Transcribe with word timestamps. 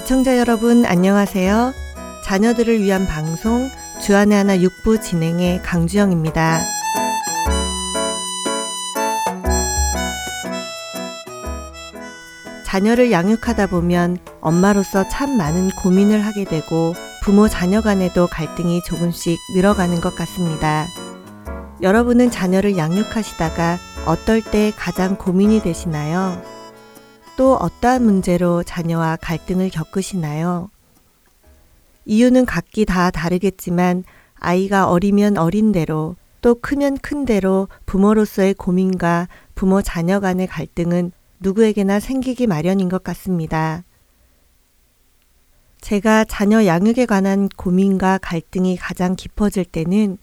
애청자 0.00 0.38
여러분 0.38 0.86
안녕하세요. 0.86 1.74
자녀들을 2.24 2.80
위한 2.80 3.06
방송 3.06 3.68
주안의 4.00 4.38
하나 4.38 4.58
육부 4.58 4.98
진행의 4.98 5.60
강주영입니다. 5.62 6.62
자녀를 12.64 13.12
양육하다 13.12 13.66
보면 13.66 14.16
엄마로서 14.40 15.06
참 15.10 15.36
많은 15.36 15.68
고민을 15.82 16.24
하게 16.24 16.44
되고 16.44 16.94
부모 17.22 17.46
자녀 17.46 17.82
간에도 17.82 18.26
갈등이 18.26 18.82
조금씩 18.84 19.38
늘어가는 19.54 20.00
것 20.00 20.16
같습니다. 20.16 20.86
여러분은 21.82 22.30
자녀를 22.30 22.78
양육하시다가 22.78 23.76
어떨 24.06 24.40
때 24.40 24.72
가장 24.74 25.16
고민이 25.16 25.60
되시나요? 25.60 26.59
또 27.40 27.54
어떠한 27.54 28.04
문제로 28.04 28.62
자녀와 28.62 29.16
갈등을 29.22 29.70
겪으시나요? 29.70 30.68
이유는 32.04 32.44
각기 32.44 32.84
다 32.84 33.10
다르겠지만 33.10 34.04
아이가 34.34 34.90
어리면 34.90 35.38
어린 35.38 35.72
대로 35.72 36.16
또 36.42 36.54
크면 36.54 36.98
큰 36.98 37.24
대로 37.24 37.66
부모로서의 37.86 38.52
고민과 38.52 39.28
부모 39.54 39.80
자녀 39.80 40.20
간의 40.20 40.48
갈등은 40.48 41.12
누구에게나 41.38 41.98
생기기 41.98 42.46
마련인 42.46 42.90
것 42.90 43.02
같습니다. 43.02 43.84
제가 45.80 46.26
자녀 46.26 46.66
양육에 46.66 47.06
관한 47.06 47.48
고민과 47.48 48.18
갈등이 48.18 48.76
가장 48.76 49.16
깊어질 49.16 49.64
때는 49.64 50.18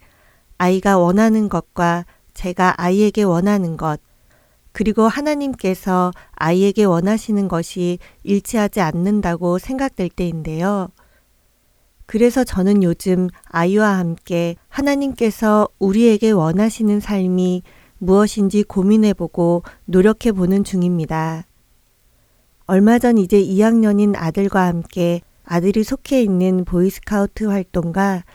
아이가 0.60 1.00
원하는 1.00 1.50
것과 1.50 2.06
제가 2.36 2.76
아이에게 2.78 3.24
원하는 3.24 3.76
것, 3.76 4.00
그리고 4.78 5.08
하나님께서 5.08 6.12
아이에게 6.34 6.84
원하시는 6.84 7.48
것이 7.48 7.98
일치하지 8.22 8.80
않는다고 8.80 9.58
생각될 9.58 10.08
때인데요. 10.10 10.90
그래서 12.06 12.44
저는 12.44 12.84
요즘 12.84 13.28
아이와 13.46 13.98
함께 13.98 14.56
하나님께서 14.70 15.68
우리에게 15.80 16.30
원하시는 16.30 17.00
삶이 17.00 17.64
무엇인지 17.98 18.66
고민해보고 18.66 19.64
노력해보는 19.86 20.64
중입니다. 20.64 21.46
얼마 22.68 23.00
전 23.00 23.18
이제 23.18 23.42
2학년인 23.42 24.14
아들과 24.16 24.68
함께 24.68 25.22
아들이 25.44 25.84
속해 25.84 26.22
있는 26.22 26.66
보이스카우트 26.66 27.46
활동과 27.46 28.26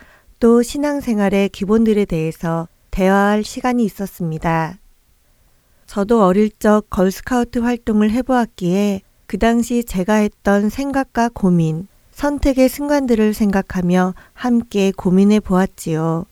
또 0.41 0.61
신앙생활의 0.61 1.51
기본들에 1.51 2.05
대해서 2.05 2.67
대화할 2.91 3.45
시간이 3.45 3.85
있었습니다. 3.85 4.82
저도 5.93 6.25
어릴 6.25 6.49
적 6.59 6.89
걸스카우트 6.89 7.59
활동을 7.59 8.11
해보았기에 8.13 9.03
그 9.27 9.37
당시 9.37 9.85
제가 9.85 10.15
했던 10.15 10.71
생각과 10.71 11.29
고민, 11.29 11.87
선택의 12.13 12.71
순간들을 12.71 13.35
생각하며 13.35 14.15
함께 14.33 14.91
고민해 14.91 15.41
보았지요. 15.41 16.25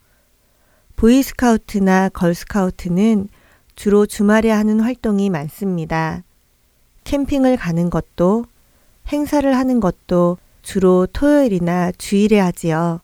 보이스카우트나 0.96 2.08
걸스카우트는 2.08 3.28
주로 3.76 4.06
주말에 4.06 4.50
하는 4.50 4.80
활동이 4.80 5.28
많습니다. 5.28 6.22
캠핑을 7.04 7.58
가는 7.58 7.90
것도 7.90 8.46
행사를 9.08 9.54
하는 9.54 9.78
것도 9.78 10.38
주로 10.62 11.06
토요일이나 11.12 11.92
주일에 11.98 12.38
하지요. 12.38 13.00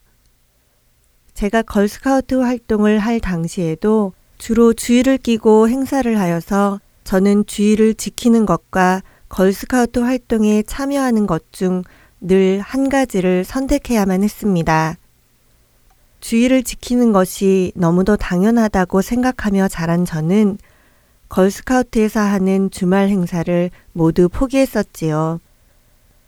제가 1.35 1.61
걸스카우트 1.61 2.37
활동을 2.37 2.99
할 2.99 3.21
당시에도 3.21 4.15
주로 4.39 4.73
주의를 4.73 5.19
끼고 5.19 5.69
행사를 5.69 6.19
하여서 6.19 6.81
저는 7.05 7.47
주의를 7.47 7.95
지키는 7.95 8.47
것과 8.47 9.03
걸스카우트 9.29 10.01
활동에 10.01 10.63
참여하는 10.63 11.27
것 11.27 11.53
중 11.53 11.83
늘 12.21 12.61
한 12.61 12.89
가지를 12.89 13.45
선택해야만 13.45 14.23
했습니다. 14.23 14.97
주의를 16.21 16.63
지키는 16.63 17.13
것이 17.13 17.73
너무도 17.77 18.17
당연하다고 18.17 19.03
생각하며 19.03 19.69
자란 19.69 20.05
저는 20.05 20.59
걸스카우트에서 21.29 22.21
하는 22.21 22.71
주말 22.71 23.09
행사를 23.09 23.71
모두 23.93 24.29
포기했었지요. 24.29 25.41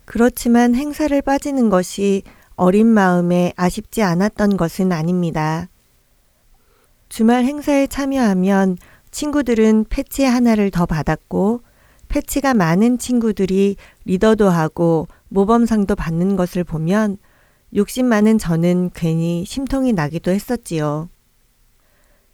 그렇지만 0.05 0.75
행사를 0.75 1.21
빠지는 1.23 1.71
것이 1.71 2.23
어린 2.55 2.87
마음에 2.87 3.53
아쉽지 3.57 4.03
않았던 4.03 4.57
것은 4.57 4.93
아닙니다. 4.93 5.69
주말 7.09 7.45
행사에 7.45 7.87
참여하면 7.87 8.77
친구들은 9.11 9.87
패치 9.89 10.25
하나를 10.25 10.71
더 10.71 10.87
받았고 10.87 11.63
패치가 12.09 12.55
많은 12.55 12.99
친구들이 12.99 13.77
리더도 14.05 14.49
하고 14.49 15.09
모범상도 15.29 15.95
받는 15.95 16.37
것을 16.37 16.65
보면 16.65 17.19
욕심 17.75 18.07
많은 18.07 18.39
저는 18.39 18.91
괜히 18.95 19.45
심통이 19.45 19.93
나기도 19.93 20.31
했었지요. 20.31 21.09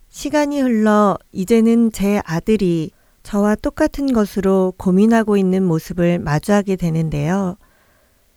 시간이 0.09 0.61
흘러 0.61 1.19
이제는 1.33 1.91
제 1.91 2.21
아들이 2.25 2.93
저와 3.25 3.57
똑같은 3.57 4.13
것으로 4.13 4.75
고민하고 4.77 5.37
있는 5.37 5.65
모습을 5.65 6.21
마주하게 6.21 6.77
되는데요. 6.77 7.57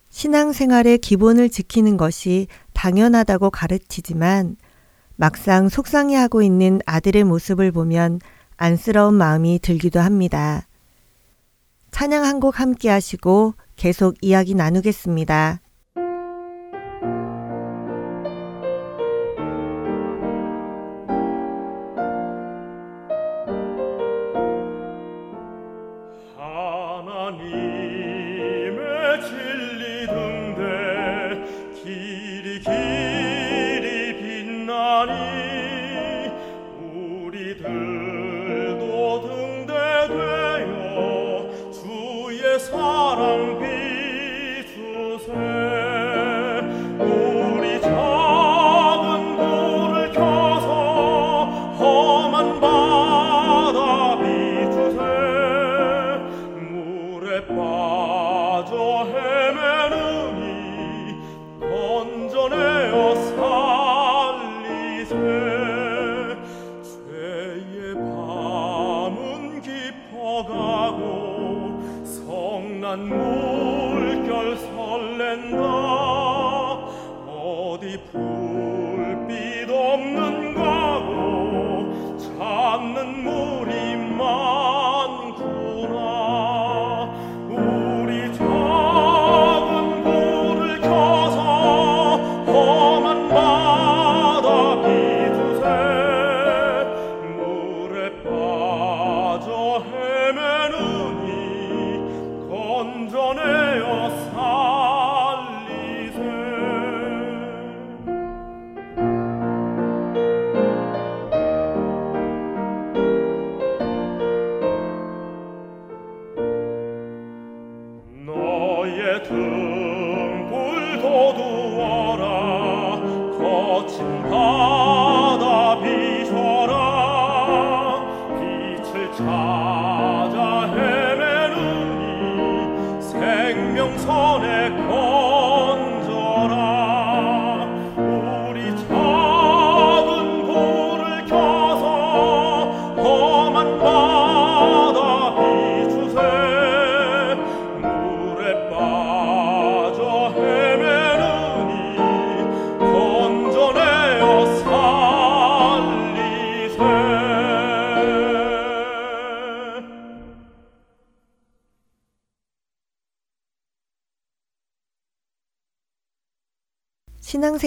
신앙생활의 0.10 0.98
기본을 1.00 1.50
지키는 1.50 1.98
것이 1.98 2.48
당연하다고 2.74 3.52
가르치지만 3.52 4.56
막상 5.18 5.68
속상해하고 5.68 6.42
있는 6.44 6.80
아들의 6.86 7.24
모습을 7.24 7.72
보면 7.72 8.20
안쓰러운 8.56 9.16
마음이 9.16 9.60
들기도 9.62 10.00
합니다. 10.00 10.68
찬양 11.92 12.24
한 12.24 12.40
곡 12.40 12.60
함께 12.60 12.90
하시고 12.90 13.56
계속 13.76 14.16
이야기 14.22 14.54
나누겠습니다. 14.54 15.60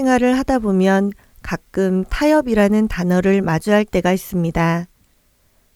생활을 0.00 0.38
하다 0.38 0.61
보면 0.61 1.12
가끔 1.43 2.05
타협이라는 2.05 2.88
단어를 2.88 3.43
마주할 3.43 3.85
때가 3.85 4.12
있습니다. 4.12 4.87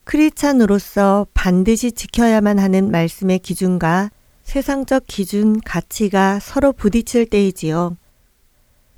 크리찬으로서 0.04 1.26
반드시 1.34 1.92
지켜야만 1.92 2.58
하는 2.58 2.90
말씀의 2.90 3.40
기준과 3.40 4.10
세상적 4.42 5.04
기준, 5.06 5.60
가치가 5.60 6.38
서로 6.40 6.72
부딪힐 6.72 7.26
때이지요. 7.26 7.96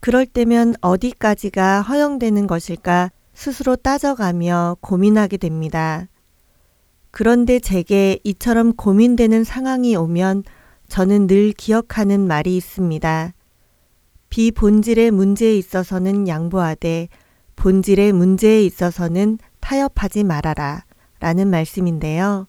그럴 0.00 0.26
때면 0.26 0.74
어디까지가 0.80 1.82
허용되는 1.82 2.46
것일까 2.46 3.10
스스로 3.34 3.74
따져가며 3.76 4.76
고민하게 4.80 5.38
됩니다. 5.38 6.06
그런데 7.10 7.58
제게 7.58 8.18
이처럼 8.22 8.74
고민되는 8.74 9.44
상황이 9.44 9.96
오면 9.96 10.44
저는 10.88 11.26
늘 11.26 11.52
기억하는 11.52 12.26
말이 12.26 12.56
있습니다. 12.56 13.32
비본질의 14.30 15.10
문제에 15.10 15.56
있어서는 15.56 16.28
양보하되 16.28 17.08
본질의 17.56 18.12
문제에 18.12 18.62
있어서는 18.64 19.38
타협하지 19.60 20.24
말아라. 20.24 20.84
라는 21.18 21.48
말씀인데요. 21.48 22.46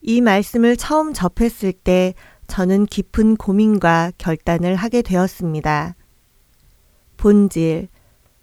이 0.00 0.20
말씀을 0.20 0.76
처음 0.76 1.12
접했을 1.12 1.72
때 1.72 2.14
저는 2.46 2.86
깊은 2.86 3.36
고민과 3.36 4.12
결단을 4.18 4.76
하게 4.76 5.02
되었습니다. 5.02 5.94
본질, 7.16 7.88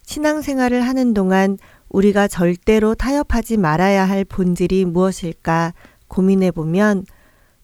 신앙생활을 0.04 0.81
하는 0.81 1.13
동안 1.13 1.57
우리가 1.90 2.28
절대로 2.28 2.95
타협하지 2.95 3.57
말아야 3.57 4.04
할 4.07 4.25
본질이 4.25 4.86
무엇일까 4.86 5.74
고민해 6.07 6.51
보면 6.51 7.06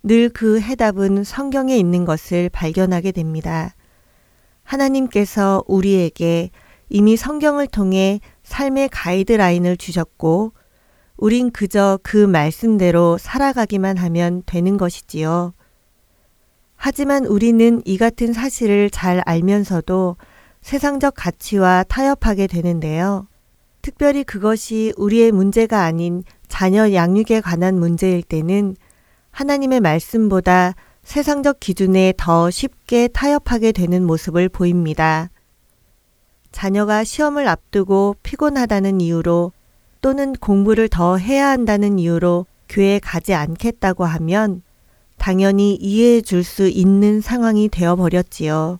늘 0.01 0.29
그 0.29 0.61
해답은 0.61 1.23
성경에 1.23 1.77
있는 1.77 2.05
것을 2.05 2.49
발견하게 2.49 3.11
됩니다. 3.11 3.75
하나님께서 4.69 5.63
우리에게 5.67 6.51
이미 6.89 7.17
성경을 7.17 7.65
통해 7.65 8.19
삶의 8.43 8.89
가이드라인을 8.89 9.77
주셨고 9.77 10.53
우린 11.17 11.49
그저 11.49 11.99
그 12.03 12.17
말씀대로 12.17 13.17
살아가기만 13.17 13.97
하면 13.97 14.43
되는 14.45 14.77
것이지요. 14.77 15.53
하지만 16.75 17.25
우리는 17.25 17.81
이 17.83 17.97
같은 17.97 18.31
사실을 18.31 18.91
잘 18.91 19.21
알면서도 19.25 20.17
세상적 20.61 21.15
가치와 21.15 21.83
타협하게 21.89 22.45
되는데요. 22.45 23.27
특별히 23.81 24.23
그것이 24.23 24.93
우리의 24.97 25.31
문제가 25.31 25.83
아닌 25.83 26.23
자녀 26.47 26.93
양육에 26.93 27.41
관한 27.41 27.79
문제일 27.79 28.21
때는 28.21 28.75
하나님의 29.31 29.79
말씀보다 29.79 30.75
세상적 31.09 31.59
기준에 31.59 32.13
더 32.17 32.51
쉽게 32.51 33.07
타협하게 33.07 33.71
되는 33.71 34.05
모습을 34.05 34.47
보입니다. 34.47 35.31
자녀가 36.51 37.03
시험을 37.03 37.47
앞두고 37.47 38.17
피곤하다는 38.21 39.01
이유로 39.01 39.51
또는 40.01 40.33
공부를 40.33 40.87
더 40.87 41.17
해야 41.17 41.47
한다는 41.49 41.97
이유로 41.97 42.45
교회에 42.69 42.99
가지 42.99 43.33
않겠다고 43.33 44.05
하면 44.05 44.61
당연히 45.17 45.73
이해해 45.77 46.21
줄 46.21 46.43
수 46.43 46.67
있는 46.67 47.21
상황이 47.21 47.69
되어 47.69 47.95
버렸지요. 47.95 48.77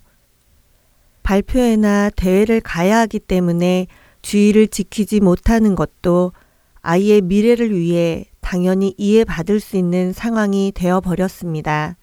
발표회나 1.24 2.12
대회를 2.12 2.62
가야 2.62 3.00
하기 3.00 3.22
때문에 3.22 3.88
주의를 4.22 4.68
지키지 4.68 5.20
못하는 5.20 5.74
것도 5.74 6.34
아이의 6.82 7.22
미래를 7.22 7.76
위해 7.76 8.26
당연히 8.40 8.94
이해받을 9.00 9.60
수 9.60 9.78
있는 9.78 10.14
상황이 10.14 10.72
되어 10.76 11.02
버렸습니다. 11.02 11.96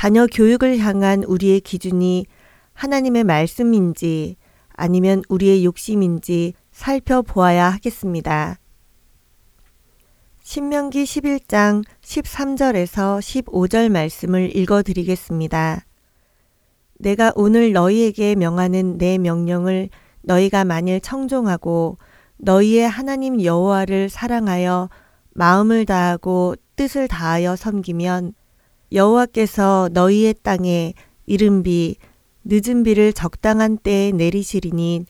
자녀 0.00 0.28
교육을 0.28 0.78
향한 0.78 1.24
우리의 1.24 1.58
기준이 1.58 2.24
하나님의 2.72 3.24
말씀인지 3.24 4.36
아니면 4.68 5.24
우리의 5.28 5.64
욕심인지 5.64 6.54
살펴보아야 6.70 7.68
하겠습니다. 7.70 8.60
신명기 10.40 11.02
11장 11.02 11.82
13절에서 12.00 13.18
15절 13.18 13.88
말씀을 13.88 14.54
읽어 14.56 14.84
드리겠습니다. 14.84 15.84
내가 17.00 17.32
오늘 17.34 17.72
너희에게 17.72 18.36
명하는 18.36 18.98
내 18.98 19.18
명령을 19.18 19.88
너희가 20.22 20.64
만일 20.64 21.00
청종하고 21.00 21.98
너희의 22.36 22.88
하나님 22.88 23.42
여호와를 23.42 24.10
사랑하여 24.10 24.90
마음을 25.30 25.86
다하고 25.86 26.54
뜻을 26.76 27.08
다하여 27.08 27.56
섬기면 27.56 28.34
여호와께서 28.92 29.90
너희의 29.92 30.34
땅에 30.42 30.94
이른 31.26 31.62
비 31.62 31.96
늦은 32.44 32.82
비를 32.82 33.12
적당한 33.12 33.76
때에 33.76 34.12
내리시리니 34.12 35.04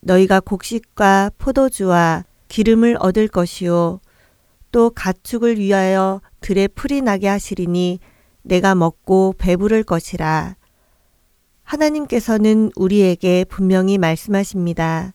너희가 0.00 0.40
곡식과 0.40 1.32
포도주와 1.38 2.24
기름을 2.48 2.96
얻을 3.00 3.28
것이요 3.28 4.00
또 4.72 4.90
가축을 4.90 5.58
위하여 5.58 6.20
들에 6.40 6.68
풀이 6.68 7.02
나게 7.02 7.28
하시리니 7.28 7.98
내가 8.42 8.74
먹고 8.74 9.34
배부를 9.36 9.82
것이라. 9.82 10.56
하나님께서는 11.62 12.70
우리에게 12.76 13.44
분명히 13.44 13.98
말씀하십니다. 13.98 15.12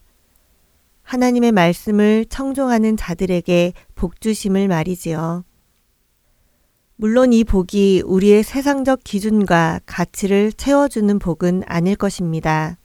하나님의 1.02 1.52
말씀을 1.52 2.26
청종하는 2.28 2.96
자들에게 2.96 3.72
복 3.94 4.20
주심을 4.20 4.68
말이지요. 4.68 5.44
물론 6.98 7.34
이 7.34 7.44
복이 7.44 8.04
우리의 8.06 8.42
세상적 8.42 9.00
기준과 9.04 9.80
가치를 9.84 10.50
채워주는 10.50 11.18
복은 11.18 11.62
아닐 11.66 11.94
것입니다. 11.94 12.78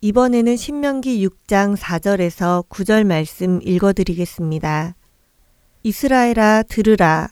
이번에는 0.00 0.56
신명기 0.56 1.24
6장 1.24 1.76
4절에서 1.76 2.66
9절 2.68 3.06
말씀 3.06 3.60
읽어드리겠습니다. 3.62 4.96
이스라엘아 5.84 6.64
들으라. 6.64 7.28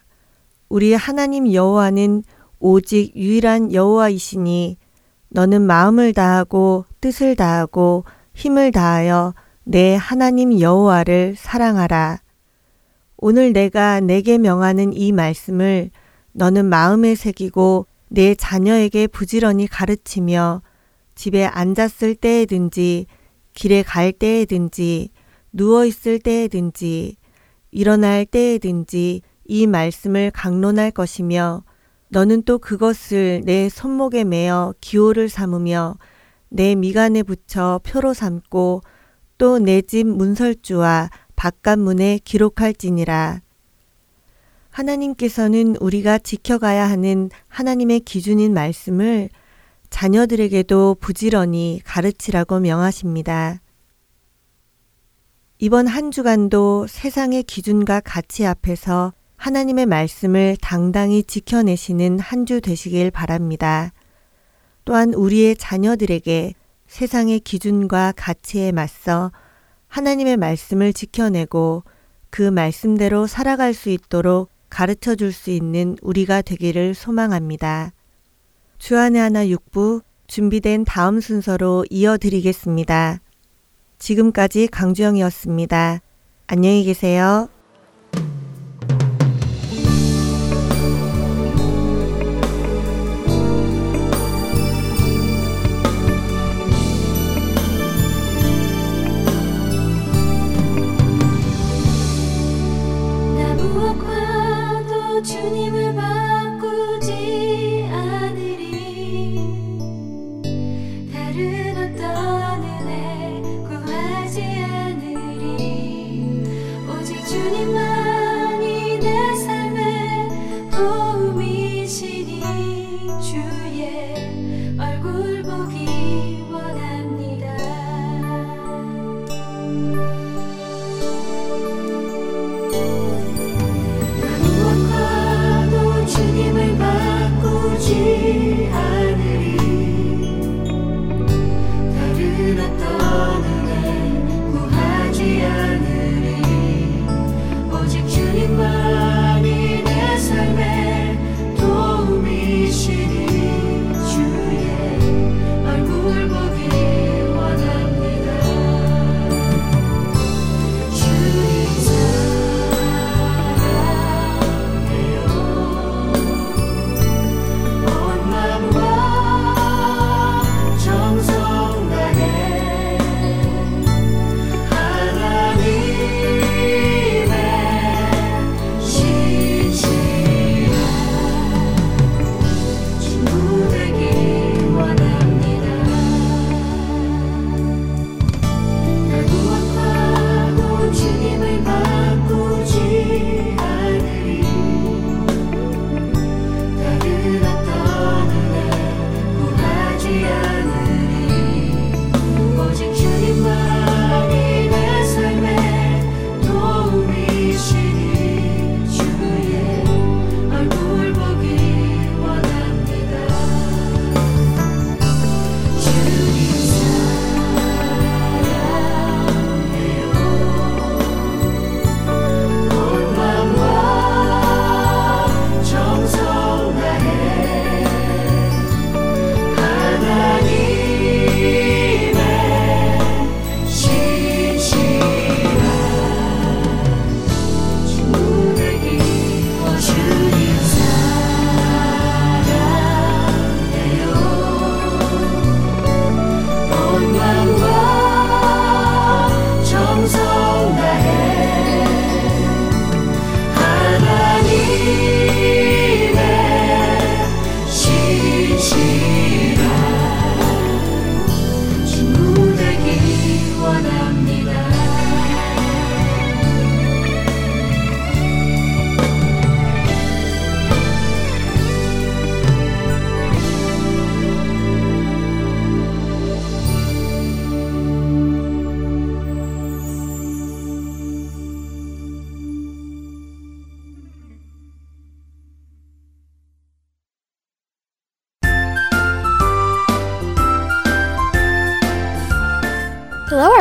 우리 0.68 0.94
하나님 0.94 1.52
여호와는 1.52 2.22
오직 2.60 3.16
유일한 3.16 3.72
여호와이시니 3.72 4.76
너는 5.30 5.62
마음을 5.62 6.12
다하고 6.12 6.84
뜻을 7.00 7.34
다하고 7.34 8.04
힘을 8.34 8.70
다하여 8.70 9.34
내 9.64 9.96
하나님 9.96 10.60
여호와를 10.60 11.34
사랑하라. 11.36 12.20
오늘 13.18 13.52
내가 13.52 14.00
내게 14.00 14.38
명하는 14.38 14.92
이 14.92 15.12
말씀을 15.12 15.90
너는 16.32 16.66
마음에 16.66 17.14
새기고 17.14 17.86
내 18.08 18.34
자녀에게 18.34 19.06
부지런히 19.06 19.66
가르치며 19.66 20.62
집에 21.14 21.44
앉았을 21.46 22.14
때에든지 22.14 23.06
길에 23.54 23.82
갈 23.82 24.12
때에든지 24.12 25.10
누워 25.52 25.86
있을 25.86 26.18
때에든지 26.18 27.16
일어날 27.70 28.26
때에든지 28.26 29.22
이 29.46 29.66
말씀을 29.66 30.30
강론할 30.32 30.90
것이며 30.90 31.64
너는 32.10 32.42
또 32.42 32.58
그것을 32.58 33.42
내 33.44 33.68
손목에 33.68 34.24
매어 34.24 34.74
기호를 34.80 35.28
삼으며 35.28 35.96
내 36.50 36.74
미간에 36.74 37.22
붙여 37.22 37.80
표로 37.82 38.12
삼고 38.14 38.82
또 39.38 39.58
내 39.58 39.82
집 39.82 40.06
문설주와 40.06 41.10
바깥문에 41.36 42.20
기록할지니라. 42.24 43.40
하나님께서는 44.70 45.76
우리가 45.76 46.18
지켜가야 46.18 46.88
하는 46.90 47.30
하나님의 47.48 48.00
기준인 48.00 48.52
말씀을 48.52 49.30
자녀들에게도 49.88 50.96
부지런히 51.00 51.80
가르치라고 51.84 52.60
명하십니다. 52.60 53.60
이번 55.58 55.86
한 55.86 56.10
주간도 56.10 56.86
세상의 56.86 57.44
기준과 57.44 58.00
가치 58.00 58.44
앞에서 58.44 59.14
하나님의 59.36 59.86
말씀을 59.86 60.56
당당히 60.60 61.22
지켜내시는 61.22 62.18
한 62.18 62.44
주 62.44 62.60
되시길 62.60 63.10
바랍니다. 63.10 63.92
또한 64.84 65.14
우리의 65.14 65.56
자녀들에게 65.56 66.52
세상의 66.86 67.40
기준과 67.40 68.12
가치에 68.16 68.72
맞서 68.72 69.32
하나님의 69.96 70.36
말씀을 70.36 70.92
지켜내고 70.92 71.82
그 72.28 72.42
말씀대로 72.42 73.26
살아갈 73.26 73.72
수 73.72 73.88
있도록 73.88 74.50
가르쳐 74.68 75.14
줄 75.14 75.32
수 75.32 75.48
있는 75.48 75.96
우리가 76.02 76.42
되기를 76.42 76.92
소망합니다. 76.92 77.94
주안의 78.76 79.22
하나 79.22 79.48
육부 79.48 80.02
준비된 80.26 80.84
다음 80.84 81.18
순서로 81.18 81.86
이어드리겠습니다. 81.88 83.20
지금까지 83.98 84.66
강주영이었습니다. 84.66 86.02
안녕히 86.46 86.84
계세요. 86.84 87.48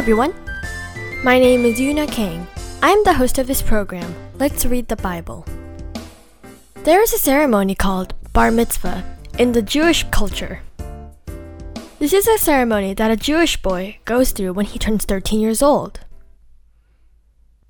Everyone. 0.06 0.36
My 1.24 1.40
name 1.40 1.66
is 1.66 1.80
Yuna 1.80 2.08
Kang. 2.08 2.46
I'm 2.84 3.04
the 3.06 3.14
host 3.16 3.40
of 3.40 3.48
this 3.48 3.64
program, 3.64 4.14
Let's 4.36 4.64
Read 4.64 4.88
the 4.88 4.96
Bible. 4.96 5.48
There 6.84 7.02
is 7.02 7.12
a 7.12 7.18
ceremony 7.18 7.74
called 7.74 8.14
Bar 8.32 8.52
Mitzvah 8.52 9.04
in 9.40 9.54
the 9.54 9.64
Jewish 9.64 10.04
culture. 10.12 10.62
This 11.98 12.14
is 12.14 12.28
a 12.28 12.38
ceremony 12.38 12.94
that 12.94 13.10
a 13.10 13.18
Jewish 13.18 13.60
boy 13.60 13.98
goes 14.06 14.32
through 14.32 14.54
when 14.54 14.68
he 14.68 14.78
turns 14.78 15.06
13 15.06 15.40
years 15.40 15.64
old. 15.64 16.02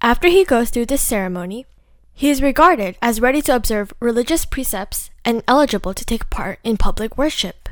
After 0.01 0.27
he 0.27 0.43
goes 0.43 0.71
through 0.71 0.87
this 0.87 1.01
ceremony, 1.01 1.65
he 2.11 2.29
is 2.29 2.41
regarded 2.41 2.97
as 3.01 3.21
ready 3.21 3.41
to 3.43 3.55
observe 3.55 3.93
religious 4.01 4.43
precepts 4.43 5.09
and 5.23 5.41
eligible 5.47 5.93
to 5.93 6.03
take 6.03 6.29
part 6.29 6.59
in 6.65 6.75
public 6.75 7.17
worship. 7.17 7.69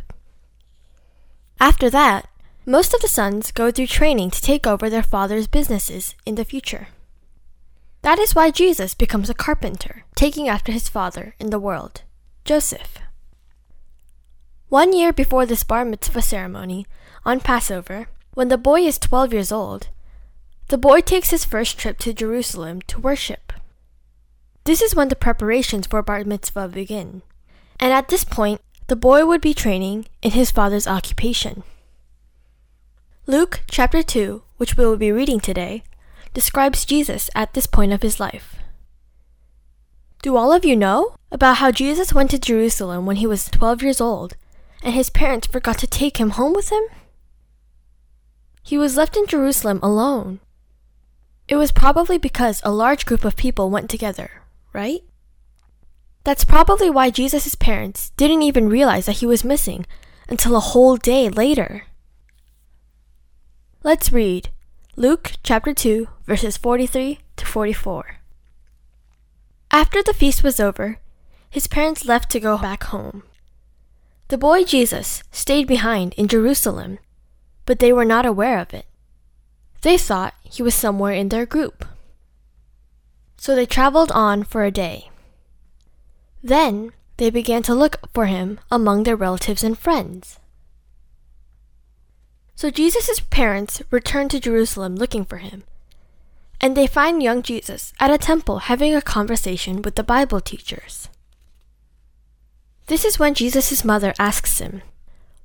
After 1.60 1.89
that, 1.89 2.29
most 2.65 2.93
of 2.93 3.01
the 3.01 3.08
sons 3.08 3.51
go 3.51 3.72
through 3.72 3.88
training 3.88 4.32
to 4.32 4.41
take 4.41 4.65
over 4.65 4.89
their 4.89 5.03
father's 5.03 5.48
businesses 5.48 6.15
in 6.25 6.36
the 6.36 6.46
future. 6.46 6.88
That 8.03 8.20
is 8.20 8.36
why 8.36 8.51
Jesus 8.51 8.93
becomes 8.93 9.29
a 9.29 9.34
carpenter, 9.34 10.03
taking 10.15 10.48
after 10.48 10.72
his 10.72 10.88
father 10.88 11.36
in 11.39 11.50
the 11.50 11.60
world, 11.60 12.03
Joseph. 12.46 13.00
One 14.70 14.93
year 14.93 15.12
before 15.12 15.46
this 15.46 15.63
bar 15.63 15.86
mitzvah 15.86 16.22
ceremony, 16.22 16.86
on 17.25 17.39
Passover, 17.39 18.08
when 18.34 18.48
the 18.48 18.58
boy 18.58 18.82
is 18.82 18.98
12 18.98 19.34
years 19.34 19.51
old, 19.51 19.89
the 20.70 20.77
boy 20.77 21.01
takes 21.01 21.29
his 21.29 21.46
first 21.46 21.77
trip 21.77 21.98
to 22.00 22.13
Jerusalem 22.13 22.82
to 22.84 23.00
worship. 23.00 23.53
This 24.63 24.82
is 24.82 24.96
when 24.96 25.10
the 25.10 25.15
preparations 25.15 25.88
for 25.88 26.01
bar 26.01 26.24
mitzvah 26.24 26.70
begin, 26.70 27.22
and 27.79 27.91
at 27.91 28.08
this 28.08 28.24
point, 28.24 28.62
the 28.88 28.96
boy 28.96 29.25
would 29.25 29.41
be 29.41 29.53
training 29.53 30.08
in 30.22 30.32
his 30.32 30.51
father's 30.51 30.88
occupation. 30.88 31.63
Luke 33.25 33.61
chapter 33.71 34.03
2, 34.03 34.43
which 34.57 34.75
we 34.75 34.85
will 34.85 34.97
be 34.97 35.09
reading 35.09 35.39
today, 35.39 35.81
describes 36.33 36.83
Jesus 36.83 37.29
at 37.33 37.53
this 37.53 37.65
point 37.65 37.93
of 37.93 38.01
his 38.01 38.19
life. 38.19 38.57
Do 40.21 40.35
all 40.35 40.51
of 40.51 40.65
you 40.65 40.75
know 40.75 41.15
about 41.31 41.57
how 41.57 41.71
Jesus 41.71 42.13
went 42.13 42.31
to 42.31 42.37
Jerusalem 42.37 43.05
when 43.05 43.15
he 43.15 43.25
was 43.25 43.45
12 43.45 43.81
years 43.81 44.01
old 44.01 44.35
and 44.83 44.93
his 44.93 45.09
parents 45.09 45.47
forgot 45.47 45.77
to 45.77 45.87
take 45.87 46.17
him 46.17 46.31
home 46.31 46.51
with 46.51 46.69
him? 46.69 46.83
He 48.61 48.77
was 48.77 48.97
left 48.97 49.15
in 49.15 49.25
Jerusalem 49.25 49.79
alone. 49.81 50.41
It 51.47 51.55
was 51.55 51.71
probably 51.71 52.17
because 52.17 52.59
a 52.65 52.71
large 52.71 53.05
group 53.05 53.23
of 53.23 53.37
people 53.37 53.69
went 53.69 53.89
together, 53.89 54.41
right? 54.73 55.01
That's 56.25 56.43
probably 56.43 56.89
why 56.89 57.09
Jesus' 57.09 57.55
parents 57.55 58.09
didn't 58.17 58.41
even 58.41 58.67
realize 58.67 59.05
that 59.05 59.17
he 59.17 59.25
was 59.25 59.45
missing 59.45 59.85
until 60.27 60.57
a 60.57 60.71
whole 60.71 60.97
day 60.97 61.29
later. 61.29 61.83
Let's 63.85 64.13
read 64.13 64.47
Luke 64.95 65.33
chapter 65.43 65.73
2, 65.73 66.07
verses 66.25 66.55
43 66.55 67.19
to 67.35 67.45
44. 67.45 68.15
After 69.71 70.01
the 70.01 70.13
feast 70.13 70.41
was 70.41 70.61
over, 70.61 70.99
his 71.49 71.67
parents 71.67 72.05
left 72.05 72.31
to 72.31 72.39
go 72.39 72.57
back 72.57 72.85
home. 72.85 73.23
The 74.29 74.37
boy 74.37 74.63
Jesus 74.63 75.21
stayed 75.33 75.67
behind 75.67 76.13
in 76.13 76.29
Jerusalem, 76.29 76.97
but 77.65 77.79
they 77.79 77.91
were 77.91 78.05
not 78.05 78.25
aware 78.25 78.57
of 78.59 78.73
it. 78.73 78.85
They 79.81 79.97
thought 79.97 80.33
he 80.43 80.63
was 80.63 80.73
somewhere 80.73 81.11
in 81.11 81.27
their 81.27 81.45
group. 81.45 81.83
So 83.35 83.53
they 83.53 83.65
traveled 83.65 84.13
on 84.13 84.45
for 84.45 84.63
a 84.63 84.71
day. 84.71 85.09
Then 86.41 86.93
they 87.17 87.29
began 87.29 87.63
to 87.63 87.75
look 87.75 87.99
for 88.13 88.27
him 88.27 88.61
among 88.71 89.03
their 89.03 89.17
relatives 89.17 89.61
and 89.61 89.77
friends. 89.77 90.39
So 92.55 92.69
Jesus' 92.69 93.19
parents 93.19 93.81
return 93.89 94.29
to 94.29 94.39
Jerusalem 94.39 94.95
looking 94.95 95.25
for 95.25 95.38
him. 95.38 95.63
And 96.62 96.77
they 96.77 96.88
find 96.88 97.22
young 97.22 97.41
Jesus 97.41 97.93
at 98.00 98.12
a 98.12 98.17
temple 98.17 98.60
having 98.69 98.95
a 98.95 99.01
conversation 99.01 99.81
with 99.81 99.95
the 99.95 100.03
Bible 100.03 100.39
teachers. 100.39 101.10
This 102.88 103.03
is 103.05 103.19
when 103.19 103.33
Jesus' 103.33 103.83
mother 103.83 104.13
asks 104.19 104.60
him, 104.60 104.81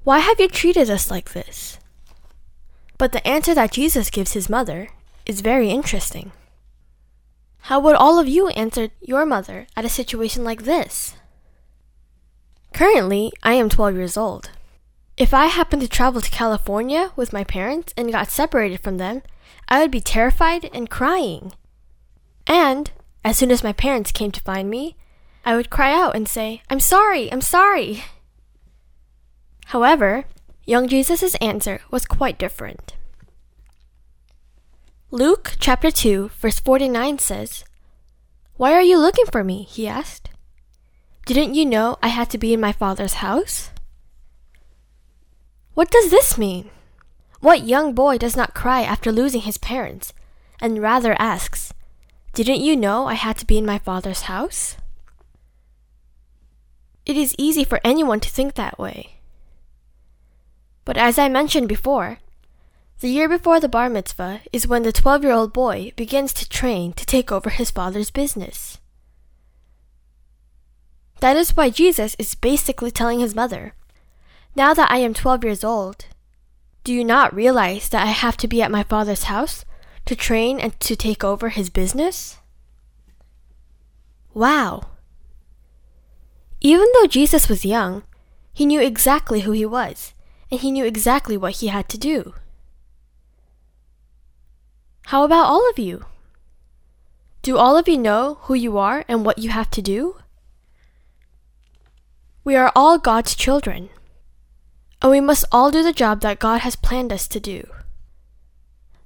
Why 0.05 0.19
have 0.19 0.39
you 0.39 0.49
treated 0.49 0.91
us 0.91 1.11
like 1.11 1.33
this? 1.33 1.79
But 2.99 3.13
the 3.13 3.27
answer 3.27 3.55
that 3.55 3.73
Jesus 3.73 4.11
gives 4.11 4.33
his 4.33 4.49
mother 4.49 4.89
is 5.25 5.41
very 5.41 5.71
interesting. 5.71 6.33
How 7.63 7.81
would 7.81 7.97
all 7.97 8.19
of 8.19 8.29
you 8.29 8.49
answer 8.49 8.89
your 9.01 9.27
mother 9.27 9.67
at 9.77 9.85
a 9.85 9.89
situation 9.89 10.43
like 10.43 10.63
this? 10.63 11.15
Currently, 12.73 13.33
I 13.43 13.55
am 13.55 13.69
12 13.69 13.95
years 13.97 14.17
old. 14.17 14.51
If 15.19 15.35
I 15.35 15.47
happened 15.47 15.83
to 15.83 15.89
travel 15.89 16.21
to 16.21 16.31
California 16.31 17.11
with 17.17 17.33
my 17.33 17.43
parents 17.43 17.93
and 17.97 18.13
got 18.13 18.31
separated 18.31 18.79
from 18.79 18.99
them, 18.99 19.23
I 19.69 19.81
would 19.81 19.91
be 19.91 20.01
terrified 20.01 20.71
and 20.73 20.89
crying. 20.89 21.55
And, 22.47 22.93
as 23.25 23.37
soon 23.37 23.51
as 23.51 23.65
my 23.65 23.73
parents 23.73 24.13
came 24.13 24.31
to 24.31 24.41
find 24.41 24.71
me, 24.71 24.97
I 25.45 25.57
would 25.57 25.71
cry 25.71 25.93
out 25.93 26.15
and 26.15 26.29
say, 26.29 26.63
I'm 26.71 26.79
sorry, 26.79 27.33
I'm 27.33 27.41
sorry. 27.41 28.05
However, 29.67 30.25
young 30.65 30.87
Jesus' 30.87 31.35
answer 31.37 31.81
was 31.91 32.07
quite 32.07 32.39
different. 32.39 32.95
Luke 35.11 35.57
chapter 35.59 35.91
2, 35.91 36.31
verse 36.39 36.61
49 36.61 37.19
says, 37.19 37.65
Why 38.57 38.73
are 38.73 38.83
you 38.83 38.97
looking 39.01 39.27
for 39.27 39.43
me? 39.43 39.65
he 39.65 39.89
asked. 39.89 40.31
Didn't 41.27 41.55
you 41.55 41.67
know 41.67 41.99
I 42.01 42.09
had 42.09 42.31
to 42.31 42.39
be 42.39 42.55
in 42.55 42.61
my 42.61 42.71
father's 42.71 43.15
house? 43.15 43.71
What 45.79 45.93
does 45.93 46.11
this 46.11 46.37
mean? 46.37 46.71
What 47.39 47.69
young 47.69 47.95
boy 47.95 48.19
does 48.19 48.37
not 48.37 48.53
cry 48.53 48.83
after 48.83 49.13
losing 49.13 49.43
his 49.43 49.59
parents, 49.59 50.13
and 50.61 50.83
rather 50.83 51.15
asks, 51.21 51.73
Didn't 52.35 52.63
you 52.63 52.75
know 52.75 53.07
I 53.07 53.15
had 53.15 53.39
to 53.39 53.47
be 53.47 53.59
in 53.59 53.65
my 53.65 53.79
father's 53.79 54.23
house? 54.23 54.77
It 57.07 57.17
is 57.17 57.33
easy 57.39 57.63
for 57.63 57.81
anyone 57.85 58.19
to 58.19 58.29
think 58.29 58.55
that 58.55 58.77
way. 58.77 59.21
But 60.85 60.97
as 60.97 61.17
I 61.17 61.29
mentioned 61.29 61.69
before, 61.69 62.19
the 62.99 63.09
year 63.09 63.29
before 63.29 63.61
the 63.61 63.69
bar 63.69 63.89
mitzvah 63.89 64.41
is 64.53 64.67
when 64.67 64.83
the 64.83 64.91
12 64.91 65.23
year 65.23 65.33
old 65.33 65.53
boy 65.53 65.93
begins 65.95 66.33
to 66.33 66.49
train 66.49 66.93
to 66.95 67.07
take 67.07 67.31
over 67.31 67.51
his 67.51 67.71
father's 67.71 68.11
business. 68.11 68.79
That 71.21 71.37
is 71.37 71.57
why 71.57 71.71
Jesus 71.71 72.17
is 72.19 72.35
basically 72.35 72.91
telling 72.91 73.21
his 73.21 73.37
mother 73.37 73.75
now 74.59 74.75
that 74.75 74.91
I 74.91 74.99
am 74.99 75.15
12 75.15 75.45
years 75.45 75.63
old, 75.63 76.07
do 76.83 76.93
you 76.93 77.05
not 77.05 77.33
realize 77.33 77.89
that 77.91 78.03
I 78.03 78.11
have 78.11 78.37
to 78.39 78.49
be 78.49 78.61
at 78.61 78.73
my 78.73 78.83
father's 78.83 79.25
house 79.25 79.65
to 80.05 80.17
train 80.17 80.59
and 80.59 80.79
to 80.81 80.97
take 80.97 81.23
over 81.23 81.51
his 81.51 81.71
business? 81.71 82.39
Wow. 84.35 84.89
Even 86.61 86.89
though 86.93 87.07
Jesus 87.07 87.49
was 87.49 87.65
young, 87.65 88.03
he 88.53 88.67
knew 88.67 88.81
exactly 88.81 89.43
who 89.43 89.53
he 89.53 89.65
was, 89.65 90.13
and 90.51 90.59
he 90.59 90.73
knew 90.73 90.85
exactly 90.85 91.37
what 91.37 91.59
he 91.59 91.69
had 91.69 91.89
to 91.91 91.97
do. 91.97 92.35
How 95.07 95.23
about 95.23 95.47
all 95.47 95.71
of 95.71 95.79
you? 95.79 96.07
Do 97.43 97.57
all 97.57 97.77
of 97.77 97.87
you 97.87 97.97
know 97.97 98.39
who 98.43 98.55
you 98.55 98.77
are 98.77 99.05
and 99.07 99.25
what 99.25 99.39
you 99.39 99.51
have 99.51 99.71
to 99.71 99.81
do? 99.81 100.17
We 102.43 102.57
are 102.57 102.73
all 102.75 102.99
God's 102.99 103.37
children 103.37 103.91
and 105.01 105.11
we 105.11 105.21
must 105.21 105.45
all 105.53 105.71
do 105.71 105.83
the 105.83 105.93
job 105.93 106.21
that 106.23 106.39
God 106.39 106.61
has 106.63 106.77
planned 106.77 107.13
us 107.13 107.29
to 107.29 107.41
do. 107.41 107.67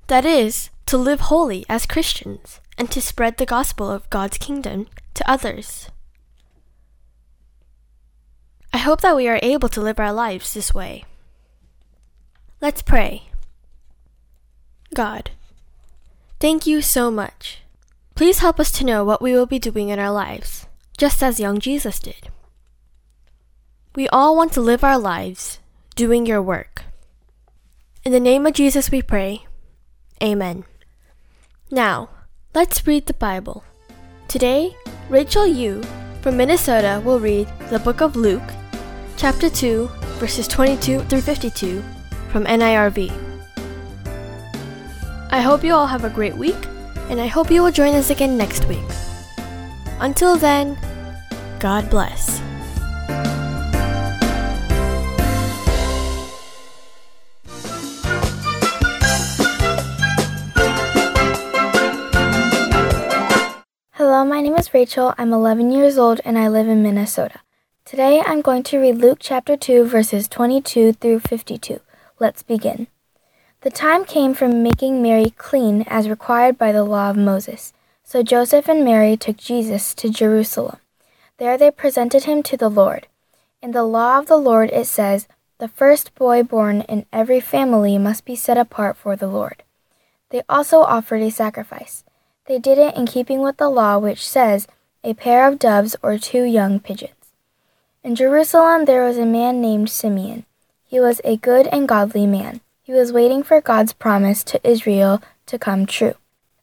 That 0.06 0.24
is, 0.24 0.70
to 0.86 0.96
live 0.96 1.20
holy 1.20 1.64
as 1.68 1.86
Christians 1.86 2.60
and 2.78 2.90
to 2.90 3.00
spread 3.00 3.36
the 3.36 3.46
gospel 3.46 3.90
of 3.90 4.08
God's 4.10 4.38
kingdom 4.38 4.88
to 5.14 5.30
others. 5.30 5.88
I 8.72 8.78
hope 8.78 9.02
that 9.02 9.16
we 9.16 9.28
are 9.28 9.38
able 9.42 9.68
to 9.68 9.80
live 9.82 10.00
our 10.00 10.12
lives 10.12 10.54
this 10.54 10.74
way. 10.74 11.04
Let's 12.60 12.80
pray. 12.80 13.24
God, 14.94 15.30
thank 16.40 16.66
you 16.66 16.80
so 16.80 17.10
much. 17.10 17.58
Please 18.14 18.38
help 18.38 18.58
us 18.60 18.70
to 18.72 18.84
know 18.84 19.04
what 19.04 19.22
we 19.22 19.32
will 19.32 19.46
be 19.46 19.58
doing 19.58 19.88
in 19.88 19.98
our 19.98 20.12
lives, 20.12 20.66
just 20.96 21.22
as 21.22 21.40
young 21.40 21.58
Jesus 21.58 21.98
did. 21.98 22.28
We 23.94 24.08
all 24.08 24.36
want 24.36 24.52
to 24.54 24.60
live 24.60 24.84
our 24.84 24.98
lives 24.98 25.58
doing 25.94 26.26
your 26.26 26.42
work. 26.42 26.84
In 28.04 28.12
the 28.12 28.20
name 28.20 28.46
of 28.46 28.54
Jesus 28.54 28.90
we 28.90 29.02
pray. 29.02 29.46
Amen. 30.22 30.64
Now, 31.70 32.10
let's 32.54 32.86
read 32.86 33.06
the 33.06 33.14
Bible. 33.14 33.64
Today, 34.28 34.76
Rachel 35.08 35.46
Yu 35.46 35.82
from 36.20 36.36
Minnesota 36.36 37.02
will 37.04 37.20
read 37.20 37.48
the 37.70 37.78
book 37.78 38.00
of 38.00 38.16
Luke, 38.16 38.42
chapter 39.16 39.50
2, 39.50 39.88
verses 40.18 40.46
22 40.48 41.00
through 41.00 41.20
52 41.20 41.82
from 42.30 42.44
NIRV. 42.44 43.10
I 45.30 45.40
hope 45.40 45.64
you 45.64 45.74
all 45.74 45.86
have 45.86 46.04
a 46.04 46.10
great 46.10 46.36
week, 46.36 46.66
and 47.08 47.20
I 47.20 47.26
hope 47.26 47.50
you 47.50 47.62
will 47.62 47.72
join 47.72 47.94
us 47.94 48.10
again 48.10 48.36
next 48.36 48.68
week. 48.68 48.84
Until 49.98 50.36
then, 50.36 50.78
God 51.58 51.88
bless. 51.88 52.40
My 64.24 64.40
name 64.40 64.54
is 64.54 64.72
Rachel. 64.72 65.14
I'm 65.18 65.32
11 65.32 65.72
years 65.72 65.98
old 65.98 66.20
and 66.24 66.38
I 66.38 66.46
live 66.46 66.68
in 66.68 66.80
Minnesota. 66.80 67.40
Today 67.84 68.22
I'm 68.24 68.40
going 68.40 68.62
to 68.64 68.78
read 68.78 68.98
Luke 68.98 69.18
chapter 69.20 69.56
2, 69.56 69.84
verses 69.84 70.28
22 70.28 70.92
through 70.92 71.18
52. 71.20 71.80
Let's 72.20 72.44
begin. 72.44 72.86
The 73.62 73.70
time 73.70 74.04
came 74.04 74.32
for 74.32 74.46
making 74.46 75.02
Mary 75.02 75.30
clean 75.36 75.82
as 75.88 76.08
required 76.08 76.56
by 76.56 76.70
the 76.70 76.84
law 76.84 77.10
of 77.10 77.16
Moses. 77.16 77.72
So 78.04 78.22
Joseph 78.22 78.68
and 78.68 78.84
Mary 78.84 79.16
took 79.16 79.38
Jesus 79.38 79.92
to 79.96 80.08
Jerusalem. 80.08 80.78
There 81.38 81.58
they 81.58 81.72
presented 81.72 82.24
him 82.24 82.44
to 82.44 82.56
the 82.56 82.70
Lord. 82.70 83.08
In 83.60 83.72
the 83.72 83.84
law 83.84 84.20
of 84.20 84.26
the 84.26 84.36
Lord 84.36 84.70
it 84.70 84.86
says, 84.86 85.26
The 85.58 85.68
first 85.68 86.14
boy 86.14 86.44
born 86.44 86.82
in 86.82 87.06
every 87.12 87.40
family 87.40 87.98
must 87.98 88.24
be 88.24 88.36
set 88.36 88.56
apart 88.56 88.96
for 88.96 89.16
the 89.16 89.26
Lord. 89.26 89.64
They 90.30 90.42
also 90.48 90.78
offered 90.78 91.22
a 91.22 91.30
sacrifice. 91.30 92.04
They 92.46 92.58
did 92.58 92.78
it 92.78 92.96
in 92.96 93.06
keeping 93.06 93.40
with 93.40 93.56
the 93.56 93.68
law 93.68 93.98
which 93.98 94.26
says, 94.26 94.66
a 95.04 95.14
pair 95.14 95.46
of 95.46 95.58
doves 95.58 95.96
or 96.02 96.18
two 96.18 96.42
young 96.42 96.80
pigeons. 96.80 97.14
In 98.02 98.14
Jerusalem 98.14 98.84
there 98.84 99.04
was 99.04 99.16
a 99.16 99.24
man 99.24 99.60
named 99.60 99.90
Simeon. 99.90 100.44
He 100.84 100.98
was 100.98 101.20
a 101.24 101.36
good 101.36 101.68
and 101.68 101.88
godly 101.88 102.26
man. 102.26 102.60
He 102.82 102.92
was 102.92 103.12
waiting 103.12 103.42
for 103.42 103.60
God's 103.60 103.92
promise 103.92 104.42
to 104.44 104.60
Israel 104.68 105.22
to 105.46 105.58
come 105.58 105.86
true. 105.86 106.14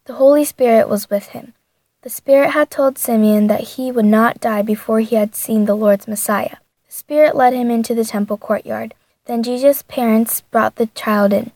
The 0.06 0.16
Holy 0.16 0.44
Spirit 0.44 0.90
was 0.90 1.10
with 1.10 1.28
him. 1.28 1.54
The 2.02 2.10
Spirit 2.10 2.52
had 2.52 2.70
told 2.70 2.98
Simeon 2.98 3.48
that 3.48 3.76
he 3.76 3.92
would 3.92 4.06
not 4.06 4.40
die 4.40 4.62
before 4.62 5.00
he 5.00 5.16
had 5.16 5.34
seen 5.34 5.66
the 5.66 5.76
Lord's 5.76 6.08
Messiah. 6.08 6.58
The 6.88 6.94
Spirit 6.94 7.36
led 7.36 7.54
him 7.54 7.70
into 7.70 7.96
the 7.96 8.06
temple 8.06 8.38
courtyard. 8.38 8.94
Then 9.26 9.44
Jesus' 9.44 9.84
parents 9.84 10.42
brought 10.42 10.76
the 10.76 10.88
child 10.88 11.34
in. 11.34 11.52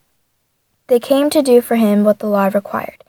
They 0.88 1.00
came 1.00 1.30
to 1.30 1.42
do 1.42 1.62
for 1.62 1.76
him 1.76 2.04
what 2.04 2.20
the 2.20 2.28
law 2.28 2.50
required. 2.54 3.03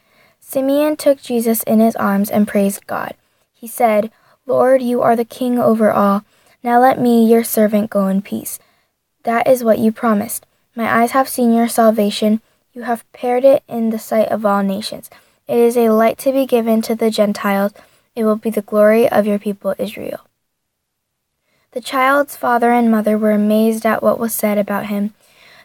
Simeon 0.55 0.97
took 0.97 1.21
Jesus 1.21 1.65
in 1.65 1.81
his 1.81 1.97
arms 1.97 2.31
and 2.31 2.47
praised 2.47 2.87
God. 2.87 3.15
He 3.53 3.67
said, 3.67 4.13
Lord, 4.47 4.83
you 4.83 5.03
are 5.03 5.17
the 5.17 5.25
king 5.25 5.59
over 5.59 5.91
all. 5.91 6.25
Now 6.63 6.81
let 6.81 6.97
me, 6.97 7.29
your 7.29 7.43
servant, 7.43 7.91
go 7.91 8.07
in 8.07 8.23
peace. 8.23 8.61
That 9.25 9.49
is 9.49 9.65
what 9.65 9.81
you 9.81 9.91
promised. 9.91 10.47
My 10.77 11.03
eyes 11.03 11.11
have 11.11 11.29
seen 11.29 11.53
your 11.53 11.67
salvation. 11.67 12.41
You 12.73 12.83
have 12.83 13.03
prepared 13.11 13.45
it 13.45 13.65
in 13.67 13.91
the 13.91 13.99
sight 13.99 14.29
of 14.29 14.47
all 14.47 14.63
nations. 14.63 15.11
It 15.49 15.59
is 15.59 15.77
a 15.77 15.89
light 15.89 16.19
to 16.19 16.31
be 16.31 16.47
given 16.47 16.83
to 16.83 16.95
the 16.95 17.11
Gentiles. 17.11 17.73
It 18.15 18.23
will 18.23 18.37
be 18.37 18.51
the 18.51 18.63
glory 18.63 19.09
of 19.09 19.27
your 19.27 19.41
people 19.41 19.75
Israel. 19.77 20.21
The 21.73 21.81
child's 21.81 22.37
father 22.37 22.71
and 22.71 22.93
mother 22.93 23.19
were 23.19 23.33
amazed 23.33 23.85
at 23.85 24.05
what 24.05 24.21
was 24.21 24.33
said 24.33 24.59
about 24.59 24.87
him. 24.87 25.15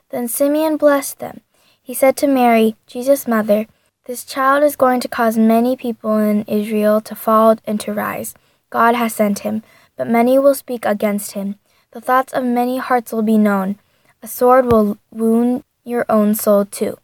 Then 0.09 0.27
Simeon 0.27 0.77
blessed 0.77 1.19
them. 1.19 1.41
He 1.79 1.93
said 1.93 2.17
to 2.17 2.27
Mary, 2.27 2.75
Jesus' 2.87 3.27
mother, 3.27 3.67
this 4.09 4.25
child 4.25 4.63
is 4.63 4.75
going 4.75 4.99
to 4.99 5.07
cause 5.07 5.37
many 5.37 5.77
people 5.77 6.17
in 6.17 6.41
Israel 6.47 6.99
to 6.99 7.13
fall 7.13 7.55
and 7.63 7.79
to 7.79 7.93
rise. 7.93 8.33
God 8.71 8.95
has 8.95 9.13
sent 9.13 9.45
him, 9.45 9.61
but 9.95 10.09
many 10.09 10.39
will 10.39 10.55
speak 10.55 10.83
against 10.83 11.33
him. 11.33 11.59
The 11.91 12.01
thoughts 12.01 12.33
of 12.33 12.43
many 12.43 12.79
hearts 12.79 13.13
will 13.13 13.21
be 13.21 13.37
known. 13.37 13.77
A 14.23 14.27
sword 14.27 14.65
will 14.65 14.97
wound 15.11 15.63
your 15.83 16.07
own 16.09 16.33
soul 16.33 16.65
too. 16.65 16.97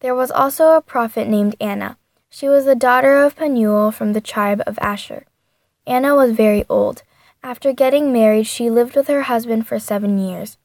There 0.00 0.14
was 0.14 0.30
also 0.30 0.76
a 0.76 0.82
prophet 0.82 1.26
named 1.26 1.56
Anna. 1.58 1.96
She 2.28 2.48
was 2.48 2.66
the 2.66 2.74
daughter 2.74 3.16
of 3.16 3.36
Penuel 3.36 3.90
from 3.90 4.12
the 4.12 4.20
tribe 4.20 4.62
of 4.66 4.78
Asher. 4.82 5.24
Anna 5.86 6.14
was 6.14 6.32
very 6.32 6.66
old. 6.68 7.02
After 7.42 7.72
getting 7.72 8.12
married, 8.12 8.46
she 8.46 8.68
lived 8.68 8.94
with 8.94 9.08
her 9.08 9.22
husband 9.22 9.66
for 9.66 9.78
seven 9.78 10.18
years. 10.18 10.58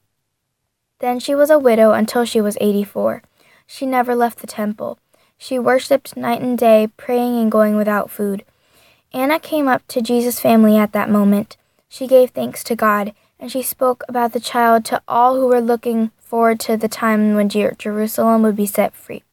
Then 0.99 1.21
she 1.21 1.33
was 1.33 1.49
a 1.49 1.57
widow 1.57 1.93
until 1.93 2.25
she 2.25 2.41
was 2.41 2.57
84. 2.59 3.23
She 3.65 3.85
never 3.85 4.15
left 4.15 4.39
the 4.39 4.47
temple. 4.47 4.99
She 5.43 5.57
worshipped 5.57 6.15
night 6.15 6.39
and 6.39 6.55
day, 6.55 6.87
praying 6.97 7.35
and 7.39 7.51
going 7.51 7.75
without 7.75 8.11
food. 8.11 8.45
Anna 9.11 9.39
came 9.39 9.67
up 9.67 9.81
to 9.87 9.99
Jesus' 9.99 10.39
family 10.39 10.77
at 10.77 10.91
that 10.91 11.09
moment. 11.09 11.57
She 11.89 12.05
gave 12.05 12.29
thanks 12.29 12.63
to 12.65 12.75
God, 12.75 13.15
and 13.39 13.51
she 13.51 13.63
spoke 13.63 14.03
about 14.07 14.33
the 14.33 14.39
child 14.39 14.85
to 14.85 15.01
all 15.07 15.37
who 15.37 15.47
were 15.47 15.59
looking 15.59 16.11
forward 16.19 16.59
to 16.59 16.77
the 16.77 16.87
time 16.87 17.33
when 17.33 17.49
Jerusalem 17.49 18.43
would 18.43 18.55
be 18.55 18.67
set 18.67 18.93
free. 18.93 19.23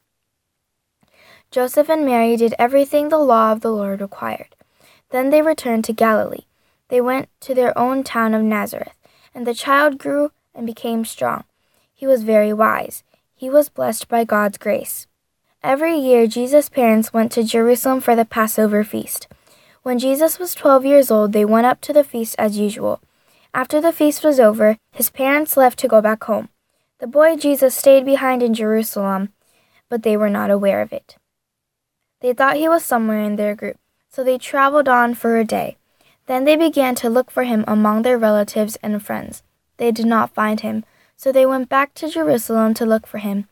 Joseph 1.51 1.91
and 1.91 2.07
Mary 2.07 2.35
did 2.35 2.55
everything 2.57 3.09
the 3.09 3.19
law 3.19 3.51
of 3.51 3.61
the 3.61 3.71
Lord 3.71 4.01
required. 4.01 4.55
Then 5.11 5.29
they 5.29 5.43
returned 5.43 5.85
to 5.85 5.93
Galilee. 5.93 6.45
They 6.87 7.01
went 7.01 7.29
to 7.41 7.53
their 7.53 7.77
own 7.77 8.03
town 8.03 8.33
of 8.33 8.41
Nazareth, 8.41 8.97
and 9.35 9.45
the 9.45 9.53
child 9.53 9.99
grew 9.99 10.31
and 10.55 10.65
became 10.65 11.05
strong. 11.05 11.43
He 11.93 12.07
was 12.07 12.23
very 12.23 12.51
wise. 12.51 13.03
He 13.35 13.47
was 13.47 13.69
blessed 13.69 14.07
by 14.07 14.23
God's 14.23 14.57
grace. 14.57 15.05
Every 15.61 15.97
year, 15.97 16.25
Jesus' 16.25 16.69
parents 16.69 17.11
went 17.11 17.33
to 17.33 17.43
Jerusalem 17.43 17.99
for 17.99 18.15
the 18.15 18.23
Passover 18.23 18.85
feast. 18.85 19.27
When 19.83 19.99
Jesus 19.99 20.39
was 20.39 20.55
12 20.55 20.85
years 20.85 21.11
old, 21.11 21.33
they 21.33 21.43
went 21.43 21.65
up 21.65 21.81
to 21.81 21.91
the 21.91 22.05
feast 22.05 22.35
as 22.39 22.57
usual. 22.57 23.01
After 23.53 23.81
the 23.81 23.91
feast 23.91 24.23
was 24.23 24.39
over, 24.39 24.77
his 24.93 25.09
parents 25.09 25.57
left 25.57 25.77
to 25.79 25.89
go 25.89 25.99
back 25.99 26.23
home. 26.23 26.47
The 26.99 27.07
boy 27.07 27.35
Jesus 27.35 27.75
stayed 27.75 28.05
behind 28.05 28.41
in 28.41 28.53
Jerusalem, 28.53 29.33
but 29.89 30.03
they 30.03 30.15
were 30.15 30.29
not 30.29 30.49
aware 30.49 30.81
of 30.81 30.93
it. 30.93 31.17
They 32.21 32.31
thought 32.31 32.55
he 32.55 32.69
was 32.69 32.85
somewhere 32.85 33.21
in 33.21 33.35
their 33.35 33.53
group, 33.53 33.77
so 34.09 34.23
they 34.23 34.37
traveled 34.37 34.87
on 34.87 35.13
for 35.13 35.37
a 35.37 35.43
day. 35.43 35.75
Then 36.25 36.45
they 36.45 36.55
began 36.55 36.95
to 36.95 37.09
look 37.09 37.29
for 37.29 37.43
him 37.43 37.65
among 37.67 38.03
their 38.03 38.17
relatives 38.17 38.77
and 38.81 39.03
friends. 39.03 39.43
They 39.75 39.91
did 39.91 40.05
not 40.05 40.33
find 40.33 40.61
him, 40.61 40.85
so 41.17 41.33
they 41.33 41.45
went 41.45 41.67
back 41.67 41.93
to 41.95 42.09
Jerusalem 42.09 42.73
to 42.75 42.85
look 42.85 43.05
for 43.05 43.17
him. 43.17 43.48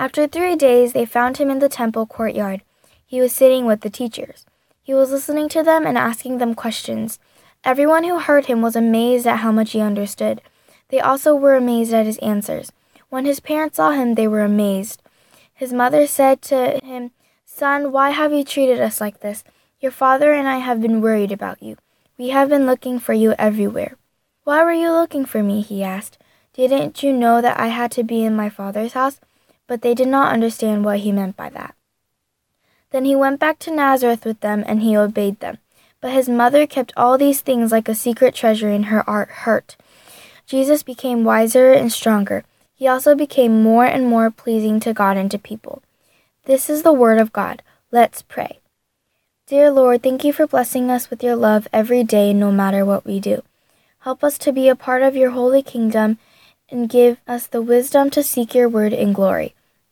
After 0.00 0.26
three 0.26 0.56
days, 0.56 0.94
they 0.94 1.04
found 1.04 1.36
him 1.36 1.50
in 1.50 1.58
the 1.58 1.68
temple 1.68 2.06
courtyard. 2.06 2.62
He 3.04 3.20
was 3.20 3.34
sitting 3.34 3.66
with 3.66 3.82
the 3.82 3.90
teachers. 3.90 4.46
He 4.82 4.94
was 4.94 5.10
listening 5.10 5.50
to 5.50 5.62
them 5.62 5.86
and 5.86 5.98
asking 5.98 6.38
them 6.38 6.54
questions. 6.54 7.18
Everyone 7.64 8.04
who 8.04 8.18
heard 8.18 8.46
him 8.46 8.62
was 8.62 8.74
amazed 8.74 9.26
at 9.26 9.40
how 9.40 9.52
much 9.52 9.72
he 9.72 9.80
understood. 9.82 10.40
They 10.88 11.00
also 11.00 11.34
were 11.34 11.54
amazed 11.54 11.92
at 11.92 12.06
his 12.06 12.16
answers. 12.20 12.72
When 13.10 13.26
his 13.26 13.40
parents 13.40 13.76
saw 13.76 13.90
him, 13.90 14.14
they 14.14 14.26
were 14.26 14.40
amazed. 14.40 15.02
His 15.52 15.70
mother 15.70 16.06
said 16.06 16.40
to 16.48 16.80
him, 16.82 17.10
Son, 17.44 17.92
why 17.92 18.08
have 18.08 18.32
you 18.32 18.42
treated 18.42 18.80
us 18.80 19.02
like 19.02 19.20
this? 19.20 19.44
Your 19.82 19.92
father 19.92 20.32
and 20.32 20.48
I 20.48 20.60
have 20.60 20.80
been 20.80 21.02
worried 21.02 21.30
about 21.30 21.62
you. 21.62 21.76
We 22.16 22.30
have 22.30 22.48
been 22.48 22.64
looking 22.64 23.00
for 23.00 23.12
you 23.12 23.34
everywhere. 23.38 23.98
Why 24.44 24.64
were 24.64 24.72
you 24.72 24.92
looking 24.92 25.26
for 25.26 25.42
me? 25.42 25.60
he 25.60 25.82
asked. 25.82 26.16
Didn't 26.54 27.02
you 27.02 27.12
know 27.12 27.42
that 27.42 27.60
I 27.60 27.66
had 27.66 27.90
to 27.92 28.02
be 28.02 28.24
in 28.24 28.34
my 28.34 28.48
father's 28.48 28.94
house? 28.94 29.20
But 29.70 29.82
they 29.82 29.94
did 29.94 30.08
not 30.08 30.32
understand 30.32 30.84
what 30.84 30.98
he 30.98 31.12
meant 31.12 31.36
by 31.36 31.48
that. 31.48 31.76
Then 32.90 33.04
he 33.04 33.14
went 33.14 33.38
back 33.38 33.60
to 33.60 33.70
Nazareth 33.70 34.24
with 34.24 34.40
them, 34.40 34.64
and 34.66 34.82
he 34.82 34.96
obeyed 34.96 35.38
them. 35.38 35.58
But 36.00 36.10
his 36.10 36.28
mother 36.28 36.66
kept 36.66 36.92
all 36.96 37.16
these 37.16 37.40
things 37.40 37.70
like 37.70 37.88
a 37.88 37.94
secret 37.94 38.34
treasure 38.34 38.68
in 38.68 38.90
her 38.90 39.04
heart. 39.04 39.76
Jesus 40.44 40.82
became 40.82 41.22
wiser 41.22 41.70
and 41.70 41.92
stronger. 41.92 42.42
He 42.74 42.88
also 42.88 43.14
became 43.14 43.62
more 43.62 43.84
and 43.84 44.08
more 44.08 44.28
pleasing 44.28 44.80
to 44.80 44.92
God 44.92 45.16
and 45.16 45.30
to 45.30 45.38
people. 45.38 45.84
This 46.46 46.68
is 46.68 46.82
the 46.82 46.92
word 46.92 47.20
of 47.20 47.32
God. 47.32 47.62
Let's 47.92 48.22
pray. 48.22 48.58
Dear 49.46 49.70
Lord, 49.70 50.02
thank 50.02 50.24
you 50.24 50.32
for 50.32 50.48
blessing 50.48 50.90
us 50.90 51.10
with 51.10 51.22
your 51.22 51.36
love 51.36 51.68
every 51.72 52.02
day, 52.02 52.32
no 52.32 52.50
matter 52.50 52.84
what 52.84 53.06
we 53.06 53.20
do. 53.20 53.44
Help 54.00 54.24
us 54.24 54.36
to 54.38 54.50
be 54.50 54.68
a 54.68 54.74
part 54.74 55.02
of 55.02 55.14
your 55.14 55.30
holy 55.30 55.62
kingdom 55.62 56.18
and 56.68 56.88
give 56.90 57.18
us 57.28 57.46
the 57.46 57.62
wisdom 57.62 58.10
to 58.10 58.24
seek 58.24 58.52
your 58.52 58.68
word 58.68 58.92
in 58.92 59.12
glory. 59.12 59.54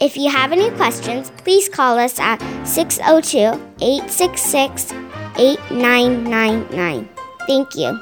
If 0.00 0.16
you 0.16 0.30
have 0.30 0.50
any 0.50 0.70
questions, 0.76 1.30
please 1.44 1.68
call 1.68 1.98
us 1.98 2.18
at 2.18 2.38
602 2.66 3.60
866 3.82 4.92
8999. 5.36 7.06
Thank 7.46 7.74
you. 7.74 8.00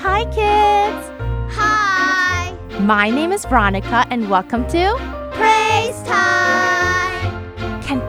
Hi, 0.00 0.24
kids! 0.32 1.10
Hi! 1.54 2.56
My 2.80 3.10
name 3.10 3.32
is 3.32 3.44
Veronica, 3.44 4.06
and 4.08 4.30
welcome 4.30 4.66
to 4.68 4.96
Praise 5.34 6.02
time! 6.04 6.25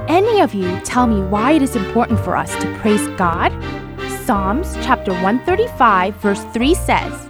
Any 0.07 0.39
of 0.39 0.53
you 0.53 0.79
tell 0.85 1.05
me 1.05 1.21
why 1.21 1.51
it 1.51 1.61
is 1.61 1.75
important 1.75 2.21
for 2.21 2.37
us 2.37 2.55
to 2.61 2.77
praise 2.79 3.05
God? 3.17 3.51
Psalms 4.23 4.73
chapter 4.75 5.11
135, 5.11 6.15
verse 6.15 6.41
3 6.53 6.73
says, 6.75 7.27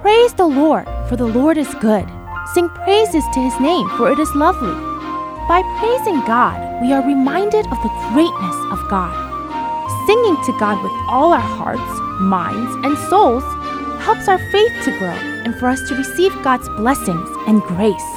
Praise 0.00 0.32
the 0.32 0.46
Lord, 0.46 0.86
for 1.06 1.16
the 1.16 1.26
Lord 1.26 1.58
is 1.58 1.68
good. 1.74 2.08
Sing 2.54 2.70
praises 2.70 3.24
to 3.34 3.40
his 3.40 3.60
name, 3.60 3.86
for 3.90 4.10
it 4.10 4.18
is 4.18 4.34
lovely. 4.34 4.72
By 5.48 5.60
praising 5.78 6.20
God, 6.24 6.80
we 6.80 6.94
are 6.94 7.06
reminded 7.06 7.66
of 7.66 7.82
the 7.82 7.92
greatness 8.12 8.56
of 8.72 8.88
God. 8.88 9.12
Singing 10.06 10.36
to 10.46 10.58
God 10.58 10.82
with 10.82 10.92
all 11.08 11.34
our 11.34 11.40
hearts, 11.40 12.00
minds, 12.20 12.74
and 12.86 12.96
souls 13.10 13.44
helps 14.02 14.28
our 14.28 14.38
faith 14.50 14.72
to 14.84 14.98
grow 14.98 15.18
and 15.44 15.54
for 15.56 15.68
us 15.68 15.86
to 15.90 15.94
receive 15.94 16.32
God's 16.42 16.70
blessings 16.70 17.28
and 17.46 17.60
grace. 17.62 18.10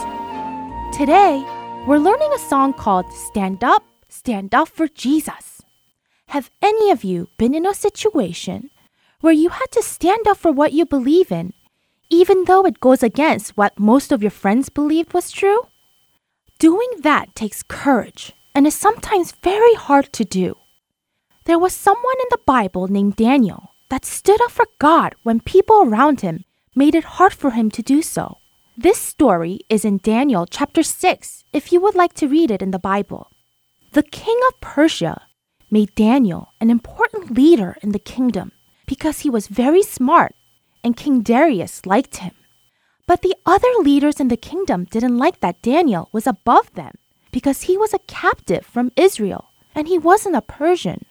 Today, 0.95 1.43
we're 1.87 1.97
learning 1.97 2.31
a 2.33 2.39
song 2.39 2.73
called 2.73 3.11
Stand 3.11 3.63
Up, 3.63 3.83
Stand 4.07 4.53
Up 4.53 4.67
for 4.67 4.87
Jesus. 4.87 5.63
Have 6.27 6.51
any 6.61 6.91
of 6.91 7.03
you 7.03 7.27
been 7.37 7.55
in 7.55 7.65
a 7.65 7.73
situation 7.73 8.69
where 9.21 9.33
you 9.33 9.49
had 9.49 9.71
to 9.71 9.81
stand 9.81 10.27
up 10.27 10.37
for 10.37 10.51
what 10.51 10.73
you 10.73 10.85
believe 10.85 11.31
in, 11.31 11.53
even 12.09 12.45
though 12.45 12.65
it 12.65 12.79
goes 12.79 13.01
against 13.01 13.57
what 13.57 13.79
most 13.79 14.11
of 14.11 14.21
your 14.21 14.31
friends 14.31 14.69
believed 14.69 15.13
was 15.13 15.31
true? 15.31 15.61
Doing 16.59 16.89
that 17.01 17.35
takes 17.35 17.63
courage 17.63 18.33
and 18.53 18.67
is 18.67 18.75
sometimes 18.75 19.33
very 19.43 19.73
hard 19.73 20.13
to 20.13 20.23
do. 20.23 20.55
There 21.45 21.59
was 21.59 21.73
someone 21.73 22.19
in 22.21 22.27
the 22.29 22.45
Bible 22.45 22.87
named 22.89 23.15
Daniel 23.15 23.71
that 23.89 24.05
stood 24.05 24.39
up 24.41 24.51
for 24.51 24.67
God 24.77 25.15
when 25.23 25.39
people 25.39 25.81
around 25.81 26.21
him 26.21 26.45
made 26.75 26.93
it 26.93 27.17
hard 27.17 27.33
for 27.33 27.51
him 27.51 27.71
to 27.71 27.81
do 27.81 28.03
so. 28.03 28.37
This 28.81 28.97
story 28.97 29.59
is 29.69 29.85
in 29.85 29.99
Daniel 30.01 30.47
chapter 30.47 30.81
6, 30.81 31.43
if 31.53 31.71
you 31.71 31.79
would 31.81 31.93
like 31.93 32.13
to 32.13 32.27
read 32.27 32.49
it 32.49 32.63
in 32.63 32.71
the 32.71 32.79
Bible. 32.79 33.29
The 33.91 34.01
king 34.01 34.39
of 34.47 34.59
Persia 34.59 35.21
made 35.69 35.93
Daniel 35.93 36.51
an 36.59 36.71
important 36.71 37.29
leader 37.29 37.77
in 37.83 37.91
the 37.91 37.99
kingdom 37.99 38.53
because 38.87 39.19
he 39.19 39.29
was 39.29 39.45
very 39.45 39.83
smart 39.83 40.33
and 40.83 40.97
King 40.97 41.21
Darius 41.21 41.85
liked 41.85 42.25
him. 42.25 42.31
But 43.05 43.21
the 43.21 43.35
other 43.45 43.69
leaders 43.81 44.19
in 44.19 44.29
the 44.29 44.35
kingdom 44.49 44.85
didn't 44.85 45.19
like 45.19 45.41
that 45.41 45.61
Daniel 45.61 46.09
was 46.11 46.25
above 46.25 46.73
them 46.73 46.95
because 47.31 47.69
he 47.69 47.77
was 47.77 47.93
a 47.93 48.07
captive 48.07 48.65
from 48.65 48.91
Israel 48.95 49.51
and 49.75 49.87
he 49.87 49.99
wasn't 49.99 50.37
a 50.37 50.41
Persian. 50.41 51.05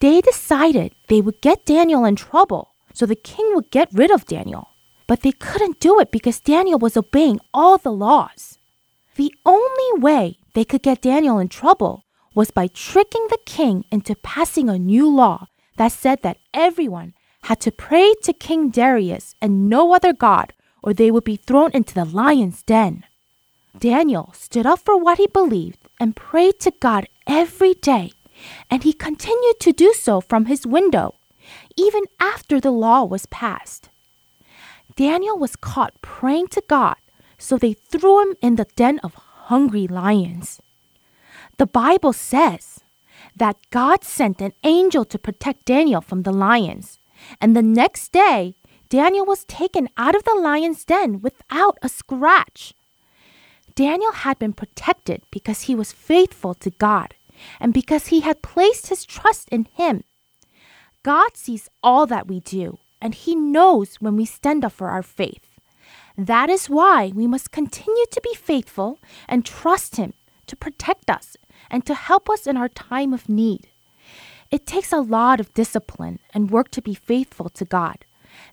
They 0.00 0.20
decided 0.20 0.92
they 1.08 1.22
would 1.22 1.40
get 1.40 1.64
Daniel 1.64 2.04
in 2.04 2.16
trouble 2.16 2.74
so 2.92 3.06
the 3.06 3.16
king 3.16 3.54
would 3.54 3.70
get 3.70 3.88
rid 3.90 4.10
of 4.10 4.26
Daniel. 4.26 4.75
But 5.06 5.22
they 5.22 5.32
couldn't 5.32 5.80
do 5.80 6.00
it 6.00 6.10
because 6.10 6.40
Daniel 6.40 6.78
was 6.78 6.96
obeying 6.96 7.40
all 7.54 7.78
the 7.78 7.92
laws. 7.92 8.58
The 9.16 9.34
only 9.44 10.00
way 10.00 10.38
they 10.54 10.64
could 10.64 10.82
get 10.82 11.00
Daniel 11.00 11.38
in 11.38 11.48
trouble 11.48 12.04
was 12.34 12.50
by 12.50 12.66
tricking 12.66 13.26
the 13.30 13.38
king 13.46 13.84
into 13.90 14.14
passing 14.14 14.68
a 14.68 14.78
new 14.78 15.08
law 15.08 15.46
that 15.76 15.92
said 15.92 16.22
that 16.22 16.38
everyone 16.52 17.14
had 17.42 17.60
to 17.60 17.70
pray 17.70 18.14
to 18.22 18.32
King 18.32 18.70
Darius 18.70 19.34
and 19.40 19.68
no 19.68 19.94
other 19.94 20.12
god, 20.12 20.52
or 20.82 20.92
they 20.92 21.10
would 21.10 21.24
be 21.24 21.36
thrown 21.36 21.70
into 21.72 21.94
the 21.94 22.04
lion's 22.04 22.62
den. 22.62 23.04
Daniel 23.78 24.32
stood 24.34 24.66
up 24.66 24.80
for 24.80 24.98
what 24.98 25.18
he 25.18 25.26
believed 25.26 25.78
and 26.00 26.16
prayed 26.16 26.58
to 26.60 26.72
God 26.80 27.06
every 27.26 27.74
day, 27.74 28.12
and 28.70 28.82
he 28.82 28.92
continued 28.92 29.60
to 29.60 29.72
do 29.72 29.92
so 29.94 30.20
from 30.20 30.46
his 30.46 30.66
window, 30.66 31.14
even 31.76 32.04
after 32.20 32.60
the 32.60 32.70
law 32.70 33.04
was 33.04 33.26
passed. 33.26 33.88
Daniel 34.96 35.38
was 35.38 35.56
caught 35.56 36.00
praying 36.00 36.48
to 36.48 36.62
God, 36.66 36.96
so 37.38 37.58
they 37.58 37.74
threw 37.74 38.22
him 38.22 38.34
in 38.40 38.56
the 38.56 38.66
den 38.76 38.98
of 39.00 39.14
hungry 39.14 39.86
lions. 39.86 40.60
The 41.58 41.66
Bible 41.66 42.14
says 42.14 42.80
that 43.36 43.56
God 43.70 44.04
sent 44.04 44.40
an 44.40 44.52
angel 44.64 45.04
to 45.04 45.18
protect 45.18 45.66
Daniel 45.66 46.00
from 46.00 46.22
the 46.22 46.32
lions, 46.32 46.98
and 47.40 47.54
the 47.54 47.62
next 47.62 48.12
day, 48.12 48.54
Daniel 48.88 49.26
was 49.26 49.44
taken 49.44 49.88
out 49.96 50.14
of 50.14 50.24
the 50.24 50.34
lion's 50.34 50.84
den 50.84 51.20
without 51.20 51.76
a 51.82 51.88
scratch. 51.88 52.72
Daniel 53.74 54.12
had 54.12 54.38
been 54.38 54.52
protected 54.52 55.22
because 55.30 55.62
he 55.62 55.74
was 55.74 55.92
faithful 55.92 56.54
to 56.54 56.70
God 56.70 57.14
and 57.60 57.74
because 57.74 58.06
he 58.06 58.20
had 58.20 58.42
placed 58.42 58.86
his 58.86 59.04
trust 59.04 59.48
in 59.50 59.66
him. 59.74 60.04
God 61.02 61.36
sees 61.36 61.68
all 61.82 62.06
that 62.06 62.26
we 62.26 62.40
do, 62.40 62.78
and 63.00 63.14
he 63.14 63.34
knows 63.34 63.96
when 63.96 64.16
we 64.16 64.24
stand 64.24 64.64
up 64.64 64.72
for 64.72 64.88
our 64.88 65.02
faith. 65.02 65.54
That 66.16 66.48
is 66.48 66.70
why 66.70 67.12
we 67.14 67.26
must 67.26 67.52
continue 67.52 68.06
to 68.10 68.20
be 68.22 68.34
faithful 68.34 68.98
and 69.28 69.44
trust 69.44 69.96
him 69.96 70.14
to 70.46 70.56
protect 70.56 71.10
us 71.10 71.36
and 71.70 71.84
to 71.86 71.94
help 71.94 72.30
us 72.30 72.46
in 72.46 72.56
our 72.56 72.68
time 72.68 73.12
of 73.12 73.28
need. 73.28 73.68
It 74.50 74.66
takes 74.66 74.92
a 74.92 75.00
lot 75.00 75.40
of 75.40 75.52
discipline 75.54 76.20
and 76.32 76.50
work 76.50 76.70
to 76.70 76.82
be 76.82 76.94
faithful 76.94 77.48
to 77.50 77.64
God. 77.64 78.04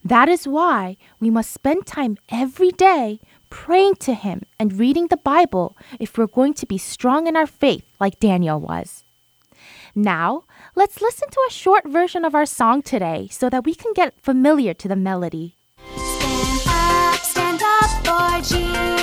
That 0.04 0.30
is 0.30 0.48
why 0.48 0.98
we 1.20 1.30
must 1.30 1.52
spend 1.52 1.86
time 1.86 2.18
every 2.30 2.72
day 2.72 3.20
praying 3.50 3.96
to 3.96 4.14
Him 4.14 4.42
and 4.60 4.80
reading 4.80 5.08
the 5.08 5.18
Bible 5.18 5.78
if 6.00 6.18
we're 6.18 6.28
going 6.28 6.54
to 6.56 6.66
be 6.66 6.78
strong 6.78 7.28
in 7.28 7.36
our 7.36 7.48
faith 7.48 7.86
like 8.00 8.20
Daniel 8.20 8.60
was. 8.60 9.03
Now, 9.96 10.46
let's 10.76 11.02
listen 11.02 11.30
to 11.30 11.42
a 11.48 11.52
short 11.52 11.88
version 11.88 12.26
of 12.26 12.34
our 12.34 12.46
song 12.46 12.82
today 12.82 13.28
so 13.32 13.50
that 13.50 13.66
we 13.66 13.76
can 13.76 13.94
get 13.94 14.20
familiar 14.20 14.74
to 14.74 14.88
the 14.88 14.96
melody. 14.96 15.58
Stand 15.96 16.62
up, 16.68 17.20
stand 17.20 17.62
up 17.62 18.44
for. 18.48 19.03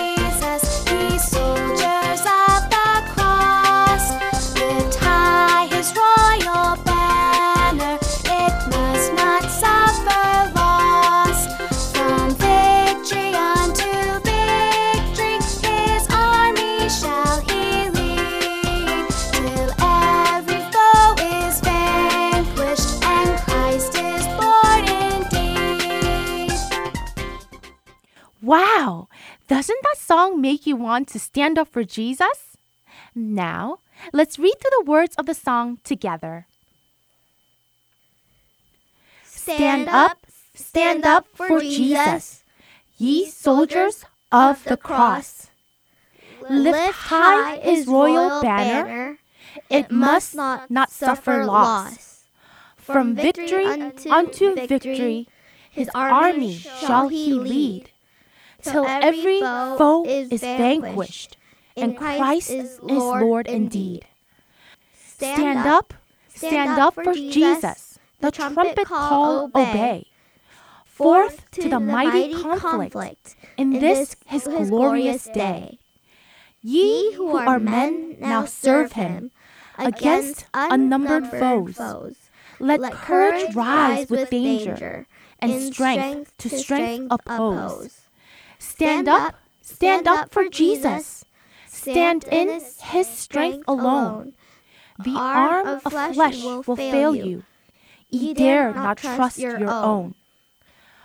Song 30.31 30.41
make 30.41 30.67
you 30.67 30.77
want 30.77 31.09
to 31.09 31.19
stand 31.19 31.59
up 31.59 31.69
for 31.69 31.85
Jesus? 31.85 32.57
Now, 33.15 33.79
let's 34.13 34.39
read 34.39 34.55
through 34.61 34.85
the 34.85 34.91
words 34.91 35.15
of 35.17 35.27
the 35.27 35.35
song 35.35 35.79
together. 35.85 36.47
Stand 39.25 39.89
up, 39.89 40.27
stand 40.55 41.05
up 41.05 41.27
for 41.35 41.61
Jesus, 41.61 42.45
ye 42.99 43.27
soldiers 43.27 44.05
of 44.31 44.63
the 44.65 44.77
cross. 44.77 45.49
Lift 46.49 46.93
high 46.93 47.59
his 47.59 47.87
royal 47.87 48.43
banner, 48.43 49.19
it 49.69 49.91
must 49.91 50.35
not 50.35 50.91
suffer 50.91 51.45
loss. 51.45 52.25
From 52.77 53.15
victory 53.15 53.67
unto 54.11 54.55
victory, 54.55 55.29
his 55.71 55.89
army 55.95 56.55
shall 56.59 57.09
he 57.09 57.33
lead, 57.33 57.90
till 58.63 58.87
every 58.87 59.41
foe 59.41 60.05
is 60.07 60.41
vanquished, 60.41 61.37
and 61.77 61.97
Christ 61.97 62.51
is 62.51 62.79
Lord 62.83 63.47
indeed. 63.47 64.07
Stand 64.95 65.67
up 65.67 65.95
Stand 66.41 66.81
up 66.81 66.95
for 66.95 67.13
Jesus. 67.13 67.99
The 68.21 68.31
trumpet 68.31 68.87
call 68.87 69.51
obey. 69.55 70.07
Forth 70.87 71.51
to 71.53 71.69
the 71.69 71.81
mighty 71.81 72.33
conflict 72.33 73.37
in 73.59 73.71
this 73.71 74.17
his 74.27 74.45
glorious 74.45 75.25
day. 75.25 75.79
Ye 76.63 77.13
who 77.13 77.37
are 77.37 77.59
men 77.59 78.17
now 78.19 78.47
serve 78.47 78.93
him 78.93 79.31
against 79.79 80.47
unnumbered 80.55 81.27
foes. 81.27 82.17
Let 82.59 82.93
courage 82.93 83.55
rise 83.55 84.09
with 84.09 84.31
danger 84.31 85.07
and 85.41 85.75
strength 85.75 86.37
to 86.39 86.49
strength 86.49 87.09
oppose. 87.11 88.00
Stand 88.61 89.09
up, 89.09 89.35
stand 89.63 90.07
up 90.07 90.31
for 90.31 90.49
Jesus. 90.49 91.25
Stand 91.67 92.25
in 92.25 92.61
his 92.83 93.09
strength 93.09 93.65
alone. 93.67 94.35
The 95.03 95.17
arm 95.17 95.67
of 95.67 95.83
flesh 95.83 96.43
will 96.43 96.63
fail 96.77 97.17
you. 97.17 97.43
Ye 98.11 98.35
dare 98.35 98.75
not 98.75 98.99
trust 98.99 99.39
your 99.39 99.69
own. 99.69 100.15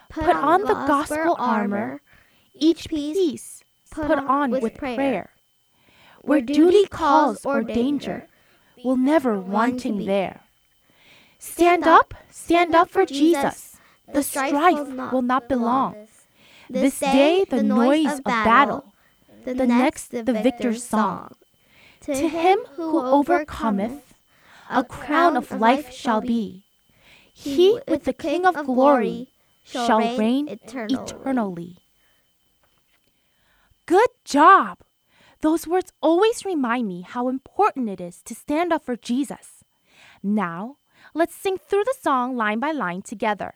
Put 0.10 0.36
on 0.36 0.62
the 0.62 0.74
gospel 0.74 1.36
armor, 1.40 2.02
each 2.54 2.90
piece 2.90 3.64
put 3.90 4.12
on 4.12 4.52
with 4.52 4.76
prayer. 4.76 5.30
Where 6.22 6.42
duty 6.42 6.86
calls 6.88 7.46
or 7.46 7.64
danger, 7.64 8.28
will 8.84 8.98
never 8.98 9.40
wanting 9.40 10.06
there. 10.06 10.42
Stand 11.40 11.86
up, 11.86 12.14
stand 12.30 12.76
up 12.76 12.90
for 12.90 13.06
Jesus. 13.06 13.78
The 14.12 14.24
strife 14.24 14.88
will 15.12 15.22
not 15.22 15.48
belong. 15.48 16.08
This 16.70 17.00
day 17.00 17.46
the 17.50 17.64
noise 17.64 18.20
of 18.20 18.24
battle, 18.24 18.94
the 19.44 19.54
next 19.54 20.10
the 20.12 20.24
victor's 20.24 20.84
song. 20.84 21.36
To 22.02 22.14
him 22.14 22.60
who 22.76 23.00
overcometh, 23.00 24.14
a 24.70 24.84
crown 24.84 25.38
of 25.38 25.52
life 25.52 25.92
shall 25.92 26.22
be. 26.22 26.64
He 27.34 27.80
with 27.88 28.06
the 28.06 28.14
King 28.14 28.46
of 28.46 28.56
glory 28.66 29.30
shall 29.64 30.00
reign 30.18 30.48
eternally. 30.48 31.78
Good 33.86 34.10
job! 34.24 34.80
Those 35.42 35.68
words 35.68 35.92
always 36.02 36.46
remind 36.46 36.88
me 36.88 37.02
how 37.02 37.28
important 37.28 37.90
it 37.90 38.02
is 38.02 38.22
to 38.24 38.34
stand 38.34 38.74
up 38.74 38.84
for 38.84 38.96
Jesus. 38.96 39.64
Now, 40.24 40.78
let's 41.14 41.36
sing 41.36 41.58
through 41.58 41.84
the 41.84 41.96
song 42.02 42.36
line 42.36 42.60
by 42.60 42.72
line 42.72 43.04
together. 43.04 43.54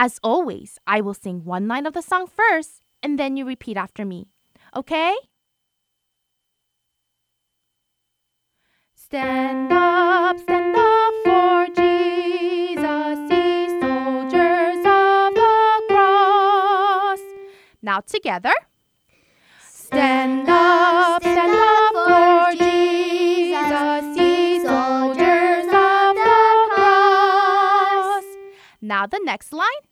As 0.00 0.20
always, 0.22 0.78
I 0.86 1.00
will 1.00 1.12
sing 1.12 1.44
one 1.44 1.66
line 1.66 1.84
of 1.84 1.92
the 1.92 2.02
song 2.02 2.28
first, 2.28 2.82
and 3.02 3.18
then 3.18 3.36
you 3.36 3.44
repeat 3.44 3.76
after 3.76 4.04
me. 4.04 4.28
Okay? 4.76 5.16
Stand 8.94 9.72
up, 9.72 10.38
stand 10.38 10.76
up 10.76 11.14
for 11.24 11.66
Jesus, 11.74 13.18
ye 13.28 13.66
soldiers 13.80 14.86
of 14.86 15.34
the 15.34 15.82
cross. 15.88 17.20
Now 17.82 17.98
together. 17.98 18.54
Stand 19.60 20.48
up, 20.48 21.22
stand 21.22 21.56
up 21.56 21.94
for 22.06 22.52
Jesus, 22.52 24.16
ye 24.16 24.60
soldiers 24.60 25.64
of 25.64 26.14
the 26.14 26.68
cross. 26.70 28.24
Now 28.80 29.06
the 29.06 29.20
next 29.24 29.52
line. 29.52 29.87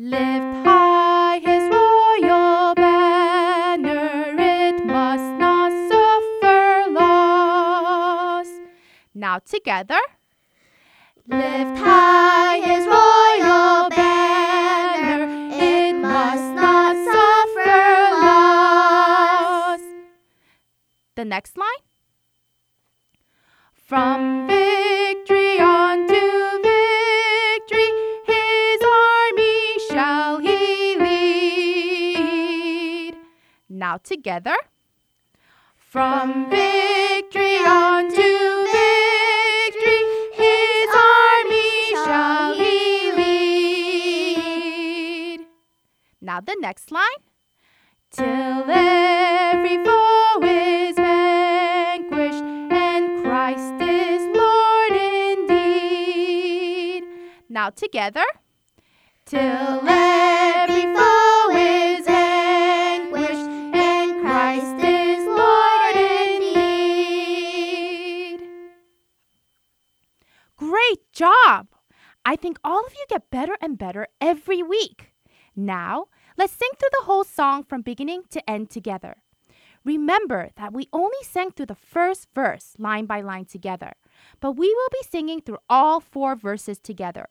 Lift 0.00 0.64
high 0.64 1.40
his 1.40 1.64
royal 1.74 2.72
banner, 2.76 4.32
it 4.38 4.84
must 4.84 5.24
not 5.40 5.72
suffer 5.90 6.88
loss. 6.92 8.46
Now 9.12 9.40
together. 9.40 9.98
Lift 11.26 11.78
high 11.80 12.60
his 12.60 12.86
royal 12.86 13.90
banner, 13.90 15.26
it 15.50 15.94
must 15.94 16.54
not 16.54 16.94
suffer 16.94 18.20
loss. 18.22 19.80
The 21.16 21.24
next 21.24 21.58
line. 21.58 21.82
From 23.74 24.46
victory 24.46 25.58
on 25.58 26.06
to 26.06 26.47
Now 33.88 33.96
together. 33.96 34.56
From 35.76 36.50
victory 36.50 37.56
on 37.64 38.10
to 38.10 38.30
victory, 38.76 40.00
his 40.42 40.88
army 40.94 41.70
shall 42.04 42.52
he 42.54 43.12
lead. 45.32 45.40
Now 46.20 46.40
the 46.42 46.56
next 46.60 46.92
line. 46.92 47.22
Till 48.10 48.70
every 48.70 49.82
foe 49.82 50.42
is 50.42 50.96
vanquished 50.96 52.44
and 52.84 53.24
Christ 53.24 53.80
is 53.80 54.22
Lord 54.36 54.94
indeed. 55.38 57.04
Now 57.48 57.70
together. 57.70 58.26
Till 59.24 59.88
every 59.88 60.57
Great 70.58 71.12
job! 71.12 71.68
I 72.24 72.34
think 72.34 72.58
all 72.64 72.84
of 72.84 72.92
you 72.92 73.04
get 73.08 73.30
better 73.30 73.56
and 73.60 73.78
better 73.78 74.08
every 74.20 74.60
week. 74.60 75.12
Now, 75.54 76.06
let's 76.36 76.52
sing 76.52 76.68
through 76.78 76.88
the 76.98 77.06
whole 77.06 77.22
song 77.22 77.62
from 77.62 77.82
beginning 77.82 78.24
to 78.30 78.50
end 78.50 78.68
together. 78.68 79.22
Remember 79.84 80.50
that 80.56 80.72
we 80.72 80.88
only 80.92 81.22
sang 81.22 81.52
through 81.52 81.66
the 81.66 81.76
first 81.76 82.26
verse 82.34 82.74
line 82.76 83.06
by 83.06 83.20
line 83.20 83.44
together, 83.44 83.92
but 84.40 84.52
we 84.52 84.66
will 84.66 84.88
be 84.90 85.08
singing 85.08 85.40
through 85.40 85.58
all 85.70 86.00
four 86.00 86.34
verses 86.34 86.80
together. 86.80 87.28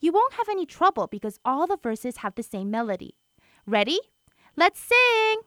You 0.00 0.12
won't 0.12 0.34
have 0.34 0.48
any 0.48 0.66
trouble 0.66 1.06
because 1.06 1.38
all 1.44 1.66
the 1.68 1.78
verses 1.80 2.18
have 2.18 2.34
the 2.34 2.42
same 2.42 2.70
melody. 2.70 3.14
Ready? 3.66 4.00
Let's 4.56 4.80
sing! 4.80 5.42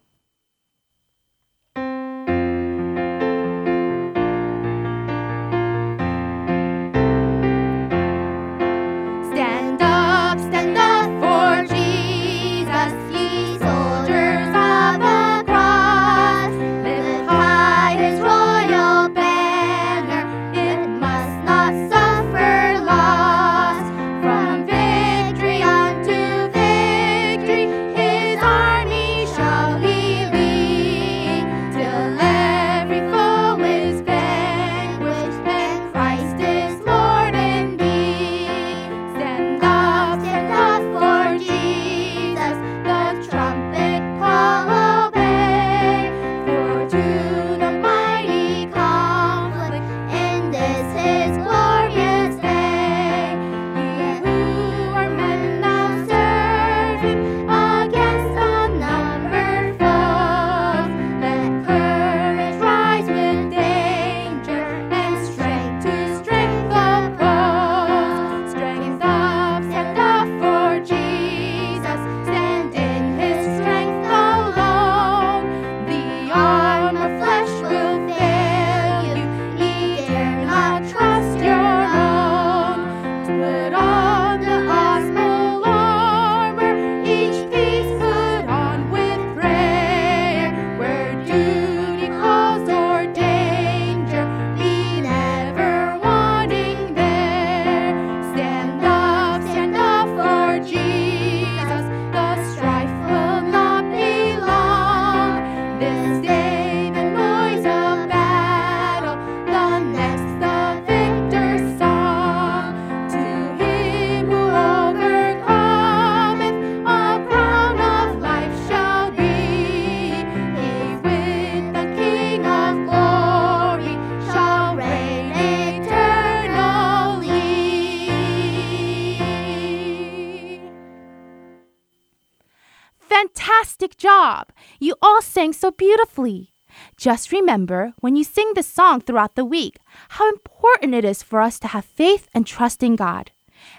Sang 135.41 135.53
so 135.53 135.71
beautifully. 135.71 136.53
Just 136.97 137.31
remember 137.31 137.93
when 137.99 138.15
you 138.15 138.23
sing 138.23 138.51
this 138.53 138.67
song 138.67 139.01
throughout 139.01 139.33
the 139.33 139.43
week 139.43 139.79
how 140.09 140.29
important 140.29 140.93
it 140.93 141.03
is 141.03 141.23
for 141.23 141.41
us 141.41 141.57
to 141.59 141.67
have 141.69 141.83
faith 141.83 142.27
and 142.35 142.45
trust 142.45 142.83
in 142.83 142.95
God. 142.95 143.31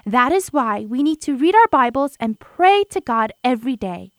That 0.05 0.33
is 0.33 0.51
why 0.51 0.83
we 0.83 1.01
need 1.01 1.21
to 1.21 1.37
read 1.37 1.55
our 1.55 1.69
Bibles 1.71 2.17
and 2.19 2.37
pray 2.37 2.83
to 2.89 2.99
God 2.99 3.31
every 3.45 3.77
day. 3.77 4.11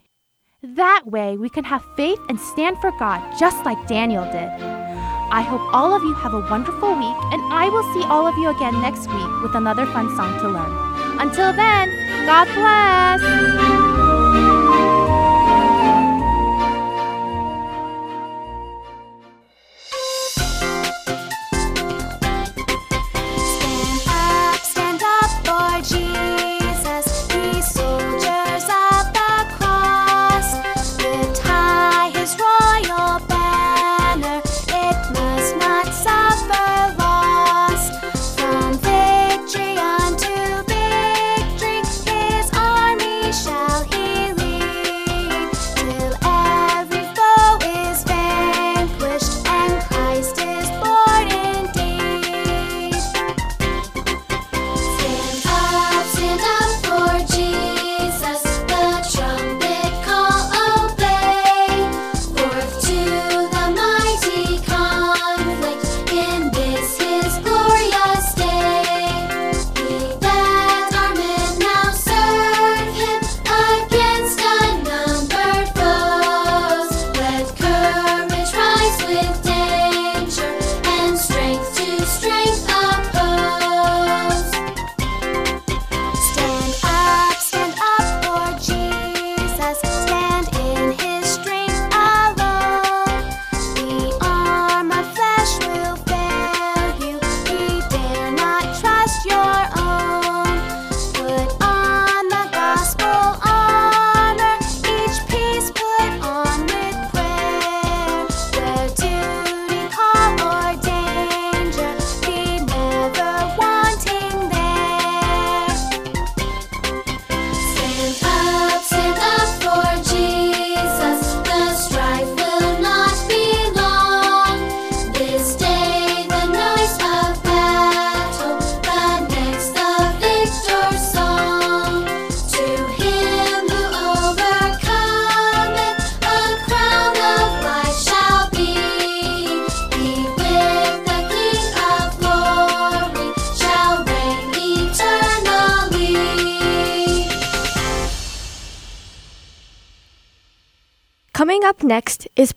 That 0.62 1.02
way 1.04 1.36
we 1.36 1.50
can 1.50 1.64
have 1.64 1.84
faith 1.96 2.20
and 2.30 2.40
stand 2.40 2.78
for 2.78 2.92
God 2.98 3.20
just 3.38 3.62
like 3.66 3.86
Daniel 3.86 4.24
did. 4.24 4.48
I 5.28 5.42
hope 5.42 5.64
all 5.74 5.92
of 5.92 6.02
you 6.02 6.14
have 6.14 6.32
a 6.32 6.46
wonderful 6.48 6.94
week, 6.94 7.20
and 7.32 7.42
I 7.52 7.68
will 7.68 7.86
see 7.92 8.08
all 8.08 8.26
of 8.26 8.38
you 8.38 8.48
again 8.56 8.80
next 8.80 9.06
week 9.12 9.32
with 9.42 9.54
another 9.54 9.84
fun 9.92 10.08
song 10.16 10.32
to 10.40 10.48
learn. 10.48 10.72
Until 11.20 11.52
then, 11.52 11.92
God 12.24 12.48
bless! 12.56 14.13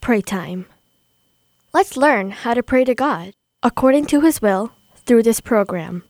Pray 0.08 0.22
time. 0.22 0.66
Let's 1.74 1.98
learn 1.98 2.32
how 2.32 2.54
to 2.54 2.64
pray 2.64 2.86
to 2.86 2.96
God 2.96 3.34
according 3.62 4.06
to 4.06 4.22
His 4.22 4.42
will 4.42 4.72
through 5.06 5.24
this 5.24 5.42
program. 5.42 6.06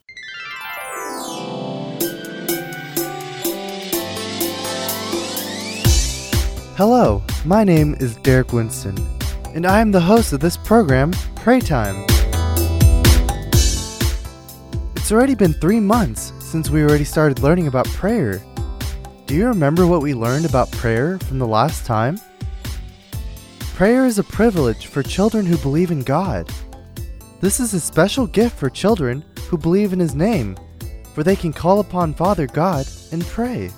Hello, 6.77 7.23
my 7.43 7.63
name 7.63 7.95
is 7.99 8.17
Derek 8.17 8.53
Winston, 8.53 8.95
and 9.55 9.65
I 9.65 9.79
am 9.79 9.91
the 9.91 9.99
host 9.99 10.31
of 10.31 10.41
this 10.41 10.57
program, 10.57 11.11
Pray 11.37 11.59
Time. 11.59 12.05
It's 14.95 15.11
already 15.11 15.33
been 15.33 15.53
three 15.53 15.79
months 15.79 16.33
since 16.39 16.69
we 16.69 16.83
already 16.83 17.03
started 17.03 17.39
learning 17.39 17.65
about 17.65 17.87
prayer. 17.87 18.43
Do 19.25 19.33
you 19.33 19.47
remember 19.47 19.87
what 19.87 20.03
we 20.03 20.13
learned 20.13 20.45
about 20.45 20.71
prayer 20.71 21.17
from 21.17 21.39
the 21.39 21.47
last 21.47 21.87
time? 21.87 22.19
Prayer 23.78 24.07
is 24.07 24.17
a 24.17 24.23
privilege 24.23 24.88
for 24.88 25.03
children 25.03 25.45
who 25.45 25.55
believe 25.59 25.91
in 25.91 26.01
God. 26.01 26.51
This 27.41 27.59
is 27.59 27.75
a 27.75 27.80
special 27.80 28.25
gift 28.25 28.57
for 28.57 28.71
children 28.71 29.23
who 29.49 29.55
believe 29.55 29.93
in 29.93 29.99
His 29.99 30.15
name, 30.15 30.57
for 31.13 31.21
they 31.21 31.36
can 31.36 31.53
call 31.53 31.80
upon 31.80 32.15
Father 32.15 32.47
God 32.47 32.88
and 33.11 33.23
pray. 33.28 33.69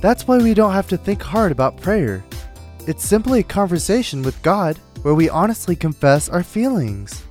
That's 0.00 0.26
why 0.26 0.38
we 0.38 0.54
don't 0.54 0.72
have 0.72 0.88
to 0.88 0.96
think 0.96 1.20
hard 1.20 1.52
about 1.52 1.78
prayer. 1.82 2.24
It's 2.86 3.04
simply 3.04 3.40
a 3.40 3.42
conversation 3.44 4.22
with 4.22 4.40
God 4.40 4.78
where 5.02 5.14
we 5.14 5.28
honestly 5.28 5.76
confess 5.76 6.30
our 6.30 6.42
feelings. 6.42 7.24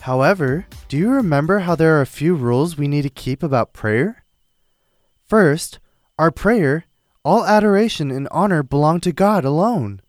However, 0.00 0.64
do 0.88 0.96
you 0.96 1.10
remember 1.10 1.58
how 1.58 1.74
there 1.74 1.98
are 1.98 2.00
a 2.00 2.06
few 2.06 2.34
rules 2.34 2.78
we 2.78 2.88
need 2.88 3.02
to 3.02 3.10
keep 3.10 3.42
about 3.42 3.74
prayer? 3.74 4.24
First, 5.26 5.80
our 6.18 6.30
prayer, 6.30 6.86
all 7.24 7.44
adoration 7.44 8.10
and 8.10 8.28
honor 8.30 8.62
belong 8.62 9.00
to 9.00 9.12
God 9.12 9.44
alone. 9.44 10.00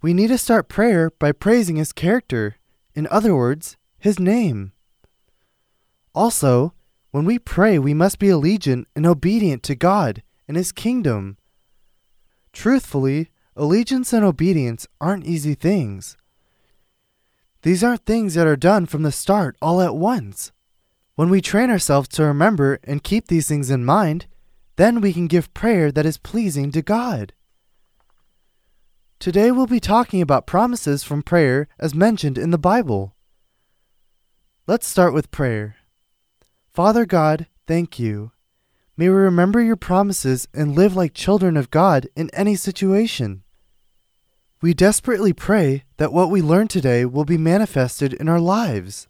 We 0.00 0.14
need 0.14 0.28
to 0.28 0.38
start 0.38 0.68
prayer 0.68 1.10
by 1.18 1.32
praising 1.32 1.76
His 1.76 1.92
character, 1.92 2.56
in 2.94 3.08
other 3.10 3.34
words, 3.34 3.76
His 3.98 4.18
name. 4.18 4.72
Also, 6.14 6.74
when 7.10 7.24
we 7.24 7.38
pray, 7.38 7.78
we 7.78 7.94
must 7.94 8.18
be 8.18 8.28
allegiant 8.28 8.84
and 8.94 9.06
obedient 9.06 9.62
to 9.64 9.74
God 9.74 10.22
and 10.46 10.56
His 10.56 10.72
kingdom. 10.72 11.36
Truthfully, 12.52 13.30
allegiance 13.56 14.12
and 14.12 14.24
obedience 14.24 14.86
aren't 15.00 15.26
easy 15.26 15.54
things. 15.54 16.16
These 17.62 17.82
aren't 17.82 18.06
things 18.06 18.34
that 18.34 18.46
are 18.46 18.56
done 18.56 18.86
from 18.86 19.02
the 19.02 19.10
start 19.10 19.56
all 19.60 19.80
at 19.80 19.96
once. 19.96 20.52
When 21.16 21.30
we 21.30 21.40
train 21.40 21.70
ourselves 21.70 22.08
to 22.10 22.24
remember 22.24 22.78
and 22.84 23.02
keep 23.02 23.26
these 23.26 23.48
things 23.48 23.70
in 23.70 23.84
mind, 23.84 24.26
then 24.78 25.00
we 25.00 25.12
can 25.12 25.26
give 25.26 25.52
prayer 25.54 25.90
that 25.90 26.06
is 26.06 26.18
pleasing 26.18 26.70
to 26.70 26.80
God. 26.80 27.32
Today 29.18 29.50
we'll 29.50 29.66
be 29.66 29.80
talking 29.80 30.22
about 30.22 30.46
promises 30.46 31.02
from 31.02 31.24
prayer 31.24 31.66
as 31.80 31.96
mentioned 31.96 32.38
in 32.38 32.52
the 32.52 32.58
Bible. 32.58 33.16
Let's 34.68 34.86
start 34.86 35.12
with 35.12 35.32
prayer. 35.32 35.74
Father 36.72 37.06
God, 37.06 37.48
thank 37.66 37.98
you. 37.98 38.30
May 38.96 39.08
we 39.08 39.16
remember 39.16 39.60
your 39.60 39.74
promises 39.74 40.46
and 40.54 40.76
live 40.76 40.94
like 40.94 41.12
children 41.12 41.56
of 41.56 41.72
God 41.72 42.06
in 42.14 42.30
any 42.32 42.54
situation. 42.54 43.42
We 44.62 44.74
desperately 44.74 45.32
pray 45.32 45.82
that 45.96 46.12
what 46.12 46.30
we 46.30 46.40
learn 46.40 46.68
today 46.68 47.04
will 47.04 47.24
be 47.24 47.36
manifested 47.36 48.12
in 48.12 48.28
our 48.28 48.40
lives. 48.40 49.08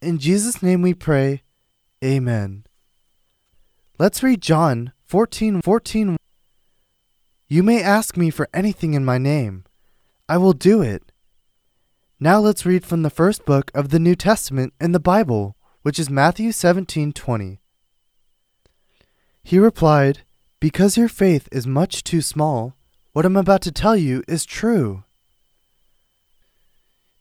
In 0.00 0.18
Jesus' 0.18 0.62
name 0.62 0.80
we 0.80 0.94
pray, 0.94 1.42
Amen. 2.04 2.65
Let's 3.98 4.22
read 4.22 4.42
John 4.42 4.92
14 5.06 5.62
14. 5.62 6.18
You 7.48 7.62
may 7.62 7.82
ask 7.82 8.14
me 8.14 8.28
for 8.28 8.46
anything 8.52 8.92
in 8.92 9.06
my 9.06 9.16
name. 9.16 9.64
I 10.28 10.36
will 10.36 10.52
do 10.52 10.82
it. 10.82 11.12
Now 12.20 12.38
let's 12.38 12.66
read 12.66 12.84
from 12.84 13.00
the 13.02 13.08
first 13.08 13.46
book 13.46 13.70
of 13.74 13.88
the 13.88 13.98
New 13.98 14.14
Testament 14.14 14.74
in 14.78 14.92
the 14.92 15.00
Bible, 15.00 15.56
which 15.80 15.98
is 15.98 16.10
Matthew 16.10 16.50
17:20. 16.50 17.58
He 19.42 19.58
replied, 19.58 20.24
Because 20.60 20.98
your 20.98 21.08
faith 21.08 21.48
is 21.50 21.66
much 21.66 22.04
too 22.04 22.20
small, 22.20 22.76
what 23.14 23.24
I'm 23.24 23.36
about 23.36 23.62
to 23.62 23.72
tell 23.72 23.96
you 23.96 24.22
is 24.28 24.44
true. 24.44 25.04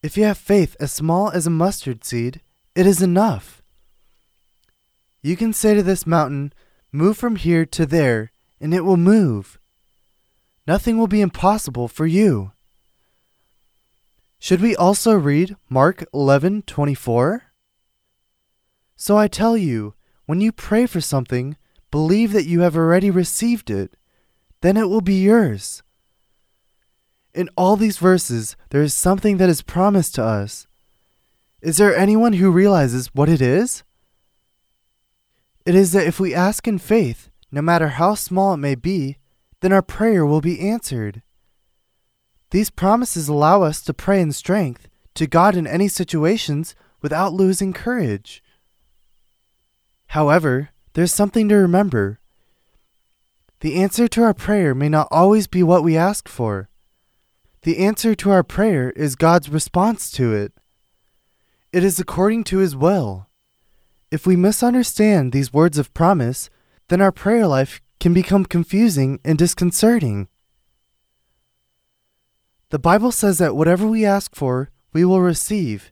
If 0.04 0.18
you 0.18 0.26
have 0.26 0.38
faith 0.38 0.76
as 0.82 0.92
small 0.92 1.30
as 1.30 1.48
a 1.48 1.50
mustard 1.50 2.04
seed, 2.04 2.42
it 2.76 2.86
is 2.86 3.02
enough. 3.02 3.64
You 5.22 5.38
can 5.38 5.54
say 5.54 5.74
to 5.74 5.82
this 5.82 6.06
mountain, 6.06 6.52
Move 6.96 7.18
from 7.18 7.36
here 7.36 7.66
to 7.66 7.86
there, 7.86 8.32
and 8.62 8.74
it 8.74 8.86
will 8.86 8.96
move. 8.96 9.60
Nothing 10.66 10.98
will 10.98 11.08
be 11.08 11.20
impossible 11.20 11.90
for 11.90 12.06
you. 12.06 12.54
Should 14.40 14.62
we 14.62 14.78
also 14.78 15.14
read 15.14 15.58
Mark 15.68 16.06
11:24? 16.14 17.52
So 18.96 19.18
I 19.18 19.28
tell 19.28 19.58
you, 19.58 19.94
when 20.26 20.40
you 20.40 20.54
pray 20.54 20.86
for 20.86 21.02
something, 21.02 21.58
believe 21.92 22.32
that 22.32 22.48
you 22.48 22.62
have 22.62 22.78
already 22.78 23.12
received 23.12 23.70
it, 23.70 23.98
then 24.62 24.78
it 24.78 24.88
will 24.88 25.02
be 25.02 25.22
yours. 25.22 25.84
In 27.34 27.50
all 27.58 27.76
these 27.76 27.98
verses, 27.98 28.56
there 28.70 28.82
is 28.82 28.94
something 28.94 29.36
that 29.36 29.50
is 29.50 29.62
promised 29.62 30.16
to 30.16 30.24
us. 30.24 30.66
Is 31.62 31.76
there 31.76 31.94
anyone 31.94 32.34
who 32.40 32.50
realizes 32.50 33.08
what 33.14 33.28
it 33.28 33.42
is? 33.42 33.84
It 35.66 35.76
is 35.76 35.94
that 35.94 36.06
if 36.06 36.20
we 36.20 36.34
ask 36.34 36.68
in 36.68 36.78
faith, 36.78 37.30
no 37.52 37.62
matter 37.62 37.90
how 37.90 38.16
small 38.16 38.54
it 38.54 38.58
may 38.58 38.76
be, 38.76 39.18
then 39.62 39.74
our 39.74 39.82
prayer 39.82 40.26
will 40.26 40.42
be 40.42 40.60
answered. 40.60 41.24
These 42.52 42.70
promises 42.70 43.28
allow 43.28 43.64
us 43.64 43.82
to 43.82 43.94
pray 43.94 44.22
in 44.22 44.32
strength 44.32 44.88
to 45.16 45.28
God 45.28 45.56
in 45.56 45.66
any 45.66 45.88
situations 45.88 46.76
without 47.02 47.34
losing 47.34 47.74
courage. 47.74 48.44
However, 50.08 50.70
there's 50.94 51.14
something 51.14 51.50
to 51.50 51.56
remember. 51.56 52.20
The 53.62 53.82
answer 53.82 54.08
to 54.10 54.24
our 54.24 54.34
prayer 54.34 54.76
may 54.76 54.90
not 54.90 55.08
always 55.10 55.48
be 55.48 55.64
what 55.64 55.84
we 55.84 55.98
ask 55.98 56.28
for. 56.28 56.70
The 57.64 57.80
answer 57.80 58.14
to 58.16 58.30
our 58.30 58.44
prayer 58.44 58.92
is 58.92 59.16
God's 59.16 59.50
response 59.50 60.12
to 60.12 60.34
it. 60.34 60.54
It 61.74 61.84
is 61.84 62.00
according 62.00 62.44
to 62.46 62.60
His 62.60 62.76
will. 62.76 63.25
If 64.12 64.28
we 64.28 64.36
misunderstand 64.36 65.32
these 65.32 65.54
words 65.54 65.78
of 65.78 65.94
promise, 65.94 66.50
then 66.90 67.02
our 67.02 67.12
prayer 67.12 67.48
life 67.48 67.82
can 68.00 68.14
become 68.14 68.46
confusing 68.46 69.20
and 69.26 69.38
disconcerting. 69.38 70.28
The 72.70 72.80
Bible 72.80 73.12
says 73.12 73.38
that 73.40 73.56
whatever 73.56 73.88
we 73.88 74.06
ask 74.06 74.36
for, 74.36 74.70
we 74.94 75.06
will 75.06 75.22
receive. 75.22 75.92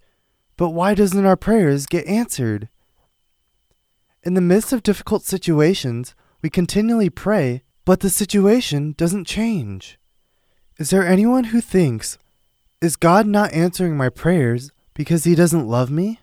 But 0.58 0.70
why 0.70 0.94
doesn't 0.94 1.26
our 1.26 1.36
prayers 1.36 1.86
get 1.86 2.06
answered? 2.08 2.70
In 4.24 4.36
the 4.36 4.42
midst 4.42 4.72
of 4.72 4.84
difficult 4.84 5.24
situations, 5.24 6.16
we 6.42 6.50
continually 6.50 7.10
pray, 7.10 7.64
but 7.86 8.00
the 8.00 8.10
situation 8.10 8.94
doesn't 8.98 9.26
change. 9.26 10.00
Is 10.78 10.90
there 10.90 11.06
anyone 11.06 11.46
who 11.46 11.62
thinks, 11.62 12.18
Is 12.82 12.96
God 12.96 13.28
not 13.28 13.54
answering 13.54 13.98
my 13.98 14.10
prayers 14.10 14.72
because 14.94 15.24
he 15.24 15.36
doesn't 15.36 15.68
love 15.68 15.90
me? 15.90 16.20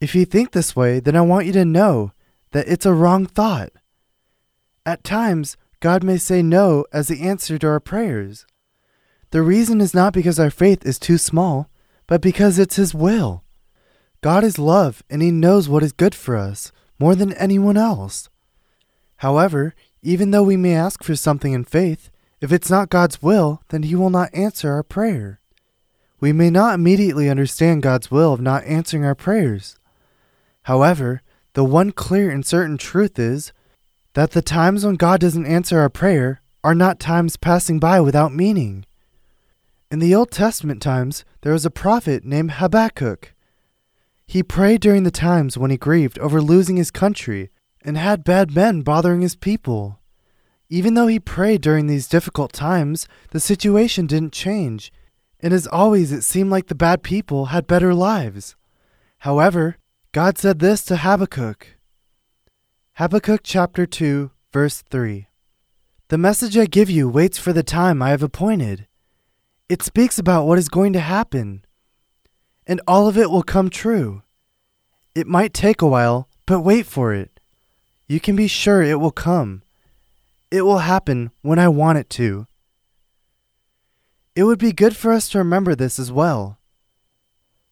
If 0.00 0.14
you 0.14 0.24
think 0.24 0.52
this 0.52 0.74
way, 0.74 1.00
then 1.00 1.16
I 1.16 1.20
want 1.22 1.46
you 1.46 1.52
to 1.54 1.64
know 1.64 2.12
that 2.52 2.68
it's 2.68 2.86
a 2.86 2.92
wrong 2.92 3.26
thought. 3.26 3.70
At 4.86 5.04
times, 5.04 5.56
God 5.80 6.02
may 6.02 6.18
say 6.18 6.42
no 6.42 6.84
as 6.92 7.08
the 7.08 7.22
answer 7.22 7.58
to 7.58 7.66
our 7.66 7.80
prayers. 7.80 8.46
The 9.30 9.42
reason 9.42 9.80
is 9.80 9.94
not 9.94 10.12
because 10.12 10.38
our 10.38 10.50
faith 10.50 10.86
is 10.86 10.98
too 10.98 11.18
small, 11.18 11.68
but 12.06 12.20
because 12.20 12.58
it's 12.58 12.76
His 12.76 12.94
will. 12.94 13.42
God 14.20 14.44
is 14.44 14.58
love 14.58 15.02
and 15.10 15.22
He 15.22 15.30
knows 15.30 15.68
what 15.68 15.82
is 15.82 15.92
good 15.92 16.14
for 16.14 16.36
us 16.36 16.72
more 16.98 17.14
than 17.14 17.32
anyone 17.34 17.76
else. 17.76 18.28
However, 19.16 19.74
even 20.02 20.30
though 20.30 20.42
we 20.42 20.56
may 20.56 20.74
ask 20.74 21.02
for 21.02 21.16
something 21.16 21.52
in 21.52 21.64
faith, 21.64 22.10
if 22.40 22.52
it's 22.52 22.70
not 22.70 22.90
God's 22.90 23.22
will, 23.22 23.62
then 23.70 23.84
He 23.84 23.94
will 23.94 24.10
not 24.10 24.34
answer 24.34 24.70
our 24.72 24.82
prayer. 24.82 25.40
We 26.20 26.32
may 26.32 26.50
not 26.50 26.74
immediately 26.74 27.28
understand 27.28 27.82
God's 27.82 28.10
will 28.10 28.32
of 28.32 28.40
not 28.40 28.64
answering 28.64 29.04
our 29.04 29.14
prayers. 29.14 29.78
However, 30.64 31.22
the 31.54 31.64
one 31.64 31.92
clear 31.92 32.30
and 32.30 32.44
certain 32.44 32.76
truth 32.76 33.18
is 33.18 33.52
that 34.14 34.32
the 34.32 34.42
times 34.42 34.84
when 34.84 34.96
God 34.96 35.20
doesn't 35.20 35.46
answer 35.46 35.78
our 35.78 35.88
prayer 35.88 36.40
are 36.62 36.74
not 36.74 36.98
times 36.98 37.36
passing 37.36 37.78
by 37.78 38.00
without 38.00 38.34
meaning. 38.34 38.84
In 39.90 39.98
the 39.98 40.14
Old 40.14 40.30
Testament 40.30 40.82
times, 40.82 41.24
there 41.42 41.52
was 41.52 41.66
a 41.66 41.70
prophet 41.70 42.24
named 42.24 42.52
Habakkuk. 42.52 43.34
He 44.26 44.42
prayed 44.42 44.80
during 44.80 45.02
the 45.04 45.10
times 45.10 45.58
when 45.58 45.70
he 45.70 45.76
grieved 45.76 46.18
over 46.18 46.40
losing 46.40 46.76
his 46.76 46.90
country 46.90 47.50
and 47.82 47.98
had 47.98 48.24
bad 48.24 48.54
men 48.54 48.80
bothering 48.80 49.20
his 49.20 49.36
people. 49.36 50.00
Even 50.70 50.94
though 50.94 51.06
he 51.06 51.20
prayed 51.20 51.60
during 51.60 51.86
these 51.86 52.08
difficult 52.08 52.52
times, 52.52 53.06
the 53.30 53.38
situation 53.38 54.06
didn't 54.06 54.32
change, 54.32 54.90
and 55.40 55.52
as 55.52 55.66
always, 55.66 56.10
it 56.10 56.22
seemed 56.22 56.50
like 56.50 56.68
the 56.68 56.74
bad 56.74 57.02
people 57.02 57.46
had 57.46 57.66
better 57.66 57.92
lives. 57.94 58.56
However, 59.18 59.76
God 60.14 60.38
said 60.38 60.60
this 60.60 60.84
to 60.84 60.98
Habakkuk 60.98 61.76
Habakkuk 62.92 63.40
chapter 63.42 63.84
2, 63.84 64.30
verse 64.52 64.80
3. 64.82 65.26
The 66.06 66.18
message 66.18 66.56
I 66.56 66.66
give 66.66 66.88
you 66.88 67.08
waits 67.08 67.36
for 67.36 67.52
the 67.52 67.64
time 67.64 68.00
I 68.00 68.10
have 68.10 68.22
appointed. 68.22 68.86
It 69.68 69.82
speaks 69.82 70.16
about 70.16 70.46
what 70.46 70.56
is 70.56 70.68
going 70.68 70.92
to 70.92 71.00
happen, 71.00 71.64
and 72.64 72.80
all 72.86 73.08
of 73.08 73.18
it 73.18 73.28
will 73.28 73.42
come 73.42 73.68
true. 73.68 74.22
It 75.16 75.26
might 75.26 75.52
take 75.52 75.82
a 75.82 75.88
while, 75.88 76.28
but 76.46 76.60
wait 76.60 76.86
for 76.86 77.12
it. 77.12 77.40
You 78.06 78.20
can 78.20 78.36
be 78.36 78.46
sure 78.46 78.84
it 78.84 79.00
will 79.00 79.10
come. 79.10 79.64
It 80.48 80.62
will 80.62 80.86
happen 80.86 81.32
when 81.42 81.58
I 81.58 81.66
want 81.66 81.98
it 81.98 82.08
to. 82.10 82.46
It 84.36 84.44
would 84.44 84.60
be 84.60 84.70
good 84.70 84.94
for 84.94 85.10
us 85.10 85.28
to 85.30 85.38
remember 85.38 85.74
this 85.74 85.98
as 85.98 86.12
well. 86.12 86.60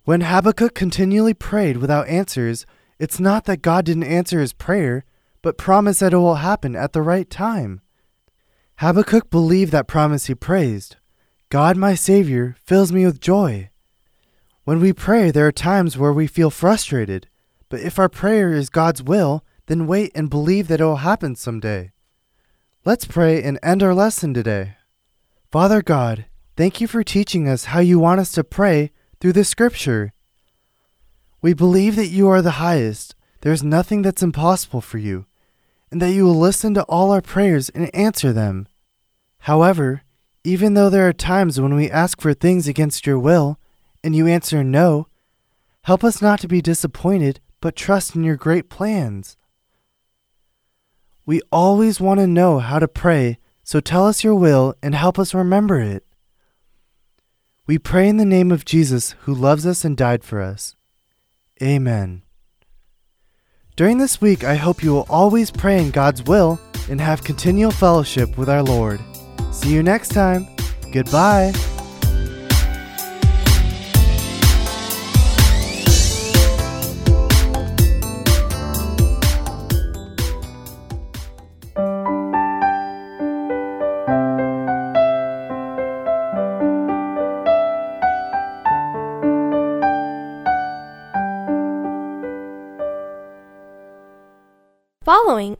When 0.05 0.23
Habakkuk 0.23 0.75
continually 0.75 1.35
prayed 1.35 1.77
without 1.77 2.09
answers, 2.09 2.67
it's 2.99 3.21
not 3.21 3.45
that 3.45 3.63
God 3.63 3.85
didn't 3.85 4.03
answer 4.05 4.41
his 4.41 4.53
prayer, 4.53 5.05
but 5.43 5.57
promised 5.57 6.01
that 6.01 6.13
it 6.13 6.19
will 6.19 6.37
happen 6.37 6.75
at 6.75 6.93
the 6.93 7.03
right 7.03 7.29
time. 7.31 7.83
Habakkuk 8.77 9.31
believed 9.31 9.71
that 9.71 9.87
promise 9.87 10.27
he 10.27 10.35
praised. 10.35 10.97
God, 11.51 11.77
my 11.77 11.95
Savior, 11.95 12.57
fills 12.65 12.93
me 12.93 13.05
with 13.05 13.21
joy. 13.21 13.71
When 14.65 14.81
we 14.81 14.93
pray, 14.93 15.31
there 15.31 15.47
are 15.47 15.53
times 15.53 15.97
where 15.97 16.13
we 16.13 16.27
feel 16.27 16.51
frustrated, 16.51 17.29
but 17.69 17.81
if 17.81 17.99
our 17.99 18.09
prayer 18.09 18.53
is 18.53 18.71
God's 18.71 19.03
will, 19.03 19.45
then 19.67 19.87
wait 19.87 20.11
and 20.15 20.29
believe 20.29 20.67
that 20.69 20.81
it 20.81 20.85
will 20.85 20.97
happen 20.97 21.37
someday. 21.37 21.93
Let's 22.85 23.05
pray 23.05 23.41
and 23.41 23.59
end 23.63 23.85
our 23.85 23.95
lesson 23.95 24.35
today. 24.35 24.77
Father 25.53 25.81
God, 25.81 26.27
thank 26.57 26.81
you 26.81 26.89
for 26.89 27.05
teaching 27.05 27.49
us 27.49 27.67
how 27.67 27.79
you 27.79 28.01
want 28.01 28.21
us 28.21 28.33
to 28.33 28.43
pray 28.43 28.91
through 29.23 29.33
the 29.33 29.45
scripture. 29.45 30.13
We 31.41 31.55
believe 31.55 31.95
that 31.95 32.09
you 32.09 32.29
are 32.29 32.43
the 32.43 32.59
highest. 32.59 33.15
There 33.43 33.53
is 33.53 33.63
nothing 33.63 34.03
that's 34.03 34.21
impossible 34.21 34.81
for 34.81 34.99
you, 34.99 35.27
and 35.93 36.03
that 36.03 36.11
you 36.11 36.25
will 36.25 36.35
listen 36.35 36.75
to 36.75 36.83
all 36.85 37.13
our 37.13 37.23
prayers 37.23 37.69
and 37.69 37.95
answer 37.95 38.33
them. 38.33 38.67
However, 39.39 40.03
even 40.43 40.75
though 40.75 40.91
there 40.91 41.07
are 41.07 41.13
times 41.13 41.61
when 41.61 41.73
we 41.77 41.89
ask 41.89 42.21
for 42.21 42.35
things 42.35 42.67
against 42.67 43.07
your 43.07 43.17
will, 43.17 43.61
and 44.03 44.17
you 44.17 44.27
answer 44.27 44.65
no, 44.65 45.07
help 45.83 46.03
us 46.03 46.21
not 46.21 46.41
to 46.41 46.49
be 46.49 46.61
disappointed, 46.61 47.39
but 47.61 47.77
trust 47.77 48.17
in 48.17 48.25
your 48.25 48.37
great 48.37 48.69
plans. 48.69 49.37
We 51.25 51.43
always 51.53 52.01
want 52.01 52.19
to 52.19 52.27
know 52.27 52.59
how 52.59 52.81
to 52.81 52.89
pray, 52.89 53.39
so 53.63 53.79
tell 53.79 54.05
us 54.05 54.25
your 54.25 54.35
will 54.35 54.75
and 54.83 54.97
help 54.97 55.17
us 55.17 55.33
remember 55.33 55.79
it. 55.79 56.05
We 57.67 57.79
pray 57.79 58.09
in 58.09 58.17
the 58.17 58.25
name 58.25 58.51
of 58.51 58.65
Jesus, 58.65 59.13
who 59.21 59.35
loves 59.35 59.67
us 59.67 59.85
and 59.85 59.97
died 59.97 60.25
for 60.25 60.41
us. 60.41 60.75
Amen. 61.63 62.23
During 63.77 63.99
this 63.99 64.21
week, 64.21 64.43
I 64.43 64.57
hope 64.57 64.83
you 64.83 64.93
will 64.93 65.07
always 65.09 65.51
pray 65.51 65.81
in 65.81 65.91
God's 65.91 66.25
will 66.25 66.61
and 66.91 67.01
have 67.01 67.25
continual 67.25 67.71
fellowship 67.71 68.37
with 68.37 68.49
our 68.49 68.63
Lord. 68.63 69.01
See 69.53 69.73
you 69.73 69.83
next 69.83 70.09
time. 70.09 70.47
Goodbye. 70.93 71.53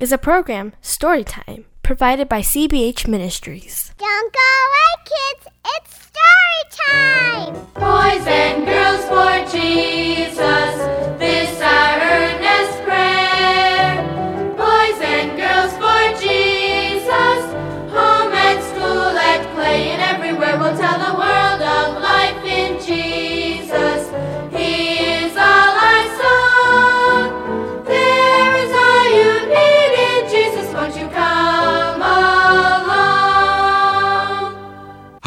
Is 0.03 0.11
a 0.11 0.19
program, 0.19 0.73
Storytime, 0.83 1.63
provided 1.85 2.29
by 2.29 2.41
CBH 2.41 3.07
Ministries. 3.07 3.95
Don't 3.99 4.33
go 4.33 4.41
away, 4.67 4.95
kids. 5.05 5.47
It's 5.77 5.95
story 6.11 6.63
time. 6.91 7.55
Boys 7.75 8.27
and 8.27 8.67
girls 8.67 9.05
for 9.07 9.57
Jesus, 9.57 10.75
this 11.21 11.61
our 11.63 12.42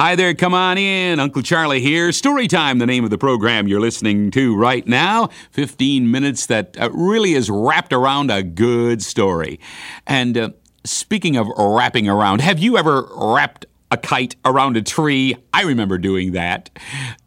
Hi 0.05 0.15
there, 0.15 0.35
come 0.35 0.53
on 0.53 0.77
in. 0.77 1.19
Uncle 1.19 1.41
Charlie 1.41 1.81
here. 1.81 2.11
Story 2.11 2.47
Time, 2.47 2.77
the 2.77 2.85
name 2.85 3.03
of 3.03 3.09
the 3.09 3.17
program 3.17 3.67
you're 3.67 3.79
listening 3.79 4.29
to 4.29 4.55
right 4.55 4.85
now. 4.85 5.29
15 5.49 6.11
minutes 6.11 6.45
that 6.45 6.79
uh, 6.79 6.91
really 6.93 7.33
is 7.33 7.49
wrapped 7.49 7.91
around 7.91 8.29
a 8.29 8.43
good 8.43 9.01
story. 9.01 9.59
And 10.05 10.37
uh, 10.37 10.49
speaking 10.83 11.37
of 11.37 11.47
wrapping 11.57 12.07
around, 12.07 12.41
have 12.41 12.59
you 12.59 12.77
ever 12.77 13.09
wrapped 13.15 13.65
a 13.89 13.97
kite 13.97 14.35
around 14.45 14.77
a 14.77 14.83
tree? 14.83 15.37
I 15.51 15.63
remember 15.63 15.97
doing 15.97 16.33
that. 16.33 16.69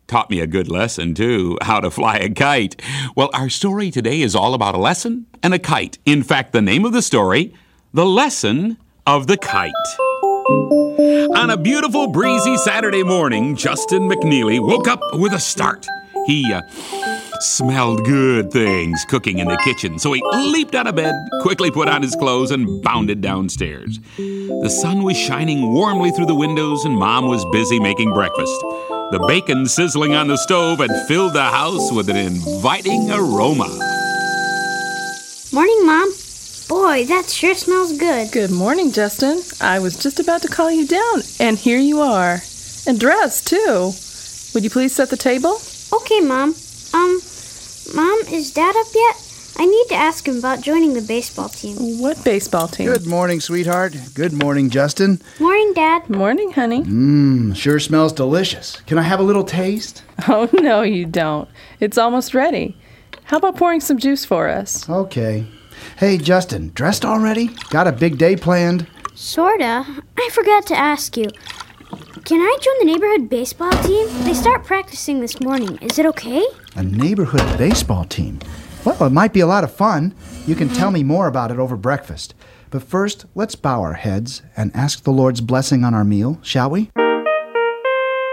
Taught 0.06 0.30
me 0.30 0.38
a 0.38 0.46
good 0.46 0.68
lesson, 0.68 1.14
too, 1.14 1.58
how 1.62 1.80
to 1.80 1.90
fly 1.90 2.18
a 2.18 2.30
kite. 2.30 2.80
Well, 3.16 3.30
our 3.34 3.48
story 3.48 3.90
today 3.90 4.20
is 4.20 4.36
all 4.36 4.54
about 4.54 4.76
a 4.76 4.78
lesson 4.78 5.26
and 5.42 5.52
a 5.52 5.58
kite. 5.58 5.98
In 6.06 6.22
fact, 6.22 6.52
the 6.52 6.62
name 6.62 6.84
of 6.84 6.92
the 6.92 7.02
story, 7.02 7.52
The 7.92 8.06
Lesson 8.06 8.76
of 9.04 9.26
the 9.26 9.36
Kite. 9.36 9.74
On 11.08 11.48
a 11.48 11.56
beautiful, 11.56 12.06
breezy 12.06 12.58
Saturday 12.58 13.02
morning, 13.02 13.56
Justin 13.56 14.10
McNeely 14.10 14.60
woke 14.60 14.86
up 14.86 15.00
with 15.14 15.32
a 15.32 15.40
start. 15.40 15.86
He 16.26 16.52
uh, 16.52 16.60
smelled 17.40 18.04
good 18.04 18.52
things 18.52 19.02
cooking 19.08 19.38
in 19.38 19.48
the 19.48 19.56
kitchen, 19.64 19.98
so 19.98 20.12
he 20.12 20.22
leaped 20.34 20.74
out 20.74 20.86
of 20.86 20.96
bed, 20.96 21.14
quickly 21.40 21.70
put 21.70 21.88
on 21.88 22.02
his 22.02 22.14
clothes, 22.14 22.50
and 22.50 22.82
bounded 22.82 23.22
downstairs. 23.22 23.98
The 24.18 24.68
sun 24.68 25.02
was 25.02 25.16
shining 25.16 25.72
warmly 25.72 26.10
through 26.10 26.26
the 26.26 26.34
windows, 26.34 26.84
and 26.84 26.94
Mom 26.94 27.26
was 27.26 27.42
busy 27.52 27.80
making 27.80 28.12
breakfast. 28.12 28.60
The 29.10 29.24
bacon 29.26 29.64
sizzling 29.64 30.14
on 30.14 30.28
the 30.28 30.36
stove 30.36 30.80
had 30.80 30.90
filled 31.06 31.32
the 31.32 31.44
house 31.44 31.90
with 31.90 32.10
an 32.10 32.16
inviting 32.16 33.10
aroma. 33.10 33.68
Morning, 35.54 35.86
Mom. 35.86 36.12
Boy, 36.68 37.04
that 37.06 37.30
sure 37.30 37.54
smells 37.54 37.96
good. 37.96 38.30
Good 38.30 38.50
morning, 38.50 38.92
Justin. 38.92 39.40
I 39.60 39.78
was 39.78 39.96
just 39.96 40.20
about 40.20 40.42
to 40.42 40.48
call 40.48 40.70
you 40.70 40.86
down, 40.86 41.22
and 41.40 41.56
here 41.56 41.78
you 41.78 42.00
are. 42.02 42.42
And 42.86 43.00
dressed, 43.00 43.46
too. 43.46 43.92
Would 44.54 44.64
you 44.64 44.70
please 44.70 44.94
set 44.94 45.08
the 45.08 45.16
table? 45.16 45.58
Okay, 45.92 46.20
Mom. 46.20 46.54
Um, 46.92 47.20
Mom, 47.94 48.20
is 48.30 48.52
Dad 48.52 48.76
up 48.76 48.86
yet? 48.94 49.24
I 49.56 49.64
need 49.64 49.86
to 49.88 49.94
ask 49.94 50.28
him 50.28 50.36
about 50.38 50.60
joining 50.60 50.92
the 50.92 51.00
baseball 51.00 51.48
team. 51.48 52.00
What 52.00 52.22
baseball 52.22 52.68
team? 52.68 52.86
Good 52.92 53.06
morning, 53.06 53.40
sweetheart. 53.40 53.96
Good 54.14 54.32
morning, 54.32 54.68
Justin. 54.68 55.20
Morning, 55.40 55.72
Dad. 55.74 56.08
Morning, 56.10 56.52
honey. 56.52 56.82
Mmm, 56.82 57.56
sure 57.56 57.80
smells 57.80 58.12
delicious. 58.12 58.80
Can 58.82 58.98
I 58.98 59.02
have 59.02 59.20
a 59.20 59.24
little 59.24 59.44
taste? 59.44 60.02
Oh, 60.28 60.48
no, 60.52 60.82
you 60.82 61.06
don't. 61.06 61.48
It's 61.80 61.96
almost 61.96 62.34
ready. 62.34 62.76
How 63.24 63.38
about 63.38 63.56
pouring 63.56 63.80
some 63.80 63.98
juice 63.98 64.24
for 64.24 64.48
us? 64.48 64.88
Okay. 64.88 65.46
Hey, 65.98 66.16
Justin, 66.16 66.70
dressed 66.76 67.04
already? 67.04 67.48
Got 67.70 67.88
a 67.88 67.92
big 67.92 68.18
day 68.18 68.36
planned? 68.36 68.86
Sorta. 69.16 69.84
I 70.16 70.30
forgot 70.32 70.64
to 70.66 70.76
ask 70.76 71.16
you. 71.16 71.26
Can 72.24 72.40
I 72.40 72.56
join 72.60 72.78
the 72.78 72.84
neighborhood 72.84 73.28
baseball 73.28 73.72
team? 73.82 74.06
They 74.22 74.32
start 74.32 74.62
practicing 74.62 75.18
this 75.18 75.40
morning. 75.40 75.76
Is 75.78 75.98
it 75.98 76.06
okay? 76.06 76.46
A 76.76 76.84
neighborhood 76.84 77.58
baseball 77.58 78.04
team. 78.04 78.38
Well, 78.84 79.02
it 79.02 79.10
might 79.10 79.32
be 79.32 79.40
a 79.40 79.46
lot 79.48 79.64
of 79.64 79.72
fun. 79.74 80.14
You 80.46 80.54
can 80.54 80.68
tell 80.68 80.92
me 80.92 81.02
more 81.02 81.26
about 81.26 81.50
it 81.50 81.58
over 81.58 81.76
breakfast. 81.76 82.32
But 82.70 82.84
first, 82.84 83.26
let's 83.34 83.56
bow 83.56 83.80
our 83.80 83.94
heads 83.94 84.42
and 84.56 84.70
ask 84.76 85.02
the 85.02 85.10
Lord's 85.10 85.40
blessing 85.40 85.82
on 85.82 85.94
our 85.94 86.04
meal, 86.04 86.38
shall 86.44 86.70
we? 86.70 86.92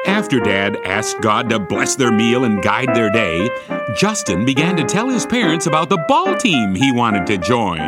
After 0.07 0.39
Dad 0.39 0.77
asked 0.85 1.19
God 1.21 1.49
to 1.49 1.57
bless 1.57 1.95
their 1.95 2.11
meal 2.11 2.43
and 2.43 2.61
guide 2.61 2.93
their 2.95 3.09
day, 3.09 3.49
Justin 3.97 4.45
began 4.45 4.77
to 4.77 4.83
tell 4.83 5.09
his 5.09 5.25
parents 5.25 5.65
about 5.65 5.89
the 5.89 6.03
ball 6.07 6.35
team 6.37 6.75
he 6.75 6.91
wanted 6.91 7.25
to 7.25 7.37
join. 7.37 7.79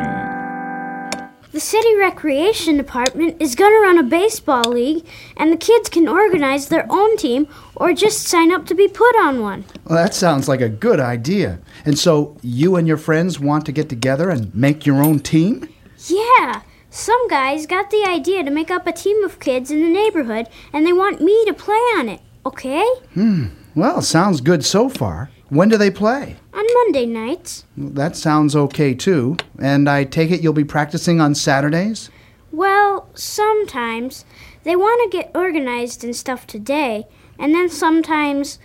The 1.51 1.59
city 1.59 1.95
recreation 1.95 2.75
department 2.75 3.39
is 3.39 3.55
going 3.55 3.71
to 3.71 3.81
run 3.81 3.99
a 3.99 4.03
baseball 4.03 4.71
league, 4.71 5.05
and 5.37 5.51
the 5.51 5.57
kids 5.57 5.89
can 5.89 6.07
organize 6.07 6.69
their 6.69 6.85
own 6.89 7.17
team 7.17 7.47
or 7.75 7.93
just 7.93 8.27
sign 8.27 8.51
up 8.51 8.65
to 8.65 8.75
be 8.75 8.87
put 8.87 9.15
on 9.17 9.41
one. 9.41 9.65
Well, 9.85 10.03
that 10.03 10.13
sounds 10.15 10.47
like 10.47 10.61
a 10.61 10.69
good 10.69 10.99
idea. 10.99 11.59
And 11.85 11.97
so, 11.97 12.35
you 12.41 12.75
and 12.75 12.87
your 12.87 12.97
friends 12.97 13.39
want 13.39 13.65
to 13.67 13.71
get 13.71 13.89
together 13.89 14.29
and 14.31 14.53
make 14.55 14.85
your 14.85 15.03
own 15.03 15.19
team? 15.19 15.69
Yeah, 16.07 16.61
some 16.97 17.27
guys 17.27 17.67
got 17.67 17.91
the 17.91 18.03
idea 18.07 18.43
to 18.43 18.49
make 18.49 18.71
up 18.71 18.87
a 18.87 18.91
team 18.91 19.23
of 19.23 19.39
kids 19.39 19.69
in 19.69 19.81
the 19.81 19.89
neighborhood, 19.89 20.47
and 20.73 20.85
they 20.85 20.93
want 20.93 21.21
me 21.21 21.45
to 21.45 21.53
play 21.53 21.75
on 21.97 22.09
it, 22.09 22.21
okay? 22.45 22.85
Hmm. 23.13 23.45
Well, 23.75 24.01
sounds 24.01 24.41
good 24.41 24.65
so 24.65 24.89
far. 24.89 25.29
When 25.49 25.69
do 25.69 25.77
they 25.77 25.91
play? 25.91 26.35
On 26.53 26.65
Monday 26.73 27.05
nights. 27.05 27.65
That 27.77 28.15
sounds 28.15 28.55
okay 28.55 28.95
too. 28.95 29.37
And 29.59 29.87
I 29.87 30.03
take 30.03 30.31
it 30.31 30.41
you'll 30.41 30.53
be 30.53 30.63
practicing 30.63 31.21
on 31.21 31.35
Saturdays? 31.35 32.09
Well, 32.51 33.07
sometimes. 33.13 34.25
They 34.63 34.75
want 34.75 35.09
to 35.09 35.17
get 35.17 35.31
organized 35.35 36.03
and 36.03 36.15
stuff 36.15 36.47
today, 36.47 37.05
and 37.37 37.53
then 37.53 37.69
sometimes, 37.69 38.57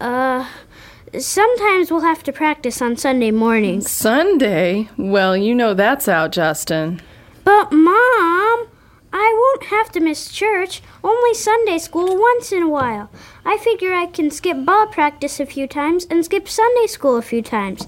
uh, 0.00 0.48
sometimes 1.18 1.90
we'll 1.90 2.00
have 2.00 2.22
to 2.22 2.32
practice 2.32 2.80
on 2.80 2.96
Sunday 2.96 3.32
mornings. 3.32 3.90
Sunday? 3.90 4.88
Well, 4.96 5.36
you 5.36 5.54
know 5.54 5.74
that's 5.74 6.06
out, 6.08 6.30
Justin. 6.30 7.02
But, 7.46 7.70
Mom, 7.70 8.66
I 9.12 9.32
won't 9.38 9.70
have 9.70 9.92
to 9.92 10.00
miss 10.00 10.32
church, 10.32 10.82
only 11.04 11.32
Sunday 11.32 11.78
school 11.78 12.18
once 12.18 12.50
in 12.50 12.60
a 12.60 12.68
while. 12.68 13.08
I 13.44 13.56
figure 13.56 13.92
I 13.92 14.06
can 14.06 14.32
skip 14.32 14.64
ball 14.64 14.88
practice 14.88 15.38
a 15.38 15.46
few 15.46 15.68
times 15.68 16.08
and 16.10 16.24
skip 16.24 16.48
Sunday 16.48 16.88
school 16.88 17.16
a 17.16 17.22
few 17.22 17.42
times. 17.42 17.86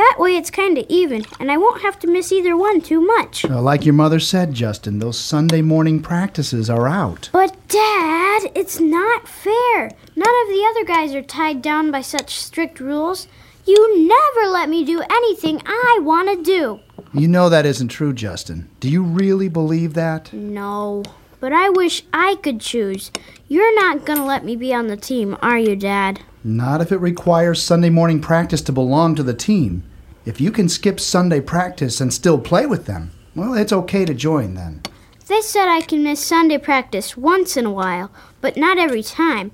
That 0.00 0.16
way 0.18 0.34
it's 0.34 0.50
kind 0.50 0.78
of 0.78 0.86
even, 0.88 1.26
and 1.38 1.52
I 1.52 1.58
won't 1.58 1.82
have 1.82 1.98
to 1.98 2.06
miss 2.06 2.32
either 2.32 2.56
one 2.56 2.80
too 2.80 3.02
much. 3.02 3.44
Uh, 3.44 3.60
like 3.60 3.84
your 3.84 3.92
mother 3.92 4.18
said, 4.18 4.54
Justin, 4.54 4.98
those 4.98 5.18
Sunday 5.18 5.60
morning 5.60 6.00
practices 6.00 6.70
are 6.70 6.88
out. 6.88 7.28
But, 7.34 7.54
Dad, 7.68 8.50
it's 8.54 8.80
not 8.80 9.28
fair. 9.28 9.90
None 10.16 10.42
of 10.42 10.48
the 10.48 10.66
other 10.70 10.84
guys 10.86 11.14
are 11.14 11.20
tied 11.20 11.60
down 11.60 11.90
by 11.90 12.00
such 12.00 12.36
strict 12.36 12.80
rules. 12.80 13.28
You 13.66 14.08
never 14.08 14.50
let 14.50 14.70
me 14.70 14.86
do 14.86 15.02
anything 15.02 15.60
I 15.66 15.98
want 16.00 16.30
to 16.30 16.42
do. 16.42 16.80
You 17.12 17.28
know 17.28 17.50
that 17.50 17.66
isn't 17.66 17.88
true, 17.88 18.14
Justin. 18.14 18.70
Do 18.80 18.88
you 18.88 19.02
really 19.02 19.50
believe 19.50 19.92
that? 19.92 20.32
No, 20.32 21.02
but 21.40 21.52
I 21.52 21.68
wish 21.68 22.04
I 22.10 22.36
could 22.36 22.62
choose. 22.62 23.12
You're 23.48 23.74
not 23.74 24.06
gonna 24.06 24.24
let 24.24 24.46
me 24.46 24.56
be 24.56 24.72
on 24.72 24.86
the 24.86 24.96
team, 24.96 25.36
are 25.42 25.58
you, 25.58 25.76
Dad? 25.76 26.20
Not 26.42 26.80
if 26.80 26.90
it 26.90 26.96
requires 26.96 27.62
Sunday 27.62 27.90
morning 27.90 28.22
practice 28.22 28.62
to 28.62 28.72
belong 28.72 29.14
to 29.16 29.22
the 29.22 29.34
team. 29.34 29.84
If 30.24 30.40
you 30.40 30.50
can 30.50 30.68
skip 30.68 31.00
Sunday 31.00 31.40
practice 31.40 32.00
and 32.00 32.12
still 32.12 32.38
play 32.38 32.66
with 32.66 32.86
them, 32.86 33.10
well, 33.34 33.54
it's 33.54 33.72
okay 33.72 34.04
to 34.04 34.12
join 34.12 34.54
then. 34.54 34.82
They 35.28 35.40
said 35.40 35.68
I 35.68 35.80
can 35.80 36.02
miss 36.02 36.24
Sunday 36.24 36.58
practice 36.58 37.16
once 37.16 37.56
in 37.56 37.64
a 37.64 37.70
while, 37.70 38.10
but 38.40 38.56
not 38.56 38.78
every 38.78 39.02
time. 39.02 39.52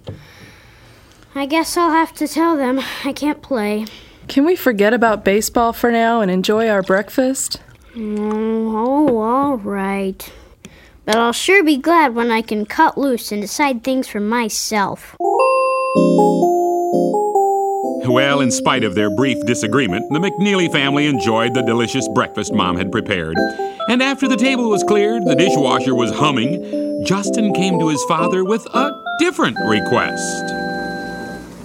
I 1.34 1.46
guess 1.46 1.76
I'll 1.76 1.90
have 1.90 2.14
to 2.14 2.26
tell 2.26 2.56
them 2.56 2.80
I 3.04 3.12
can't 3.12 3.42
play. 3.42 3.86
Can 4.26 4.44
we 4.44 4.56
forget 4.56 4.92
about 4.92 5.24
baseball 5.24 5.72
for 5.72 5.92
now 5.92 6.20
and 6.20 6.30
enjoy 6.30 6.68
our 6.68 6.82
breakfast? 6.82 7.60
Mm, 7.94 8.72
oh, 8.74 9.18
all 9.18 9.56
right. 9.58 10.32
But 11.04 11.16
I'll 11.16 11.32
sure 11.32 11.62
be 11.62 11.76
glad 11.76 12.14
when 12.14 12.30
I 12.30 12.42
can 12.42 12.66
cut 12.66 12.98
loose 12.98 13.30
and 13.30 13.40
decide 13.40 13.84
things 13.84 14.08
for 14.08 14.18
myself. 14.18 15.14
Well, 18.08 18.40
in 18.40 18.50
spite 18.50 18.84
of 18.84 18.94
their 18.94 19.10
brief 19.10 19.44
disagreement, 19.46 20.10
the 20.10 20.18
McNeely 20.18 20.70
family 20.70 21.06
enjoyed 21.06 21.54
the 21.54 21.62
delicious 21.62 22.06
breakfast 22.14 22.52
Mom 22.52 22.76
had 22.76 22.92
prepared. 22.92 23.36
And 23.88 24.02
after 24.02 24.28
the 24.28 24.36
table 24.36 24.68
was 24.70 24.82
cleared, 24.84 25.24
the 25.24 25.34
dishwasher 25.34 25.94
was 25.94 26.10
humming, 26.12 27.04
Justin 27.04 27.52
came 27.52 27.78
to 27.78 27.88
his 27.88 28.02
father 28.04 28.44
with 28.44 28.64
a 28.74 28.92
different 29.18 29.56
request. 29.66 30.50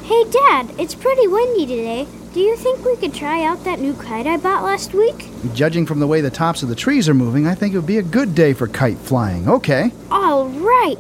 Hey, 0.04 0.24
Dad, 0.30 0.72
it's 0.78 0.96
pretty 0.96 1.28
windy 1.28 1.66
today. 1.66 2.08
Do 2.34 2.40
you 2.40 2.56
think 2.56 2.86
we 2.86 2.96
could 2.96 3.14
try 3.14 3.44
out 3.44 3.64
that 3.66 3.80
new 3.80 3.94
kite 3.94 4.26
I 4.26 4.38
bought 4.38 4.64
last 4.64 4.94
week? 4.94 5.30
Judging 5.54 5.86
from 5.86 6.00
the 6.00 6.08
way 6.08 6.22
the 6.22 6.30
tops 6.30 6.64
of 6.64 6.70
the 6.70 6.76
trees 6.76 7.08
are 7.10 7.14
moving, 7.14 7.46
I 7.46 7.56
think 7.56 7.74
it 7.74 7.78
would 7.78 7.86
be 7.86 7.98
a 7.98 8.04
good 8.04 8.34
day 8.34 8.54
for 8.54 8.68
kite 8.68 8.98
flying. 8.98 9.48
Okay. 9.50 9.92
All 10.10 10.48
right. 10.48 10.98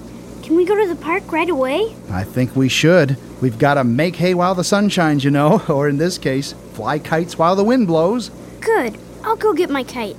Can 0.51 0.57
we 0.57 0.65
go 0.65 0.75
to 0.75 0.85
the 0.85 0.97
park 0.97 1.31
right 1.31 1.49
away? 1.49 1.95
I 2.09 2.25
think 2.25 2.57
we 2.57 2.67
should. 2.67 3.15
We've 3.41 3.57
got 3.57 3.75
to 3.75 3.85
make 3.85 4.17
hay 4.17 4.33
while 4.33 4.53
the 4.53 4.65
sun 4.65 4.89
shines, 4.89 5.23
you 5.23 5.31
know, 5.31 5.63
or 5.69 5.87
in 5.87 5.95
this 5.95 6.17
case, 6.17 6.51
fly 6.73 6.99
kites 6.99 7.37
while 7.37 7.55
the 7.55 7.63
wind 7.63 7.87
blows. 7.87 8.31
Good. 8.59 8.97
I'll 9.23 9.37
go 9.37 9.53
get 9.53 9.69
my 9.69 9.85
kite. 9.85 10.17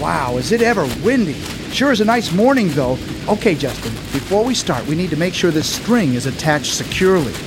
Wow, 0.00 0.36
is 0.36 0.52
it 0.52 0.62
ever 0.62 0.84
windy? 1.02 1.34
Sure 1.72 1.90
is 1.90 2.00
a 2.00 2.04
nice 2.04 2.30
morning, 2.30 2.68
though. 2.68 2.96
Okay, 3.26 3.56
Justin, 3.56 3.90
before 4.12 4.44
we 4.44 4.54
start, 4.54 4.86
we 4.86 4.94
need 4.94 5.10
to 5.10 5.16
make 5.16 5.34
sure 5.34 5.50
this 5.50 5.68
string 5.68 6.14
is 6.14 6.26
attached 6.26 6.74
securely. 6.74 7.32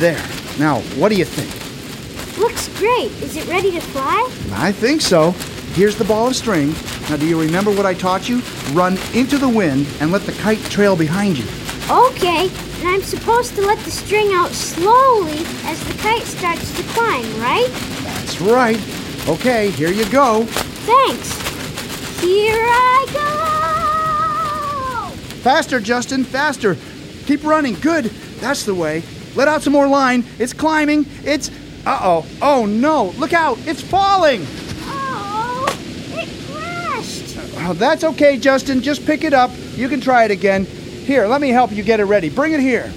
There. 0.00 0.26
Now, 0.58 0.80
what 0.98 1.10
do 1.10 1.14
you 1.14 1.24
think? 1.24 1.48
Looks 2.38 2.66
great. 2.76 3.12
Is 3.22 3.36
it 3.36 3.46
ready 3.46 3.70
to 3.70 3.80
fly? 3.80 4.28
I 4.50 4.72
think 4.72 5.00
so. 5.00 5.32
Here's 5.78 5.94
the 5.94 6.04
ball 6.04 6.26
of 6.26 6.34
string. 6.34 6.74
Now, 7.08 7.16
do 7.18 7.24
you 7.24 7.40
remember 7.40 7.70
what 7.70 7.86
I 7.86 7.94
taught 7.94 8.28
you? 8.28 8.40
Run 8.72 8.98
into 9.14 9.38
the 9.38 9.48
wind 9.48 9.86
and 10.00 10.10
let 10.10 10.22
the 10.22 10.32
kite 10.32 10.58
trail 10.64 10.96
behind 10.96 11.38
you. 11.38 11.44
Okay. 11.88 12.50
And 12.80 12.88
I'm 12.88 13.02
supposed 13.02 13.54
to 13.54 13.60
let 13.64 13.78
the 13.84 13.92
string 13.92 14.32
out 14.32 14.50
slowly 14.50 15.38
as 15.62 15.80
the 15.86 15.94
kite 16.02 16.24
starts 16.24 16.76
to 16.76 16.82
climb, 16.94 17.22
right? 17.40 17.68
That's 18.02 18.40
right. 18.40 18.80
Okay, 19.28 19.70
here 19.70 19.92
you 19.92 20.04
go. 20.10 20.46
Thanks. 20.46 21.30
Here 22.20 22.60
I 22.60 23.06
go! 25.12 25.16
Faster, 25.42 25.78
Justin, 25.78 26.24
faster. 26.24 26.76
Keep 27.26 27.44
running. 27.44 27.74
Good. 27.74 28.06
That's 28.40 28.64
the 28.64 28.74
way. 28.74 29.04
Let 29.36 29.46
out 29.46 29.62
some 29.62 29.74
more 29.74 29.86
line. 29.86 30.24
It's 30.40 30.52
climbing. 30.52 31.06
It's. 31.22 31.50
Uh 31.86 32.00
oh. 32.02 32.26
Oh 32.42 32.66
no. 32.66 33.10
Look 33.10 33.32
out. 33.32 33.58
It's 33.60 33.80
falling. 33.80 34.44
Oh, 34.90 35.66
it 36.12 36.28
crashed. 36.50 37.36
Oh, 37.68 37.74
that's 37.74 38.02
okay, 38.02 38.38
Justin. 38.38 38.80
Just 38.80 39.04
pick 39.04 39.24
it 39.24 39.34
up. 39.34 39.50
You 39.76 39.90
can 39.90 40.00
try 40.00 40.24
it 40.24 40.30
again. 40.30 40.64
Here, 40.64 41.26
let 41.26 41.42
me 41.42 41.50
help 41.50 41.70
you 41.70 41.82
get 41.82 42.00
it 42.00 42.04
ready. 42.04 42.30
Bring 42.30 42.54
it 42.54 42.60
here. 42.60 42.90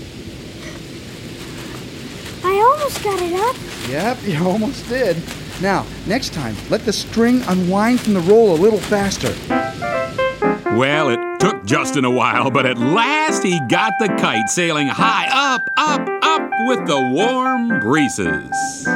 I 2.41 2.57
almost 2.57 3.03
got 3.03 3.21
it 3.21 3.33
up. 3.33 3.57
Yep, 3.89 4.17
you 4.23 4.47
almost 4.47 4.87
did. 4.87 5.21
Now, 5.61 5.85
next 6.07 6.33
time, 6.33 6.55
let 6.69 6.85
the 6.85 6.93
string 6.93 7.41
unwind 7.47 7.99
from 7.99 8.13
the 8.13 8.21
roll 8.21 8.53
a 8.53 8.55
little 8.55 8.79
faster. 8.79 9.35
Well, 10.77 11.09
it 11.09 11.39
took 11.41 11.65
Justin 11.65 12.05
a 12.05 12.11
while, 12.11 12.49
but 12.49 12.65
at 12.65 12.77
last 12.77 13.43
he 13.43 13.59
got 13.67 13.91
the 13.99 14.07
kite 14.07 14.49
sailing 14.49 14.87
high 14.87 15.27
up, 15.29 15.69
up, 15.75 16.07
up 16.21 16.49
with 16.67 16.87
the 16.87 17.11
warm 17.13 17.81
breezes. 17.81 18.87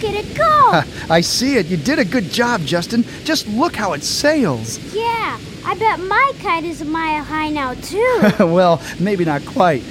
Look 0.00 0.14
at 0.14 0.24
it 0.24 0.34
go! 0.34 1.12
I 1.12 1.20
see 1.20 1.56
it. 1.56 1.66
You 1.66 1.76
did 1.76 1.98
a 1.98 2.06
good 2.06 2.30
job, 2.30 2.62
Justin. 2.62 3.04
Just 3.24 3.46
look 3.48 3.76
how 3.76 3.92
it 3.92 4.02
sails. 4.02 4.78
yeah, 4.94 5.38
I 5.62 5.74
bet 5.74 6.00
my 6.00 6.32
kite 6.40 6.64
is 6.64 6.80
a 6.80 6.86
mile 6.86 7.22
high 7.22 7.50
now, 7.50 7.74
too. 7.74 8.20
well, 8.46 8.80
maybe 8.98 9.26
not 9.26 9.44
quite. 9.44 9.82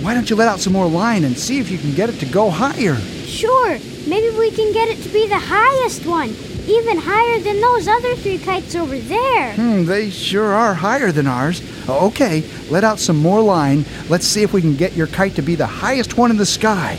Why 0.00 0.14
don't 0.14 0.30
you 0.30 0.36
let 0.36 0.48
out 0.48 0.60
some 0.60 0.72
more 0.72 0.86
line 0.86 1.22
and 1.24 1.36
see 1.36 1.58
if 1.58 1.70
you 1.70 1.76
can 1.76 1.92
get 1.94 2.08
it 2.08 2.18
to 2.20 2.26
go 2.26 2.48
higher? 2.48 2.94
sure, 3.26 3.72
maybe 4.06 4.34
we 4.38 4.50
can 4.52 4.72
get 4.72 4.88
it 4.88 5.02
to 5.02 5.10
be 5.10 5.26
the 5.28 5.38
highest 5.38 6.06
one, 6.06 6.30
even 6.66 6.96
higher 6.96 7.38
than 7.40 7.60
those 7.60 7.86
other 7.86 8.16
three 8.16 8.38
kites 8.38 8.74
over 8.74 8.98
there. 8.98 9.52
Hmm, 9.52 9.84
they 9.84 10.08
sure 10.08 10.54
are 10.54 10.72
higher 10.72 11.12
than 11.12 11.26
ours. 11.26 11.60
Okay, 11.86 12.42
let 12.70 12.84
out 12.84 12.98
some 13.00 13.18
more 13.18 13.42
line. 13.42 13.84
Let's 14.08 14.26
see 14.26 14.42
if 14.42 14.54
we 14.54 14.62
can 14.62 14.76
get 14.76 14.96
your 14.96 15.08
kite 15.08 15.34
to 15.34 15.42
be 15.42 15.56
the 15.56 15.66
highest 15.66 16.16
one 16.16 16.30
in 16.30 16.38
the 16.38 16.46
sky. 16.46 16.98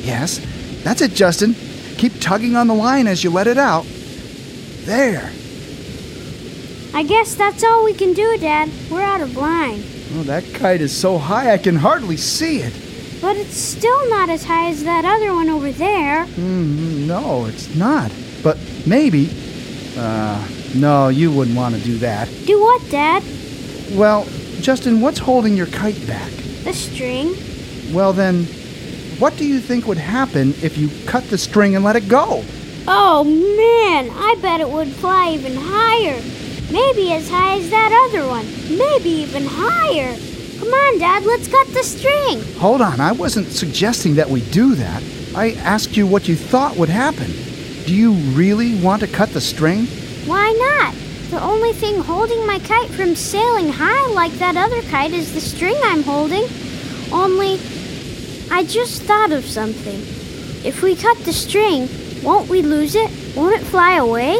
Yes, 0.00 0.40
that's 0.82 1.02
it, 1.02 1.12
Justin. 1.12 1.54
Keep 1.98 2.20
tugging 2.20 2.56
on 2.56 2.66
the 2.66 2.74
line 2.74 3.06
as 3.06 3.24
you 3.24 3.30
let 3.30 3.46
it 3.46 3.58
out. 3.58 3.86
There. 4.84 5.30
I 6.94 7.02
guess 7.02 7.34
that's 7.34 7.62
all 7.64 7.84
we 7.84 7.94
can 7.94 8.12
do, 8.12 8.38
Dad. 8.38 8.70
We're 8.90 9.02
out 9.02 9.20
of 9.20 9.36
line. 9.36 9.82
Oh, 10.14 10.22
that 10.24 10.44
kite 10.54 10.80
is 10.80 10.96
so 10.96 11.18
high 11.18 11.52
I 11.52 11.58
can 11.58 11.76
hardly 11.76 12.16
see 12.16 12.60
it. 12.60 12.72
But 13.20 13.36
it's 13.36 13.56
still 13.56 14.08
not 14.10 14.28
as 14.28 14.44
high 14.44 14.68
as 14.68 14.84
that 14.84 15.04
other 15.04 15.34
one 15.34 15.48
over 15.48 15.72
there. 15.72 16.26
Hmm, 16.26 17.06
no, 17.06 17.46
it's 17.46 17.74
not. 17.74 18.12
But 18.42 18.58
maybe. 18.86 19.30
Uh, 19.96 20.46
no, 20.74 21.08
you 21.08 21.32
wouldn't 21.32 21.56
want 21.56 21.74
to 21.74 21.80
do 21.80 21.98
that. 21.98 22.28
Do 22.46 22.60
what, 22.60 22.88
Dad? 22.90 23.22
Well, 23.92 24.26
Justin, 24.60 25.00
what's 25.00 25.18
holding 25.18 25.56
your 25.56 25.66
kite 25.66 26.06
back? 26.06 26.30
The 26.64 26.72
string? 26.72 27.34
Well, 27.92 28.12
then, 28.12 28.46
what 29.18 29.36
do 29.36 29.44
you 29.46 29.60
think 29.60 29.86
would 29.86 29.98
happen 29.98 30.50
if 30.62 30.76
you 30.76 30.90
cut 31.06 31.24
the 31.30 31.38
string 31.38 31.74
and 31.74 31.84
let 31.84 31.96
it 31.96 32.08
go? 32.08 32.44
Oh 32.88 33.24
man, 33.24 34.10
I 34.10 34.36
bet 34.40 34.60
it 34.60 34.68
would 34.68 34.88
fly 34.88 35.30
even 35.30 35.54
higher. 35.56 36.20
Maybe 36.70 37.12
as 37.12 37.28
high 37.28 37.58
as 37.58 37.70
that 37.70 38.08
other 38.08 38.28
one. 38.28 38.46
Maybe 38.76 39.10
even 39.10 39.44
higher. 39.46 40.16
Come 40.58 40.68
on, 40.68 40.98
Dad, 40.98 41.24
let's 41.24 41.48
cut 41.48 41.66
the 41.68 41.82
string. 41.82 42.42
Hold 42.58 42.80
on, 42.80 43.00
I 43.00 43.12
wasn't 43.12 43.48
suggesting 43.48 44.14
that 44.16 44.28
we 44.28 44.40
do 44.50 44.74
that. 44.74 45.02
I 45.34 45.52
asked 45.52 45.96
you 45.96 46.06
what 46.06 46.28
you 46.28 46.36
thought 46.36 46.76
would 46.76 46.88
happen. 46.88 47.30
Do 47.86 47.94
you 47.94 48.12
really 48.34 48.80
want 48.80 49.00
to 49.02 49.08
cut 49.08 49.30
the 49.30 49.40
string? 49.40 49.86
Why 50.26 50.50
not? 50.52 50.94
The 51.30 51.42
only 51.42 51.72
thing 51.72 52.00
holding 52.00 52.46
my 52.46 52.58
kite 52.60 52.90
from 52.90 53.14
sailing 53.14 53.68
high 53.68 54.06
like 54.12 54.32
that 54.34 54.56
other 54.56 54.82
kite 54.82 55.12
is 55.12 55.34
the 55.34 55.40
string 55.40 55.76
I'm 55.82 56.02
holding. 56.02 56.44
Only, 57.12 57.58
I 58.50 58.64
just 58.64 59.02
thought 59.02 59.32
of 59.32 59.44
something. 59.44 60.00
If 60.64 60.82
we 60.82 60.96
cut 60.96 61.18
the 61.18 61.32
string, 61.32 61.88
won't 62.22 62.48
we 62.48 62.62
lose 62.62 62.94
it? 62.94 63.10
Won't 63.36 63.60
it 63.60 63.64
fly 63.64 63.96
away? 63.96 64.38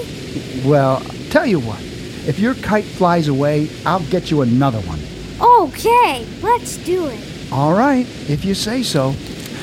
Well, 0.64 1.00
tell 1.30 1.46
you 1.46 1.61
what. 1.61 1.80
If 2.26 2.38
your 2.38 2.54
kite 2.54 2.84
flies 2.84 3.28
away, 3.28 3.68
I'll 3.84 4.04
get 4.11 4.30
you 4.30 4.42
another 4.42 4.80
one. 4.80 4.98
Okay, 5.40 6.26
let's 6.42 6.76
do 6.78 7.07
it. 7.07 7.20
All 7.52 7.74
right, 7.74 8.07
if 8.28 8.44
you 8.44 8.54
say 8.54 8.82
so. 8.82 9.11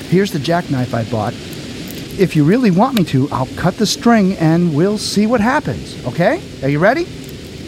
Here's 0.09 0.31
the 0.31 0.39
jackknife 0.39 0.93
I 0.93 1.03
bought. 1.05 1.33
If 1.33 2.35
you 2.35 2.43
really 2.43 2.71
want 2.71 2.95
me 2.95 3.03
to, 3.05 3.27
I'll 3.31 3.49
cut 3.57 3.77
the 3.77 3.87
string 3.87 4.37
and 4.37 4.75
we'll 4.75 4.99
see 4.99 5.25
what 5.25 5.41
happens, 5.41 6.05
okay? 6.05 6.41
Are 6.61 6.69
you 6.69 6.79
ready? 6.79 7.05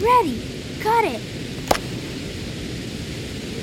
Ready. 0.00 0.40
Cut 0.80 1.04
it. 1.04 1.20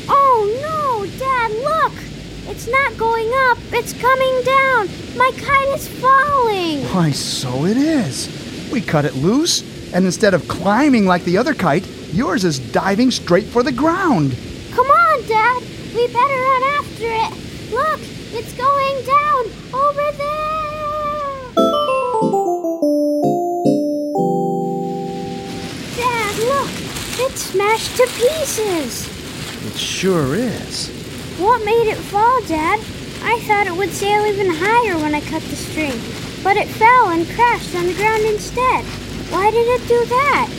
Oh 0.09 0.59
no, 0.61 1.05
Dad, 1.17 1.51
look! 1.51 2.02
It's 2.45 2.67
not 2.67 2.97
going 2.97 3.31
up, 3.49 3.57
it's 3.71 3.93
coming 3.93 4.43
down. 4.43 4.89
My 5.17 5.31
kite 5.37 5.69
is 5.69 5.87
falling. 5.87 6.83
Why, 6.93 7.11
so 7.11 7.65
it 7.65 7.77
is. 7.77 8.29
We 8.71 8.81
cut 8.81 9.05
it 9.05 9.15
loose, 9.15 9.63
and 9.93 10.05
instead 10.05 10.33
of 10.33 10.47
climbing 10.47 11.05
like 11.05 11.23
the 11.23 11.37
other 11.37 11.53
kite, 11.53 11.87
yours 12.11 12.43
is 12.43 12.59
diving 12.59 13.11
straight 13.11 13.45
for 13.45 13.63
the 13.63 13.71
ground. 13.71 14.35
Come 14.71 14.87
on, 14.87 15.27
Dad. 15.27 15.63
We 15.95 16.07
better 16.07 16.41
run 16.41 16.63
after 16.79 17.07
it. 17.07 17.31
Look, 17.71 17.99
it's 18.33 18.53
going 18.53 19.05
down 19.05 19.45
over 19.73 20.11
there. 20.17 20.43
Dad, 25.95 26.37
look. 26.39 26.69
It's 27.25 27.41
smashed 27.43 27.95
to 27.97 28.07
pieces. 28.07 29.07
It 29.67 29.77
sure 29.79 30.35
is. 30.35 31.02
What 31.37 31.65
made 31.65 31.87
it 31.87 31.97
fall, 31.97 32.41
Dad? 32.43 32.79
I 33.23 33.39
thought 33.47 33.65
it 33.65 33.75
would 33.75 33.89
sail 33.89 34.25
even 34.25 34.51
higher 34.51 34.97
when 34.97 35.15
I 35.15 35.21
cut 35.21 35.41
the 35.43 35.55
string, 35.55 35.99
but 36.43 36.57
it 36.57 36.67
fell 36.67 37.09
and 37.09 37.27
crashed 37.29 37.73
on 37.75 37.87
the 37.87 37.93
ground 37.95 38.23
instead. 38.23 38.85
Why 39.31 39.49
did 39.49 39.65
it 39.67 39.87
do 39.87 40.05
that? 40.05 40.49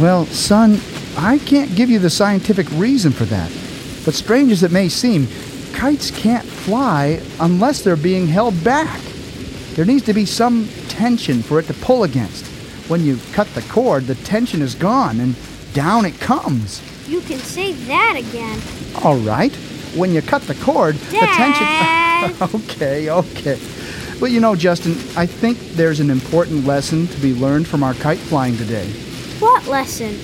Well, 0.00 0.24
son, 0.26 0.80
I 1.18 1.38
can't 1.38 1.74
give 1.74 1.90
you 1.90 1.98
the 1.98 2.08
scientific 2.08 2.66
reason 2.72 3.12
for 3.12 3.26
that. 3.26 3.50
But 4.06 4.14
strange 4.14 4.52
as 4.52 4.62
it 4.62 4.72
may 4.72 4.88
seem, 4.88 5.26
kites 5.74 6.10
can't 6.10 6.46
fly 6.46 7.20
unless 7.40 7.82
they're 7.82 7.96
being 7.96 8.26
held 8.26 8.62
back. 8.64 9.00
There 9.74 9.84
needs 9.84 10.06
to 10.06 10.14
be 10.14 10.24
some 10.24 10.66
tension 10.88 11.42
for 11.42 11.58
it 11.58 11.66
to 11.66 11.74
pull 11.74 12.04
against. 12.04 12.46
When 12.88 13.04
you 13.04 13.18
cut 13.32 13.48
the 13.48 13.62
cord, 13.62 14.04
the 14.04 14.14
tension 14.14 14.62
is 14.62 14.74
gone 14.74 15.20
and 15.20 15.36
down 15.74 16.06
it 16.06 16.18
comes. 16.20 16.80
You 17.06 17.20
can 17.20 17.38
say 17.38 17.72
that 17.72 18.14
again. 18.16 18.62
All 19.04 19.18
right. 19.18 19.52
When 19.94 20.12
you 20.12 20.22
cut 20.22 20.42
the 20.42 20.54
cord, 20.56 20.96
the 20.96 21.12
Dad! 21.12 22.30
tension. 22.30 22.60
okay, 22.60 23.10
okay. 23.10 23.58
But 24.18 24.30
you 24.30 24.40
know, 24.40 24.56
Justin, 24.56 24.92
I 25.16 25.26
think 25.26 25.58
there's 25.72 26.00
an 26.00 26.10
important 26.10 26.64
lesson 26.64 27.06
to 27.08 27.20
be 27.20 27.34
learned 27.34 27.68
from 27.68 27.82
our 27.82 27.94
kite 27.94 28.18
flying 28.18 28.56
today. 28.56 28.90
What 29.38 29.66
lesson? 29.66 30.16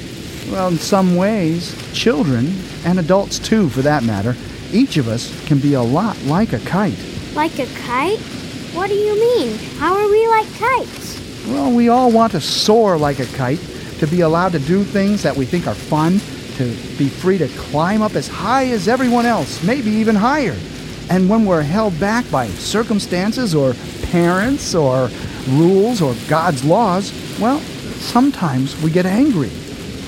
Well, 0.50 0.68
in 0.68 0.78
some 0.78 1.16
ways, 1.16 1.76
children, 1.92 2.54
and 2.84 2.98
adults 2.98 3.38
too 3.38 3.68
for 3.68 3.82
that 3.82 4.02
matter, 4.02 4.34
each 4.72 4.96
of 4.96 5.08
us 5.08 5.30
can 5.46 5.58
be 5.58 5.74
a 5.74 5.82
lot 5.82 6.20
like 6.22 6.52
a 6.52 6.58
kite. 6.60 6.98
Like 7.34 7.58
a 7.58 7.66
kite? 7.66 8.18
What 8.74 8.88
do 8.88 8.94
you 8.94 9.14
mean? 9.14 9.58
How 9.76 9.94
are 9.94 10.08
we 10.08 10.26
like 10.28 10.46
kites? 10.54 11.46
Well, 11.46 11.72
we 11.72 11.88
all 11.88 12.10
want 12.10 12.32
to 12.32 12.40
soar 12.40 12.96
like 12.96 13.18
a 13.18 13.26
kite, 13.26 13.60
to 13.98 14.06
be 14.06 14.22
allowed 14.22 14.52
to 14.52 14.58
do 14.58 14.82
things 14.82 15.22
that 15.22 15.36
we 15.36 15.44
think 15.44 15.66
are 15.66 15.74
fun, 15.74 16.20
to 16.56 16.64
be 16.98 17.08
free 17.08 17.38
to 17.38 17.48
climb 17.48 18.02
up 18.02 18.14
as 18.14 18.28
high 18.28 18.66
as 18.66 18.88
everyone 18.88 19.26
else, 19.26 19.62
maybe 19.62 19.90
even 19.90 20.14
higher. 20.14 20.56
And 21.10 21.28
when 21.28 21.44
we're 21.44 21.62
held 21.62 21.98
back 21.98 22.30
by 22.30 22.46
circumstances 22.48 23.54
or 23.54 23.74
parents 24.10 24.74
or 24.74 25.10
rules 25.48 26.00
or 26.00 26.14
God's 26.28 26.64
laws, 26.64 27.12
well, 27.40 27.58
sometimes 27.58 28.80
we 28.82 28.90
get 28.90 29.06
angry. 29.06 29.50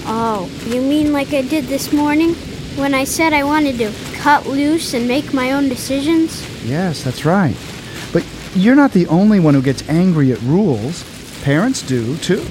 Oh, 0.06 0.50
you 0.66 0.80
mean 0.80 1.12
like 1.12 1.32
I 1.32 1.42
did 1.42 1.64
this 1.64 1.92
morning? 1.92 2.34
When 2.76 2.94
I 2.94 3.04
said 3.04 3.32
I 3.32 3.44
wanted 3.44 3.78
to 3.78 3.92
cut 4.14 4.46
loose 4.46 4.94
and 4.94 5.06
make 5.06 5.32
my 5.32 5.52
own 5.52 5.68
decisions? 5.68 6.42
Yes, 6.64 7.02
that's 7.04 7.24
right. 7.24 7.56
But 8.12 8.26
you're 8.54 8.74
not 8.74 8.92
the 8.92 9.06
only 9.06 9.40
one 9.40 9.54
who 9.54 9.62
gets 9.62 9.88
angry 9.88 10.32
at 10.32 10.40
rules. 10.42 11.04
Parents 11.42 11.82
do, 11.82 12.16
too. 12.18 12.44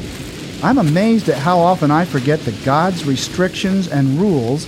I'm 0.63 0.77
amazed 0.77 1.27
at 1.27 1.37
how 1.37 1.59
often 1.59 1.91
I 1.91 2.05
forget 2.05 2.39
that 2.45 2.63
God's 2.63 3.05
restrictions 3.05 3.89
and 3.89 4.17
rules, 4.17 4.63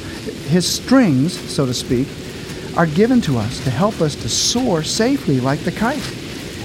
his 0.48 0.70
strings, 0.70 1.40
so 1.50 1.66
to 1.66 1.74
speak, 1.74 2.10
are 2.76 2.86
given 2.86 3.22
to 3.22 3.38
us 3.38 3.64
to 3.64 3.70
help 3.70 4.02
us 4.02 4.14
to 4.16 4.28
soar 4.28 4.84
safely 4.84 5.40
like 5.40 5.62
the 5.62 5.72
kite. 5.72 6.06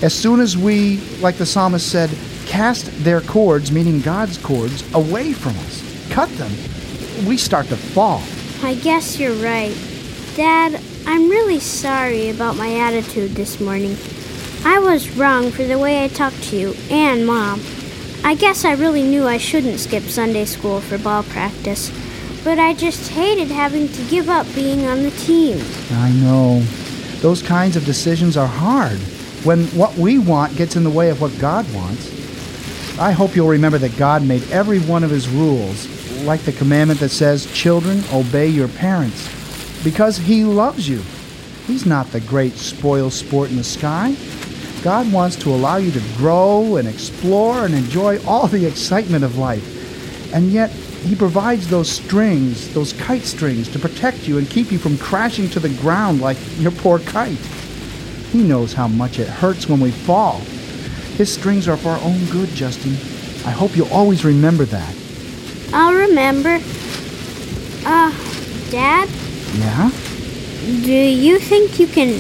As 0.03 0.12
soon 0.12 0.41
as 0.41 0.59
we, 0.59 0.97
like 1.20 1.37
the 1.37 1.47
psalmist 1.47 1.89
said, 1.89 2.11
cast 2.47 2.87
their 3.05 3.20
cords, 3.20 3.70
meaning 3.70 4.01
God's 4.01 4.37
cords, 4.37 4.83
away 4.95 5.33
from 5.33 5.57
us, 5.59 6.09
cut 6.11 6.28
them, 6.31 6.51
we 7.24 7.37
start 7.37 7.68
to 7.68 7.76
fall. 7.76 8.20
I 8.64 8.74
guess 8.74 9.20
you're 9.20 9.35
right. 9.35 9.76
Dad, 10.35 10.83
I'm 11.07 11.28
really 11.28 11.61
sorry 11.61 12.31
about 12.31 12.57
my 12.57 12.81
attitude 12.81 13.31
this 13.37 13.61
morning. 13.61 13.97
I 14.64 14.81
was 14.81 15.16
wrong 15.16 15.53
for 15.53 15.62
the 15.62 15.78
way 15.78 16.03
I 16.03 16.09
talked 16.09 16.43
to 16.45 16.57
you 16.57 16.74
and 16.91 17.24
Mom. 17.24 17.61
I 18.23 18.35
guess 18.35 18.64
I 18.64 18.73
really 18.75 19.03
knew 19.03 19.27
I 19.27 19.39
shouldn't 19.39 19.81
skip 19.81 20.03
Sunday 20.05 20.45
school 20.45 20.81
for 20.81 20.99
ball 20.99 21.23
practice, 21.23 21.91
but 22.45 22.59
I 22.59 22.75
just 22.75 23.11
hated 23.11 23.49
having 23.49 23.89
to 23.89 24.03
give 24.05 24.29
up 24.29 24.47
being 24.55 24.87
on 24.87 25.03
the 25.03 25.11
team. 25.12 25.59
I 25.93 26.11
know. 26.12 26.61
Those 27.21 27.43
kinds 27.43 27.77
of 27.77 27.85
decisions 27.85 28.37
are 28.37 28.47
hard 28.47 28.99
when 29.45 29.64
what 29.68 29.97
we 29.97 30.18
want 30.18 30.57
gets 30.57 30.77
in 30.77 30.85
the 30.85 30.91
way 30.91 31.11
of 31.11 31.21
what 31.21 31.37
God 31.39 31.73
wants. 31.75 32.18
I 32.99 33.12
hope 33.12 33.35
you'll 33.35 33.49
remember 33.49 33.79
that 33.79 33.97
God 33.97 34.23
made 34.23 34.43
every 34.51 34.81
one 34.81 35.03
of 35.03 35.11
his 35.11 35.29
rules, 35.29 35.89
like 36.25 36.41
the 36.43 36.53
commandment 36.53 37.01
that 37.01 37.09
says, 37.09 37.51
Children, 37.55 38.05
obey 38.12 38.49
your 38.49 38.68
parents, 38.68 39.29
because 39.83 40.18
he 40.18 40.45
loves 40.45 40.89
you. 40.89 41.03
He's 41.66 41.87
not 41.87 42.07
the 42.12 42.21
great 42.21 42.53
spoil 42.55 43.11
sport 43.11 43.51
in 43.51 43.57
the 43.57 43.64
sky. 43.64 44.14
God 44.83 45.12
wants 45.12 45.37
to 45.37 45.51
allow 45.51 45.76
you 45.76 45.91
to 45.93 46.01
grow 46.16 46.76
and 46.76 46.89
explore 46.89 47.64
and 47.66 47.74
enjoy 47.74 48.22
all 48.24 48.47
the 48.47 48.64
excitement 48.66 49.24
of 49.24 49.37
life. 49.37 50.33
And 50.35 50.51
yet, 50.51 50.70
He 50.70 51.14
provides 51.14 51.68
those 51.68 51.91
strings, 51.91 52.72
those 52.74 52.93
kite 52.95 53.22
strings, 53.24 53.68
to 53.72 53.78
protect 53.78 54.26
you 54.28 54.39
and 54.39 54.49
keep 54.49 54.70
you 54.72 54.78
from 54.78 54.97
crashing 54.99 55.49
to 55.51 55.61
the 55.61 55.68
ground 55.81 56.20
like 56.20 56.39
your 56.59 56.72
poor 56.72 56.99
kite. 56.99 57.39
He 58.33 58.43
knows 58.43 58.72
how 58.72 58.87
much 58.89 59.18
it 59.18 59.28
hurts 59.28 59.68
when 59.68 59.81
we 59.81 59.91
fall. 59.91 60.39
His 61.16 61.33
strings 61.33 61.68
are 61.68 61.76
for 61.76 61.91
our 61.91 62.01
own 62.03 62.24
good, 62.26 62.49
Justin. 62.51 62.93
I 63.47 63.51
hope 63.51 63.76
you'll 63.76 63.93
always 63.93 64.24
remember 64.24 64.64
that. 64.66 64.95
I'll 65.72 65.95
remember. 65.95 66.59
Uh, 67.85 68.12
Dad, 68.70 69.09
Yeah? 69.55 69.91
do 70.85 70.93
you 70.93 71.39
think 71.39 71.81
you 71.81 71.87
can 71.87 72.12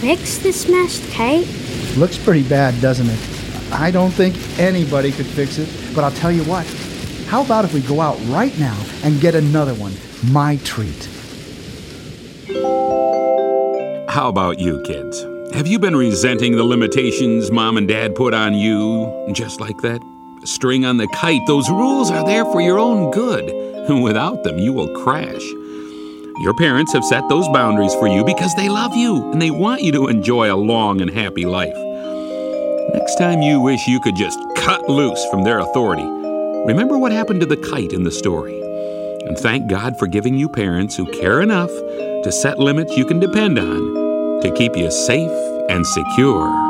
fix 0.00 0.38
this 0.38 0.62
smashed 0.62 1.02
kite? 1.12 1.46
Looks 1.96 2.16
pretty 2.16 2.48
bad, 2.48 2.80
doesn't 2.80 3.08
it? 3.08 3.72
I 3.72 3.90
don't 3.90 4.10
think 4.10 4.36
anybody 4.58 5.12
could 5.12 5.26
fix 5.26 5.58
it, 5.58 5.68
but 5.94 6.04
I'll 6.04 6.12
tell 6.12 6.32
you 6.32 6.44
what. 6.44 6.66
How 7.26 7.44
about 7.44 7.64
if 7.64 7.74
we 7.74 7.80
go 7.80 8.00
out 8.00 8.18
right 8.26 8.56
now 8.58 8.76
and 9.02 9.20
get 9.20 9.34
another 9.34 9.74
one? 9.74 9.92
My 10.32 10.56
treat. 10.64 11.08
How 14.08 14.28
about 14.28 14.58
you, 14.58 14.82
kids? 14.82 15.24
Have 15.54 15.66
you 15.66 15.78
been 15.78 15.96
resenting 15.96 16.56
the 16.56 16.64
limitations 16.64 17.50
mom 17.50 17.76
and 17.76 17.86
dad 17.88 18.14
put 18.14 18.34
on 18.34 18.54
you? 18.54 19.32
Just 19.32 19.60
like 19.60 19.78
that 19.78 20.00
string 20.44 20.84
on 20.84 20.96
the 20.96 21.08
kite, 21.08 21.40
those 21.46 21.68
rules 21.70 22.10
are 22.10 22.24
there 22.24 22.44
for 22.46 22.60
your 22.60 22.78
own 22.78 23.10
good. 23.10 23.44
Without 24.02 24.44
them, 24.44 24.58
you 24.58 24.72
will 24.72 24.88
crash. 25.02 25.42
Your 26.40 26.54
parents 26.54 26.94
have 26.94 27.04
set 27.04 27.28
those 27.28 27.46
boundaries 27.48 27.94
for 27.96 28.08
you 28.08 28.24
because 28.24 28.54
they 28.54 28.70
love 28.70 28.96
you 28.96 29.30
and 29.30 29.42
they 29.42 29.50
want 29.50 29.82
you 29.82 29.92
to 29.92 30.08
enjoy 30.08 30.50
a 30.50 30.56
long 30.56 31.02
and 31.02 31.10
happy 31.10 31.44
life. 31.44 31.76
Next 32.94 33.16
time 33.16 33.42
you 33.42 33.60
wish 33.60 33.86
you 33.86 34.00
could 34.00 34.16
just 34.16 34.38
cut 34.56 34.88
loose 34.88 35.22
from 35.30 35.44
their 35.44 35.58
authority, 35.58 36.06
remember 36.66 36.96
what 36.96 37.12
happened 37.12 37.40
to 37.40 37.46
the 37.46 37.58
kite 37.58 37.92
in 37.92 38.04
the 38.04 38.10
story. 38.10 38.58
And 39.26 39.36
thank 39.36 39.68
God 39.68 39.98
for 39.98 40.06
giving 40.06 40.38
you 40.38 40.48
parents 40.48 40.96
who 40.96 41.04
care 41.20 41.42
enough 41.42 41.68
to 41.68 42.32
set 42.32 42.58
limits 42.58 42.96
you 42.96 43.04
can 43.04 43.20
depend 43.20 43.58
on 43.58 44.40
to 44.40 44.50
keep 44.56 44.74
you 44.78 44.90
safe 44.90 45.30
and 45.68 45.86
secure. 45.86 46.69